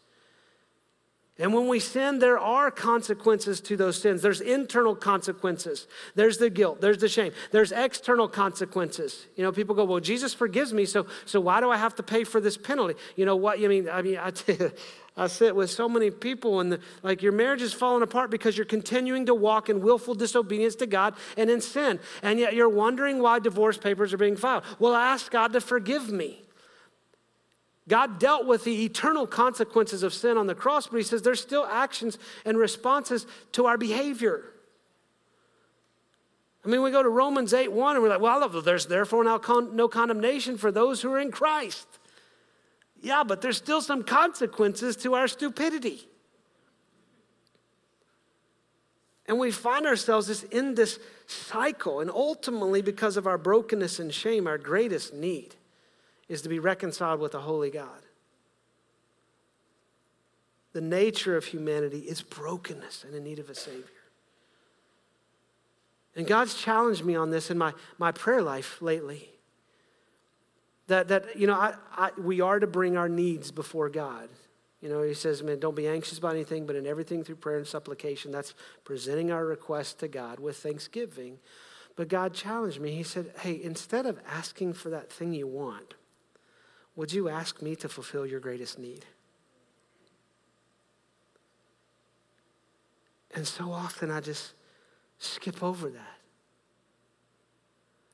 And 1.40 1.54
when 1.54 1.68
we 1.68 1.80
sin, 1.80 2.18
there 2.18 2.38
are 2.38 2.70
consequences 2.70 3.62
to 3.62 3.76
those 3.76 4.00
sins. 4.00 4.20
There's 4.20 4.42
internal 4.42 4.94
consequences. 4.94 5.86
There's 6.14 6.36
the 6.36 6.50
guilt. 6.50 6.82
There's 6.82 6.98
the 6.98 7.08
shame. 7.08 7.32
There's 7.50 7.72
external 7.72 8.28
consequences. 8.28 9.26
You 9.36 9.44
know, 9.44 9.50
people 9.50 9.74
go, 9.74 9.84
"Well, 9.84 10.00
Jesus 10.00 10.34
forgives 10.34 10.74
me, 10.74 10.84
so 10.84 11.06
so 11.24 11.40
why 11.40 11.62
do 11.62 11.70
I 11.70 11.78
have 11.78 11.94
to 11.94 12.02
pay 12.02 12.24
for 12.24 12.42
this 12.42 12.58
penalty?" 12.58 12.94
You 13.16 13.24
know 13.24 13.36
what? 13.36 13.58
You 13.58 13.70
mean? 13.70 13.88
I 13.88 14.02
mean, 14.02 14.18
I, 14.18 14.32
I 15.16 15.26
sit 15.28 15.56
with 15.56 15.70
so 15.70 15.88
many 15.88 16.10
people, 16.10 16.60
and 16.60 16.72
the, 16.72 16.80
like 17.02 17.22
your 17.22 17.32
marriage 17.32 17.62
is 17.62 17.72
falling 17.72 18.02
apart 18.02 18.30
because 18.30 18.58
you're 18.58 18.66
continuing 18.66 19.24
to 19.24 19.34
walk 19.34 19.70
in 19.70 19.80
willful 19.80 20.14
disobedience 20.14 20.74
to 20.76 20.86
God 20.86 21.14
and 21.38 21.48
in 21.48 21.62
sin, 21.62 22.00
and 22.22 22.38
yet 22.38 22.54
you're 22.54 22.68
wondering 22.68 23.22
why 23.22 23.38
divorce 23.38 23.78
papers 23.78 24.12
are 24.12 24.18
being 24.18 24.36
filed. 24.36 24.62
Well, 24.78 24.94
ask 24.94 25.32
God 25.32 25.54
to 25.54 25.62
forgive 25.62 26.10
me. 26.12 26.42
God 27.90 28.20
dealt 28.20 28.46
with 28.46 28.62
the 28.62 28.84
eternal 28.84 29.26
consequences 29.26 30.04
of 30.04 30.14
sin 30.14 30.38
on 30.38 30.46
the 30.46 30.54
cross, 30.54 30.86
but 30.86 30.98
he 30.98 31.02
says 31.02 31.22
there's 31.22 31.40
still 31.40 31.66
actions 31.66 32.18
and 32.44 32.56
responses 32.56 33.26
to 33.50 33.66
our 33.66 33.76
behavior. 33.76 34.44
I 36.64 36.68
mean, 36.68 36.82
we 36.82 36.92
go 36.92 37.02
to 37.02 37.08
Romans 37.08 37.52
8 37.52 37.72
1 37.72 37.96
and 37.96 38.02
we're 38.02 38.08
like, 38.08 38.20
well, 38.20 38.48
there's 38.48 38.86
therefore 38.86 39.24
now 39.24 39.38
con- 39.38 39.74
no 39.74 39.88
condemnation 39.88 40.56
for 40.56 40.70
those 40.70 41.02
who 41.02 41.10
are 41.12 41.18
in 41.18 41.32
Christ. 41.32 41.88
Yeah, 43.02 43.24
but 43.24 43.42
there's 43.42 43.56
still 43.56 43.80
some 43.80 44.04
consequences 44.04 44.94
to 44.98 45.14
our 45.14 45.26
stupidity. 45.26 46.06
And 49.26 49.36
we 49.40 49.50
find 49.50 49.84
ourselves 49.84 50.28
just 50.28 50.44
in 50.44 50.76
this 50.76 51.00
cycle. 51.26 51.98
And 51.98 52.10
ultimately, 52.10 52.82
because 52.82 53.16
of 53.16 53.26
our 53.26 53.38
brokenness 53.38 53.98
and 53.98 54.14
shame, 54.14 54.46
our 54.46 54.58
greatest 54.58 55.12
need 55.12 55.56
is 56.30 56.42
to 56.42 56.48
be 56.48 56.60
reconciled 56.60 57.18
with 57.18 57.34
a 57.34 57.40
holy 57.40 57.70
God. 57.70 58.02
The 60.72 60.80
nature 60.80 61.36
of 61.36 61.44
humanity 61.44 61.98
is 61.98 62.22
brokenness 62.22 63.04
and 63.04 63.16
in 63.16 63.24
need 63.24 63.40
of 63.40 63.50
a 63.50 63.54
Savior. 63.54 63.84
And 66.14 66.28
God's 66.28 66.54
challenged 66.54 67.04
me 67.04 67.16
on 67.16 67.30
this 67.30 67.50
in 67.50 67.58
my, 67.58 67.72
my 67.98 68.12
prayer 68.12 68.42
life 68.42 68.80
lately. 68.80 69.28
That, 70.86 71.08
that 71.08 71.36
you 71.36 71.48
know, 71.48 71.54
I, 71.54 71.74
I, 71.96 72.10
we 72.16 72.40
are 72.40 72.60
to 72.60 72.66
bring 72.68 72.96
our 72.96 73.08
needs 73.08 73.50
before 73.50 73.88
God. 73.88 74.28
You 74.80 74.88
know, 74.88 75.02
he 75.02 75.14
says, 75.14 75.42
man, 75.42 75.58
don't 75.58 75.74
be 75.74 75.88
anxious 75.88 76.18
about 76.18 76.34
anything, 76.36 76.64
but 76.64 76.76
in 76.76 76.86
everything 76.86 77.24
through 77.24 77.36
prayer 77.36 77.58
and 77.58 77.66
supplication, 77.66 78.30
that's 78.30 78.54
presenting 78.84 79.32
our 79.32 79.44
request 79.44 79.98
to 79.98 80.08
God 80.08 80.38
with 80.38 80.58
thanksgiving. 80.58 81.38
But 81.96 82.06
God 82.06 82.34
challenged 82.34 82.80
me. 82.80 82.92
He 82.92 83.02
said, 83.02 83.32
hey, 83.40 83.60
instead 83.60 84.06
of 84.06 84.20
asking 84.28 84.74
for 84.74 84.90
that 84.90 85.10
thing 85.10 85.34
you 85.34 85.48
want, 85.48 85.94
would 87.00 87.14
you 87.14 87.30
ask 87.30 87.62
me 87.62 87.74
to 87.74 87.88
fulfill 87.88 88.26
your 88.26 88.40
greatest 88.40 88.78
need? 88.78 89.06
And 93.34 93.46
so 93.46 93.72
often 93.72 94.10
I 94.10 94.20
just 94.20 94.52
skip 95.18 95.62
over 95.62 95.88
that. 95.88 96.18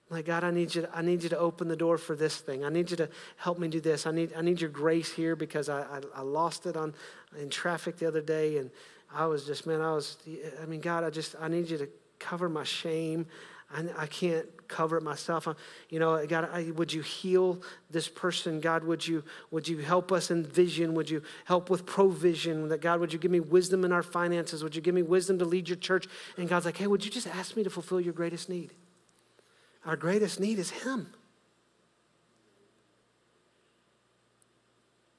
Like, 0.08 0.26
God, 0.26 0.44
I 0.44 0.52
need 0.52 0.72
you 0.72 0.82
to, 0.82 0.96
I 0.96 1.02
need 1.02 1.24
you 1.24 1.28
to 1.30 1.38
open 1.38 1.66
the 1.66 1.74
door 1.74 1.98
for 1.98 2.14
this 2.14 2.36
thing. 2.36 2.64
I 2.64 2.68
need 2.68 2.92
you 2.92 2.96
to 2.98 3.08
help 3.38 3.58
me 3.58 3.66
do 3.66 3.80
this. 3.80 4.06
I 4.06 4.12
need, 4.12 4.32
I 4.36 4.40
need 4.40 4.60
your 4.60 4.70
grace 4.70 5.10
here 5.10 5.34
because 5.34 5.68
I, 5.68 5.80
I, 5.80 6.00
I 6.14 6.20
lost 6.20 6.66
it 6.66 6.76
on, 6.76 6.94
in 7.36 7.50
traffic 7.50 7.96
the 7.96 8.06
other 8.06 8.20
day. 8.20 8.58
And 8.58 8.70
I 9.12 9.26
was 9.26 9.46
just, 9.46 9.66
man, 9.66 9.80
I 9.80 9.94
was, 9.94 10.16
I 10.62 10.66
mean, 10.66 10.80
God, 10.80 11.02
I 11.02 11.10
just, 11.10 11.34
I 11.40 11.48
need 11.48 11.68
you 11.68 11.78
to 11.78 11.88
cover 12.20 12.48
my 12.48 12.62
shame. 12.62 13.26
I, 13.74 13.84
I 13.96 14.06
can't 14.06 14.46
cover 14.68 14.96
it 14.96 15.02
myself. 15.02 15.48
I, 15.48 15.54
you 15.88 15.98
know, 15.98 16.24
God, 16.26 16.48
I, 16.52 16.70
would 16.72 16.92
you 16.92 17.02
heal 17.02 17.62
this 17.90 18.08
person? 18.08 18.60
God, 18.60 18.84
would 18.84 19.06
you, 19.06 19.24
would 19.50 19.66
you 19.66 19.78
help 19.78 20.12
us 20.12 20.30
in 20.30 20.44
vision? 20.44 20.94
Would 20.94 21.10
you 21.10 21.22
help 21.44 21.70
with 21.70 21.86
provision? 21.86 22.68
That 22.68 22.80
God, 22.80 23.00
would 23.00 23.12
you 23.12 23.18
give 23.18 23.30
me 23.30 23.40
wisdom 23.40 23.84
in 23.84 23.92
our 23.92 24.02
finances? 24.02 24.62
Would 24.62 24.76
you 24.76 24.82
give 24.82 24.94
me 24.94 25.02
wisdom 25.02 25.38
to 25.38 25.44
lead 25.44 25.68
your 25.68 25.76
church? 25.76 26.06
And 26.36 26.48
God's 26.48 26.66
like, 26.66 26.76
hey, 26.76 26.86
would 26.86 27.04
you 27.04 27.10
just 27.10 27.26
ask 27.26 27.56
me 27.56 27.64
to 27.64 27.70
fulfill 27.70 28.00
your 28.00 28.12
greatest 28.14 28.48
need? 28.48 28.72
Our 29.84 29.96
greatest 29.96 30.40
need 30.40 30.58
is 30.58 30.70
Him. 30.70 31.08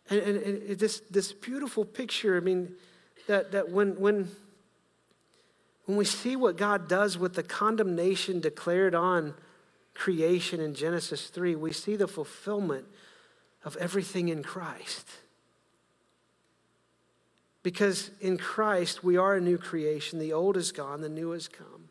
And, 0.09 0.19
and, 0.19 0.37
and 0.37 0.79
this, 0.79 1.01
this 1.11 1.33
beautiful 1.33 1.83
picture, 1.83 2.37
I 2.37 2.39
mean, 2.39 2.73
that, 3.27 3.51
that 3.51 3.69
when, 3.69 3.99
when, 3.99 4.29
when 5.87 5.97
we 5.97 6.05
see 6.05 6.35
what 6.35 6.57
God 6.57 6.89
does 6.89 7.17
with 7.17 7.33
the 7.33 7.43
condemnation 7.43 8.41
declared 8.41 8.93
on 8.93 9.33
creation 9.93 10.59
in 10.59 10.75
Genesis 10.75 11.27
3, 11.27 11.55
we 11.55 11.71
see 11.71 11.95
the 11.95 12.09
fulfillment 12.09 12.85
of 13.63 13.77
everything 13.77 14.27
in 14.27 14.43
Christ. 14.43 15.09
Because 17.63 18.11
in 18.19 18.37
Christ, 18.37 19.01
we 19.01 19.15
are 19.15 19.35
a 19.35 19.41
new 19.41 19.57
creation. 19.57 20.19
The 20.19 20.33
old 20.33 20.57
is 20.57 20.73
gone, 20.73 20.99
the 20.99 21.09
new 21.09 21.31
has 21.31 21.47
come. 21.47 21.89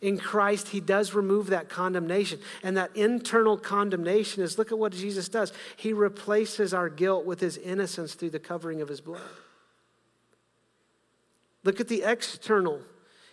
In 0.00 0.16
Christ, 0.16 0.68
He 0.68 0.80
does 0.80 1.12
remove 1.12 1.48
that 1.48 1.68
condemnation. 1.68 2.40
And 2.62 2.78
that 2.78 2.96
internal 2.96 3.58
condemnation 3.58 4.42
is 4.42 4.56
look 4.56 4.72
at 4.72 4.78
what 4.78 4.92
Jesus 4.92 5.28
does. 5.28 5.52
He 5.76 5.92
replaces 5.92 6.72
our 6.72 6.88
guilt 6.88 7.26
with 7.26 7.40
His 7.40 7.58
innocence 7.58 8.14
through 8.14 8.30
the 8.30 8.38
covering 8.38 8.80
of 8.80 8.88
His 8.88 9.02
blood. 9.02 9.20
Look 11.62 11.78
at 11.78 11.88
the 11.88 12.04
external 12.04 12.80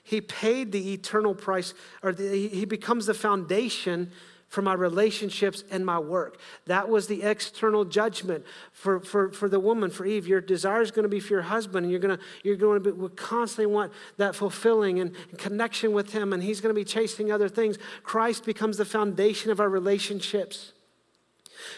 he 0.06 0.22
paid 0.22 0.72
the 0.72 0.94
eternal 0.94 1.34
price, 1.34 1.74
or 2.04 2.14
the, 2.14 2.48
he 2.48 2.64
becomes 2.66 3.08
the 3.08 3.16
foundation 3.16 4.12
for 4.48 4.62
my 4.62 4.74
relationships 4.74 5.64
and 5.72 5.84
my 5.84 5.98
work. 5.98 6.40
That 6.68 6.88
was 6.90 7.08
the 7.08 7.24
external 7.24 7.86
judgment 7.86 8.46
for, 8.72 9.00
for, 9.00 9.32
for 9.32 9.50
the 9.50 9.60
woman, 9.60 9.90
for 9.90 10.06
Eve. 10.06 10.28
Your 10.28 10.42
desire 10.42 10.84
is 10.84 10.92
going 10.92 11.04
to 11.04 11.10
be 11.10 11.20
for 11.20 11.34
your 11.34 11.42
husband, 11.42 11.86
and 11.86 11.92
you're 11.92 12.00
going 12.00 12.18
to, 12.18 12.24
you're 12.44 12.56
going 12.56 12.84
to 12.84 12.94
be, 12.94 13.16
constantly 13.16 13.66
want 13.66 13.92
that 14.18 14.36
fulfilling 14.36 15.00
and, 15.00 15.16
and 15.32 15.40
connection 15.40 15.92
with 15.92 16.14
him, 16.14 16.34
and 16.34 16.44
he's 16.44 16.62
going 16.62 16.74
to 16.74 16.80
be 16.80 16.86
chasing 16.86 17.32
other 17.32 17.50
things. 17.50 17.80
Christ 18.04 18.46
becomes 18.46 18.78
the 18.78 18.86
foundation 18.86 19.50
of 19.50 19.60
our 19.60 19.70
relationships. 19.70 20.72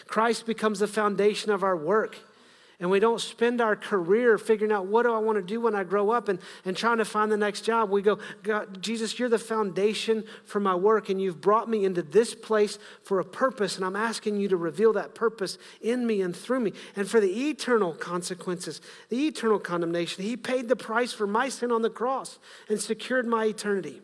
Christ 0.06 0.44
becomes 0.44 0.80
the 0.80 0.86
foundation 0.86 1.50
of 1.50 1.62
our 1.64 1.76
work 1.76 2.18
and 2.80 2.90
we 2.90 3.00
don't 3.00 3.20
spend 3.20 3.60
our 3.60 3.74
career 3.74 4.38
figuring 4.38 4.70
out 4.70 4.86
what 4.86 5.02
do 5.02 5.12
I 5.12 5.18
want 5.18 5.36
to 5.36 5.42
do 5.42 5.60
when 5.60 5.74
I 5.74 5.82
grow 5.82 6.10
up 6.10 6.28
and, 6.28 6.38
and 6.64 6.76
trying 6.76 6.98
to 6.98 7.04
find 7.04 7.30
the 7.30 7.36
next 7.36 7.62
job. 7.62 7.90
We 7.90 8.02
go, 8.02 8.18
God, 8.44 8.80
Jesus, 8.80 9.18
you're 9.18 9.28
the 9.28 9.38
foundation 9.38 10.22
for 10.44 10.60
my 10.60 10.76
work, 10.76 11.08
and 11.08 11.20
you've 11.20 11.40
brought 11.40 11.68
me 11.68 11.84
into 11.84 12.02
this 12.02 12.36
place 12.36 12.78
for 13.02 13.18
a 13.18 13.24
purpose, 13.24 13.74
and 13.74 13.84
I'm 13.84 13.96
asking 13.96 14.38
you 14.38 14.46
to 14.48 14.56
reveal 14.56 14.92
that 14.92 15.16
purpose 15.16 15.58
in 15.80 16.06
me 16.06 16.22
and 16.22 16.36
through 16.36 16.60
me. 16.60 16.72
And 16.94 17.08
for 17.08 17.20
the 17.20 17.48
eternal 17.48 17.94
consequences, 17.94 18.80
the 19.08 19.26
eternal 19.26 19.58
condemnation, 19.58 20.22
He 20.22 20.36
paid 20.36 20.68
the 20.68 20.76
price 20.76 21.12
for 21.12 21.26
my 21.26 21.48
sin 21.48 21.72
on 21.72 21.82
the 21.82 21.90
cross 21.90 22.38
and 22.68 22.80
secured 22.80 23.26
my 23.26 23.46
eternity. 23.46 24.02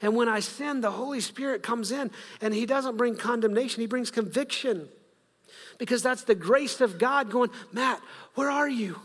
And 0.00 0.16
when 0.16 0.28
I 0.28 0.40
sin, 0.40 0.80
the 0.80 0.92
Holy 0.92 1.20
Spirit 1.20 1.62
comes 1.62 1.92
in 1.92 2.10
and 2.40 2.54
He 2.54 2.64
doesn't 2.64 2.96
bring 2.96 3.14
condemnation, 3.14 3.82
He 3.82 3.86
brings 3.86 4.10
conviction 4.10 4.88
because 5.78 6.02
that's 6.02 6.24
the 6.24 6.34
grace 6.34 6.80
of 6.80 6.98
God 6.98 7.30
going, 7.30 7.50
Matt, 7.72 8.00
where 8.34 8.50
are 8.50 8.68
you? 8.68 8.98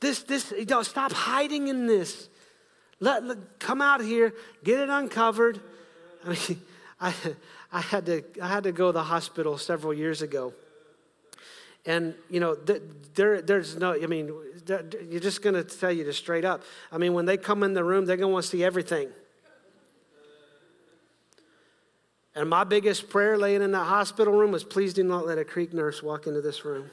This, 0.00 0.22
this, 0.24 0.52
you 0.56 0.64
know, 0.64 0.82
stop 0.82 1.12
hiding 1.12 1.68
in 1.68 1.86
this. 1.86 2.28
Let, 2.98 3.24
let, 3.24 3.58
come 3.58 3.80
out 3.80 4.00
here, 4.00 4.34
get 4.64 4.80
it 4.80 4.88
uncovered. 4.88 5.60
I 6.24 6.30
mean, 6.30 6.60
I, 7.00 7.14
I, 7.72 7.80
had 7.80 8.06
to, 8.06 8.24
I 8.40 8.48
had 8.48 8.64
to 8.64 8.72
go 8.72 8.88
to 8.88 8.92
the 8.92 9.02
hospital 9.04 9.58
several 9.58 9.94
years 9.94 10.22
ago. 10.22 10.54
And, 11.84 12.14
you 12.30 12.38
know, 12.40 12.54
there, 13.14 13.42
there's 13.42 13.76
no, 13.76 13.92
I 13.92 14.06
mean, 14.06 14.32
you're 15.08 15.20
just 15.20 15.42
going 15.42 15.54
to 15.54 15.64
tell 15.64 15.90
you 15.90 16.04
to 16.04 16.12
straight 16.12 16.44
up. 16.44 16.62
I 16.92 16.98
mean, 16.98 17.12
when 17.12 17.26
they 17.26 17.36
come 17.36 17.62
in 17.62 17.74
the 17.74 17.82
room, 17.82 18.06
they're 18.06 18.16
going 18.16 18.30
to 18.30 18.32
want 18.32 18.44
to 18.44 18.50
see 18.50 18.62
everything. 18.62 19.08
And 22.34 22.48
my 22.48 22.64
biggest 22.64 23.10
prayer 23.10 23.36
laying 23.36 23.60
in 23.60 23.72
that 23.72 23.84
hospital 23.84 24.32
room 24.32 24.52
was 24.52 24.64
please 24.64 24.94
do 24.94 25.04
not 25.04 25.26
let 25.26 25.36
a 25.38 25.44
creek 25.44 25.74
nurse 25.74 26.02
walk 26.02 26.26
into 26.26 26.40
this 26.40 26.64
room. 26.64 26.86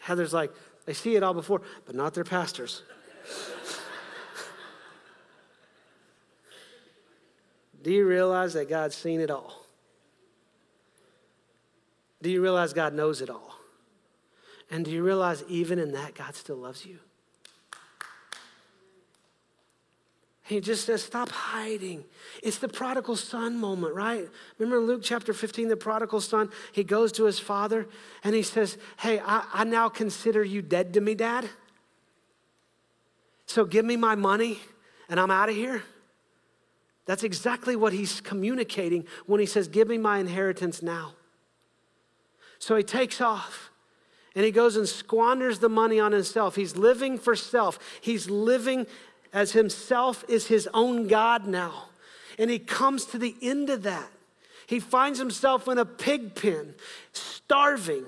Heather's 0.00 0.32
like, 0.32 0.50
they 0.86 0.94
see 0.94 1.16
it 1.16 1.22
all 1.22 1.34
before, 1.34 1.60
but 1.84 1.94
not 1.94 2.14
their 2.14 2.24
pastors. 2.24 2.82
do 7.82 7.92
you 7.92 8.06
realize 8.06 8.54
that 8.54 8.68
God's 8.68 8.94
seen 8.94 9.20
it 9.20 9.30
all? 9.30 9.66
Do 12.22 12.30
you 12.30 12.40
realize 12.40 12.72
God 12.72 12.94
knows 12.94 13.20
it 13.20 13.28
all? 13.28 13.56
And 14.70 14.84
do 14.84 14.90
you 14.90 15.02
realize 15.02 15.44
even 15.48 15.78
in 15.78 15.92
that, 15.92 16.14
God 16.14 16.34
still 16.34 16.56
loves 16.56 16.86
you? 16.86 16.98
He 20.46 20.60
just 20.60 20.86
says, 20.86 21.02
Stop 21.02 21.28
hiding. 21.30 22.04
It's 22.40 22.58
the 22.58 22.68
prodigal 22.68 23.16
son 23.16 23.58
moment, 23.58 23.94
right? 23.94 24.28
Remember 24.58 24.80
Luke 24.80 25.00
chapter 25.02 25.32
15, 25.32 25.68
the 25.68 25.76
prodigal 25.76 26.20
son? 26.20 26.50
He 26.72 26.84
goes 26.84 27.10
to 27.12 27.24
his 27.24 27.40
father 27.40 27.88
and 28.22 28.34
he 28.34 28.42
says, 28.42 28.78
Hey, 28.98 29.18
I, 29.18 29.44
I 29.52 29.64
now 29.64 29.88
consider 29.88 30.44
you 30.44 30.62
dead 30.62 30.94
to 30.94 31.00
me, 31.00 31.16
dad. 31.16 31.48
So 33.46 33.64
give 33.64 33.84
me 33.84 33.96
my 33.96 34.14
money 34.14 34.60
and 35.08 35.18
I'm 35.18 35.32
out 35.32 35.48
of 35.48 35.56
here. 35.56 35.82
That's 37.06 37.24
exactly 37.24 37.74
what 37.74 37.92
he's 37.92 38.20
communicating 38.20 39.04
when 39.26 39.40
he 39.40 39.46
says, 39.46 39.66
Give 39.66 39.88
me 39.88 39.98
my 39.98 40.18
inheritance 40.18 40.80
now. 40.80 41.14
So 42.60 42.76
he 42.76 42.84
takes 42.84 43.20
off 43.20 43.70
and 44.36 44.44
he 44.44 44.52
goes 44.52 44.76
and 44.76 44.88
squanders 44.88 45.58
the 45.58 45.68
money 45.68 45.98
on 45.98 46.12
himself. 46.12 46.54
He's 46.54 46.76
living 46.76 47.18
for 47.18 47.34
self, 47.34 47.80
he's 48.00 48.30
living 48.30 48.86
as 49.36 49.52
himself 49.52 50.24
is 50.28 50.46
his 50.46 50.66
own 50.72 51.08
God 51.08 51.46
now. 51.46 51.90
And 52.38 52.50
he 52.50 52.58
comes 52.58 53.04
to 53.06 53.18
the 53.18 53.36
end 53.42 53.68
of 53.68 53.82
that. 53.82 54.08
He 54.66 54.80
finds 54.80 55.18
himself 55.18 55.68
in 55.68 55.76
a 55.76 55.84
pig 55.84 56.34
pen, 56.34 56.74
starving. 57.12 58.06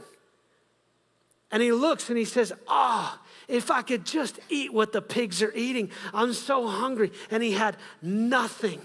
And 1.53 1.62
he 1.62 1.70
looks 1.70 2.09
and 2.09 2.16
he 2.16 2.24
says, 2.24 2.51
Ah, 2.66 3.20
oh, 3.20 3.26
if 3.47 3.70
I 3.70 3.83
could 3.83 4.07
just 4.07 4.41
eat 4.49 4.72
what 4.72 4.95
the 4.95 5.03
pigs 5.03 5.43
are 5.43 5.53
eating, 5.55 5.91
I'm 6.14 6.33
so 6.33 6.66
hungry. 6.66 7.12
And 7.31 7.43
he 7.43 7.53
had 7.53 7.76
nothing. 8.01 8.81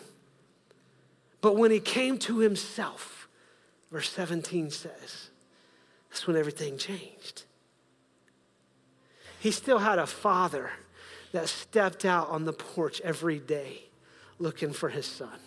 But 1.40 1.56
when 1.56 1.72
he 1.72 1.80
came 1.80 2.18
to 2.20 2.40
himself, 2.40 3.30
verse 3.90 4.10
17 4.12 4.70
says, 4.70 5.30
that's 6.10 6.28
when 6.28 6.36
everything 6.36 6.78
changed. 6.78 7.44
He 9.40 9.52
still 9.52 9.80
had 9.80 9.98
a 9.98 10.06
father 10.06 10.72
that 11.34 11.50
stepped 11.50 12.06
out 12.06 12.30
on 12.30 12.46
the 12.46 12.54
porch 12.54 13.02
every 13.02 13.40
day 13.40 13.82
looking 14.40 14.72
for 14.72 14.90
his 14.90 15.06
son. 15.06 15.40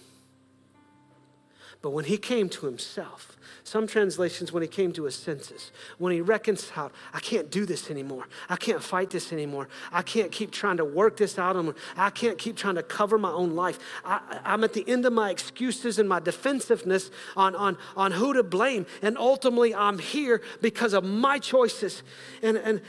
But 1.83 1.91
when 1.91 2.07
he 2.07 2.19
came 2.19 2.49
to 2.49 2.67
himself, 2.67 3.37
some 3.63 3.87
translations, 3.87 4.51
when 4.51 4.63
he 4.63 4.69
came 4.69 4.93
to 4.95 5.05
his 5.05 5.15
senses, 5.15 5.71
when 5.99 6.13
he 6.13 6.21
reconciled, 6.21 6.91
I 7.13 7.21
can't 7.21 7.51
do 7.51 7.65
this 7.65 7.91
anymore. 7.91 8.27
I 8.49 8.57
can't 8.57 8.83
fight 8.83 9.11
this 9.11 9.33
anymore. 9.33 9.69
I 9.93 10.03
can't 10.03 10.33
keep 10.33 10.51
trying 10.51 10.79
to 10.79 10.85
work 10.85 11.17
this 11.17 11.39
out. 11.39 11.57
I 11.97 12.11
can't 12.11 12.39
keep 12.39 12.57
trying 12.57 12.77
to 12.77 12.83
cover 12.83 13.19
my 13.19 13.31
own 13.31 13.55
life. 13.55 13.79
I, 14.05 14.21
am 14.45 14.65
at 14.65 14.73
the 14.73 14.89
end 14.89 15.07
of 15.07 15.13
my 15.13 15.31
excuses 15.31 15.99
and 15.99 16.09
my 16.09 16.19
defensiveness 16.19 17.11
on, 17.37 17.55
on, 17.55 17.77
on 17.97 18.13
who 18.13 18.33
to 18.35 18.43
blame. 18.43 18.87
And 19.03 19.17
ultimately, 19.17 19.75
I'm 19.75 19.99
here 19.99 20.43
because 20.61 20.93
of 20.93 21.05
my 21.05 21.39
choices. 21.39 22.03
And, 22.43 22.57
and 22.57 22.81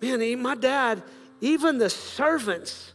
man, 0.00 0.40
my 0.40 0.54
dad, 0.54 1.02
even 1.40 1.78
the 1.78 1.90
servants 1.90 2.92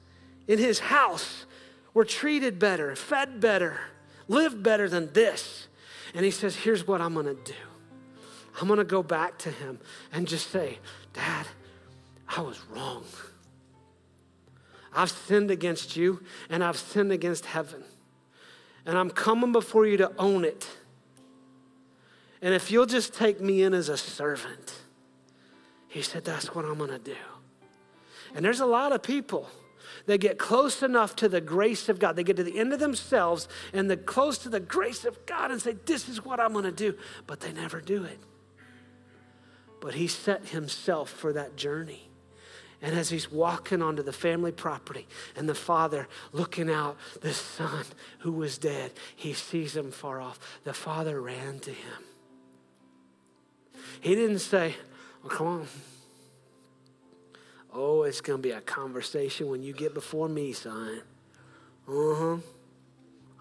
in 0.48 0.60
his 0.60 0.80
house 0.80 1.46
were 1.94 2.06
treated 2.06 2.60
better, 2.60 2.96
fed 2.96 3.40
better, 3.40 3.80
lived 4.28 4.62
better 4.62 4.88
than 4.88 5.12
this. 5.14 5.68
And 6.14 6.24
he 6.24 6.32
says, 6.32 6.56
Here's 6.56 6.88
what 6.88 7.02
I'm 7.02 7.14
gonna 7.14 7.34
do 7.34 7.54
I'm 8.62 8.68
gonna 8.68 8.84
go 8.84 9.04
back 9.04 9.38
to 9.40 9.52
him 9.52 9.80
and 10.14 10.28
just 10.28 10.52
say, 10.52 10.80
Dad, 11.14 11.46
I 12.28 12.42
was 12.42 12.60
wrong. 12.70 13.04
I've 14.94 15.12
sinned 15.12 15.52
against 15.52 15.98
you 15.98 16.22
and 16.50 16.64
I've 16.64 16.78
sinned 16.78 17.12
against 17.12 17.46
heaven. 17.46 17.84
And 18.86 18.98
I'm 18.98 19.10
coming 19.10 19.52
before 19.52 19.86
you 19.86 19.98
to 19.98 20.12
own 20.18 20.46
it. 20.46 20.68
And 22.42 22.54
if 22.54 22.72
you'll 22.72 22.86
just 22.86 23.14
take 23.14 23.42
me 23.42 23.64
in 23.64 23.74
as 23.74 23.90
a 23.90 23.98
servant, 23.98 24.76
he 25.88 26.02
said, 26.02 26.24
That's 26.24 26.54
what 26.54 26.66
I'm 26.66 26.78
gonna 26.78 27.00
do. 27.00 27.16
And 28.36 28.44
there's 28.44 28.60
a 28.60 28.66
lot 28.66 28.92
of 28.92 29.02
people 29.02 29.50
that 30.06 30.20
get 30.20 30.38
close 30.38 30.84
enough 30.84 31.16
to 31.16 31.30
the 31.30 31.42
grace 31.42 31.90
of 31.90 32.00
God. 32.00 32.16
They 32.16 32.24
get 32.24 32.36
to 32.36 32.44
the 32.44 32.60
end 32.60 32.74
of 32.74 32.80
themselves 32.80 33.48
and 33.74 33.90
they're 33.90 33.98
close 33.98 34.38
to 34.40 34.50
the 34.50 34.60
grace 34.60 35.06
of 35.06 35.26
God 35.26 35.52
and 35.52 35.62
say, 35.62 35.78
This 35.86 36.10
is 36.10 36.24
what 36.24 36.40
I'm 36.40 36.52
going 36.52 36.66
to 36.66 36.72
do. 36.72 36.96
But 37.26 37.40
they 37.40 37.54
never 37.54 37.80
do 37.80 38.04
it. 38.04 38.20
But 39.80 39.96
he 39.96 40.08
set 40.08 40.50
himself 40.50 41.10
for 41.10 41.34
that 41.34 41.56
journey. 41.56 42.10
And 42.82 42.96
as 42.96 43.10
he's 43.10 43.32
walking 43.32 43.82
onto 43.82 44.04
the 44.04 44.14
family 44.14 44.52
property 44.52 45.08
and 45.36 45.48
the 45.48 45.56
father 45.56 46.08
looking 46.34 46.70
out, 46.70 46.98
the 47.22 47.34
son 47.34 47.86
who 48.20 48.34
was 48.34 48.58
dead, 48.58 48.92
he 49.16 49.34
sees 49.34 49.76
him 49.76 49.92
far 49.92 50.20
off. 50.20 50.40
The 50.66 50.74
father 50.74 51.22
ran 51.22 51.60
to 51.60 51.72
him. 51.72 52.04
He 54.02 54.14
didn't 54.14 54.40
say, 54.40 54.76
Oh, 55.24 55.30
come 55.30 55.48
on. 55.48 55.68
Oh, 57.78 58.04
it's 58.04 58.22
going 58.22 58.42
to 58.42 58.42
be 58.42 58.52
a 58.52 58.62
conversation 58.62 59.50
when 59.50 59.62
you 59.62 59.74
get 59.74 59.94
before 59.94 60.30
me, 60.30 60.54
son. 60.54 61.02
Uh 61.88 62.16
huh. 62.16 62.38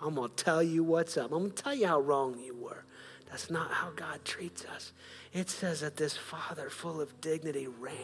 I'm 0.03 0.17
going 0.17 0.31
to 0.31 0.45
tell 0.45 0.63
you 0.63 0.83
what's 0.83 1.17
up. 1.17 1.31
I'm 1.31 1.39
going 1.39 1.53
to 1.53 1.63
tell 1.63 1.75
you 1.75 1.87
how 1.87 2.01
wrong 2.01 2.39
you 2.39 2.55
were. 2.55 2.85
That's 3.31 3.49
not 3.49 3.71
how 3.71 3.91
God 3.95 4.25
treats 4.25 4.65
us. 4.65 4.93
It 5.33 5.49
says 5.49 5.81
that 5.81 5.97
this 5.97 6.17
father, 6.17 6.69
full 6.69 7.01
of 7.01 7.21
dignity, 7.21 7.69
ran 7.69 7.95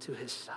to 0.00 0.12
his 0.12 0.32
son. 0.32 0.54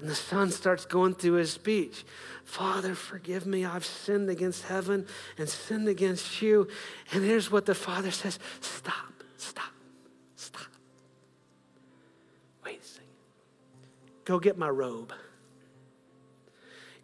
And 0.00 0.08
the 0.08 0.14
son 0.14 0.50
starts 0.50 0.84
going 0.84 1.14
through 1.14 1.34
his 1.34 1.52
speech 1.52 2.04
Father, 2.44 2.94
forgive 2.94 3.46
me. 3.46 3.64
I've 3.64 3.86
sinned 3.86 4.28
against 4.28 4.64
heaven 4.64 5.06
and 5.38 5.48
sinned 5.48 5.88
against 5.88 6.42
you. 6.42 6.68
And 7.12 7.24
here's 7.24 7.50
what 7.50 7.64
the 7.64 7.74
father 7.74 8.10
says 8.10 8.38
Stop, 8.60 9.22
stop. 9.36 9.73
Go 14.24 14.38
get 14.38 14.56
my 14.56 14.68
robe. 14.68 15.12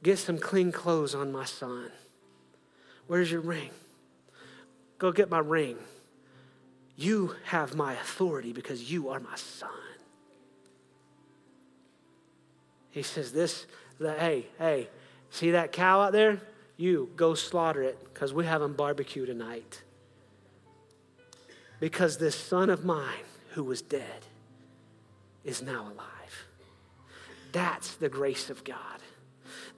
Get 0.02 0.18
some 0.18 0.38
clean 0.38 0.72
clothes 0.72 1.14
on 1.14 1.30
my 1.30 1.44
son. 1.44 1.90
Where's 3.06 3.30
your 3.30 3.40
ring? 3.40 3.70
Go 4.98 5.12
get 5.12 5.30
my 5.30 5.40
ring. 5.40 5.76
You 6.96 7.34
have 7.44 7.74
my 7.74 7.94
authority 7.94 8.52
because 8.52 8.90
you 8.90 9.08
are 9.08 9.20
my 9.20 9.36
son. 9.36 9.70
He 12.90 13.02
says, 13.02 13.32
This, 13.32 13.66
hey, 13.98 14.46
hey, 14.58 14.88
see 15.30 15.52
that 15.52 15.72
cow 15.72 16.00
out 16.00 16.12
there? 16.12 16.40
You 16.76 17.10
go 17.16 17.34
slaughter 17.34 17.82
it 17.82 17.98
because 18.12 18.32
we're 18.32 18.44
having 18.44 18.72
barbecue 18.72 19.26
tonight. 19.26 19.82
Because 21.78 22.18
this 22.18 22.34
son 22.34 22.70
of 22.70 22.84
mine 22.84 23.24
who 23.50 23.64
was 23.64 23.82
dead 23.82 24.26
is 25.44 25.62
now 25.62 25.82
alive. 25.82 26.19
That's 27.52 27.94
the 27.94 28.08
grace 28.08 28.50
of 28.50 28.64
God. 28.64 28.76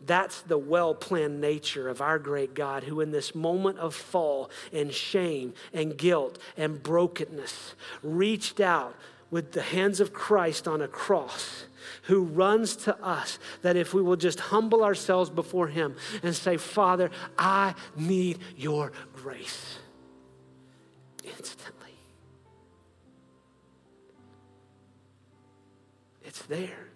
That's 0.05 0.43
the 0.43 0.59
well 0.59 0.95
planned 0.95 1.41
nature 1.41 1.89
of 1.89 2.01
our 2.01 2.19
great 2.19 2.55
God, 2.55 2.85
who 2.85 3.01
in 3.01 3.13
this 3.13 3.35
moment 3.35 3.79
of 3.79 3.95
fall 3.95 4.51
and 4.73 4.93
shame 4.93 5.55
and 5.73 5.97
guilt 5.97 6.39
and 6.57 6.83
brokenness 6.83 7.75
reached 8.03 8.61
out 8.61 8.97
with 9.31 9.53
the 9.53 9.63
hands 9.63 10.01
of 10.01 10.13
Christ 10.13 10.69
on 10.69 10.83
a 10.83 10.89
cross 10.89 11.65
who 12.03 12.25
runs 12.25 12.77
to 12.77 13.03
us 13.03 13.39
that 13.63 13.77
if 13.77 13.95
we 13.95 14.03
will 14.03 14.17
just 14.17 14.41
humble 14.41 14.85
ourselves 14.85 15.31
before 15.31 15.69
Him 15.69 15.97
and 16.23 16.35
say, 16.35 16.57
Father, 16.57 17.11
I 17.39 17.75
need 17.97 18.39
your 18.57 18.93
grace 19.15 19.79
instantly. 21.25 21.97
It's 26.25 26.43
there. 26.43 26.92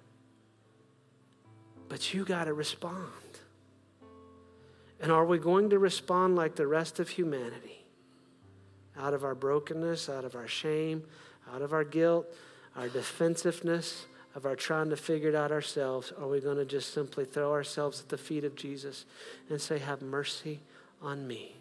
But 1.88 2.12
you 2.12 2.24
got 2.24 2.44
to 2.44 2.54
respond. 2.54 3.12
And 5.00 5.12
are 5.12 5.24
we 5.24 5.38
going 5.38 5.70
to 5.70 5.78
respond 5.78 6.36
like 6.36 6.56
the 6.56 6.66
rest 6.66 6.98
of 6.98 7.08
humanity? 7.08 7.84
Out 8.98 9.14
of 9.14 9.24
our 9.24 9.34
brokenness, 9.34 10.08
out 10.08 10.24
of 10.24 10.34
our 10.34 10.48
shame, 10.48 11.04
out 11.52 11.62
of 11.62 11.72
our 11.72 11.84
guilt, 11.84 12.26
our 12.74 12.88
defensiveness, 12.88 14.06
of 14.36 14.44
our 14.44 14.54
trying 14.54 14.90
to 14.90 14.96
figure 14.96 15.30
it 15.30 15.34
out 15.34 15.50
ourselves? 15.50 16.12
Are 16.18 16.28
we 16.28 16.40
going 16.40 16.58
to 16.58 16.64
just 16.64 16.92
simply 16.92 17.24
throw 17.24 17.52
ourselves 17.52 18.00
at 18.00 18.10
the 18.10 18.18
feet 18.18 18.44
of 18.44 18.54
Jesus 18.54 19.06
and 19.50 19.60
say, 19.60 19.78
Have 19.78 20.02
mercy 20.02 20.60
on 21.02 21.26
me? 21.26 21.56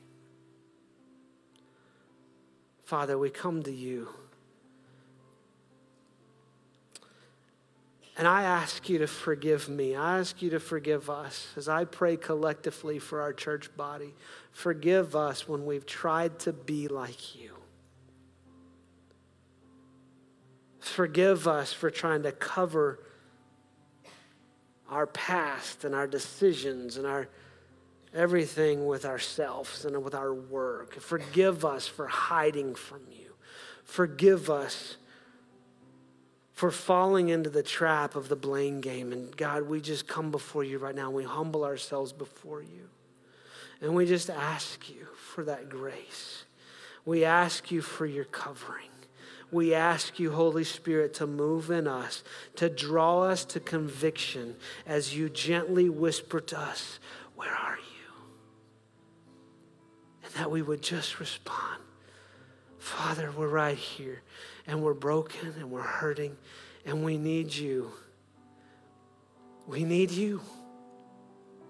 Father, 2.83 3.17
we 3.17 3.29
come 3.31 3.63
to 3.63 3.71
you. 3.71 4.09
And 8.17 8.27
I 8.27 8.43
ask 8.43 8.87
you 8.87 8.99
to 8.99 9.07
forgive 9.07 9.67
me. 9.67 9.95
I 9.95 10.19
ask 10.19 10.41
you 10.41 10.49
to 10.51 10.59
forgive 10.59 11.09
us 11.09 11.47
as 11.57 11.67
I 11.67 11.83
pray 11.83 12.15
collectively 12.15 12.97
for 12.97 13.21
our 13.21 13.33
church 13.33 13.75
body. 13.75 14.13
Forgive 14.51 15.15
us 15.15 15.49
when 15.49 15.65
we've 15.65 15.85
tried 15.85 16.39
to 16.39 16.53
be 16.53 16.87
like 16.87 17.35
you. 17.35 17.51
Forgive 20.79 21.45
us 21.47 21.73
for 21.73 21.89
trying 21.89 22.23
to 22.23 22.31
cover 22.31 22.99
our 24.89 25.07
past 25.07 25.83
and 25.83 25.93
our 25.93 26.07
decisions 26.07 26.95
and 26.95 27.05
our 27.05 27.27
everything 28.13 28.85
with 28.85 29.03
ourselves 29.03 29.83
and 29.83 30.01
with 30.03 30.15
our 30.15 30.33
work. 30.33 30.93
Forgive 31.01 31.65
us 31.65 31.85
for 31.85 32.07
hiding 32.07 32.75
from 32.75 33.01
you. 33.11 33.33
Forgive 33.83 34.49
us 34.49 34.95
for 36.55 36.71
falling 36.71 37.29
into 37.29 37.51
the 37.51 37.61
trap 37.61 38.15
of 38.15 38.27
the 38.27 38.35
blame 38.35 38.81
game. 38.81 39.11
And 39.11 39.35
God, 39.37 39.63
we 39.63 39.79
just 39.79 40.07
come 40.07 40.31
before 40.31 40.63
you 40.63 40.79
right 40.79 40.95
now. 40.95 41.11
We 41.11 41.23
humble 41.23 41.63
ourselves 41.63 42.11
before 42.11 42.63
you. 42.63 42.89
And 43.81 43.93
we 43.93 44.07
just 44.07 44.31
ask 44.31 44.89
you 44.89 45.05
for 45.15 45.43
that 45.43 45.69
grace. 45.69 46.45
We 47.05 47.23
ask 47.23 47.69
you 47.69 47.81
for 47.81 48.07
your 48.07 48.25
covering 48.25 48.89
we 49.51 49.73
ask 49.73 50.19
you, 50.19 50.31
Holy 50.31 50.63
Spirit, 50.63 51.13
to 51.15 51.27
move 51.27 51.69
in 51.71 51.87
us, 51.87 52.23
to 52.55 52.67
draw 52.67 53.21
us 53.21 53.45
to 53.45 53.59
conviction 53.59 54.55
as 54.85 55.15
you 55.15 55.29
gently 55.29 55.87
whisper 55.87 56.41
to 56.41 56.59
us, 56.59 56.99
Where 57.35 57.53
are 57.53 57.77
you? 57.77 58.13
And 60.25 60.33
that 60.33 60.51
we 60.51 60.61
would 60.61 60.81
just 60.81 61.19
respond, 61.19 61.81
Father, 62.79 63.31
we're 63.31 63.47
right 63.47 63.77
here, 63.77 64.23
and 64.67 64.81
we're 64.81 64.93
broken, 64.93 65.53
and 65.59 65.69
we're 65.69 65.81
hurting, 65.81 66.35
and 66.85 67.03
we 67.03 67.17
need 67.17 67.53
you. 67.53 67.91
We 69.67 69.83
need 69.83 70.11
you. 70.11 70.41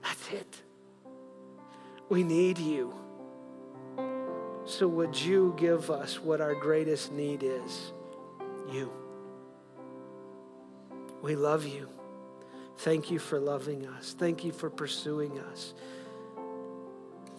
That's 0.03 0.31
it. 0.31 0.61
We 2.09 2.23
need 2.23 2.57
you. 2.57 2.93
So, 4.65 4.87
would 4.87 5.19
you 5.19 5.53
give 5.57 5.91
us 5.91 6.19
what 6.19 6.41
our 6.41 6.55
greatest 6.55 7.11
need 7.11 7.43
is? 7.43 7.91
You. 8.71 8.91
We 11.21 11.35
love 11.35 11.65
you. 11.65 11.89
Thank 12.79 13.09
you 13.09 13.19
for 13.19 13.39
loving 13.39 13.87
us. 13.87 14.15
Thank 14.17 14.43
you 14.43 14.51
for 14.51 14.69
pursuing 14.69 15.39
us. 15.39 15.73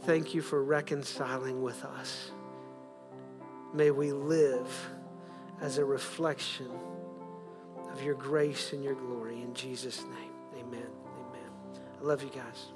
Thank 0.05 0.35
you 0.35 0.41
for 0.41 0.63
reconciling 0.63 1.63
with 1.63 1.85
us. 1.85 2.31
May 3.75 3.91
we 3.91 4.13
live 4.13 4.69
as 5.61 5.79
a 5.79 5.85
reflection 5.85 6.71
of 7.93 8.03
your 8.03 8.15
grace 8.15 8.73
and 8.73 8.85
your 8.85 8.95
glory. 8.95 9.41
In 9.41 9.55
Jesus' 9.55 10.03
name, 10.03 10.33
amen. 10.55 10.87
Amen. 11.19 11.51
I 12.01 12.05
love 12.05 12.23
you 12.23 12.31
guys. 12.31 12.76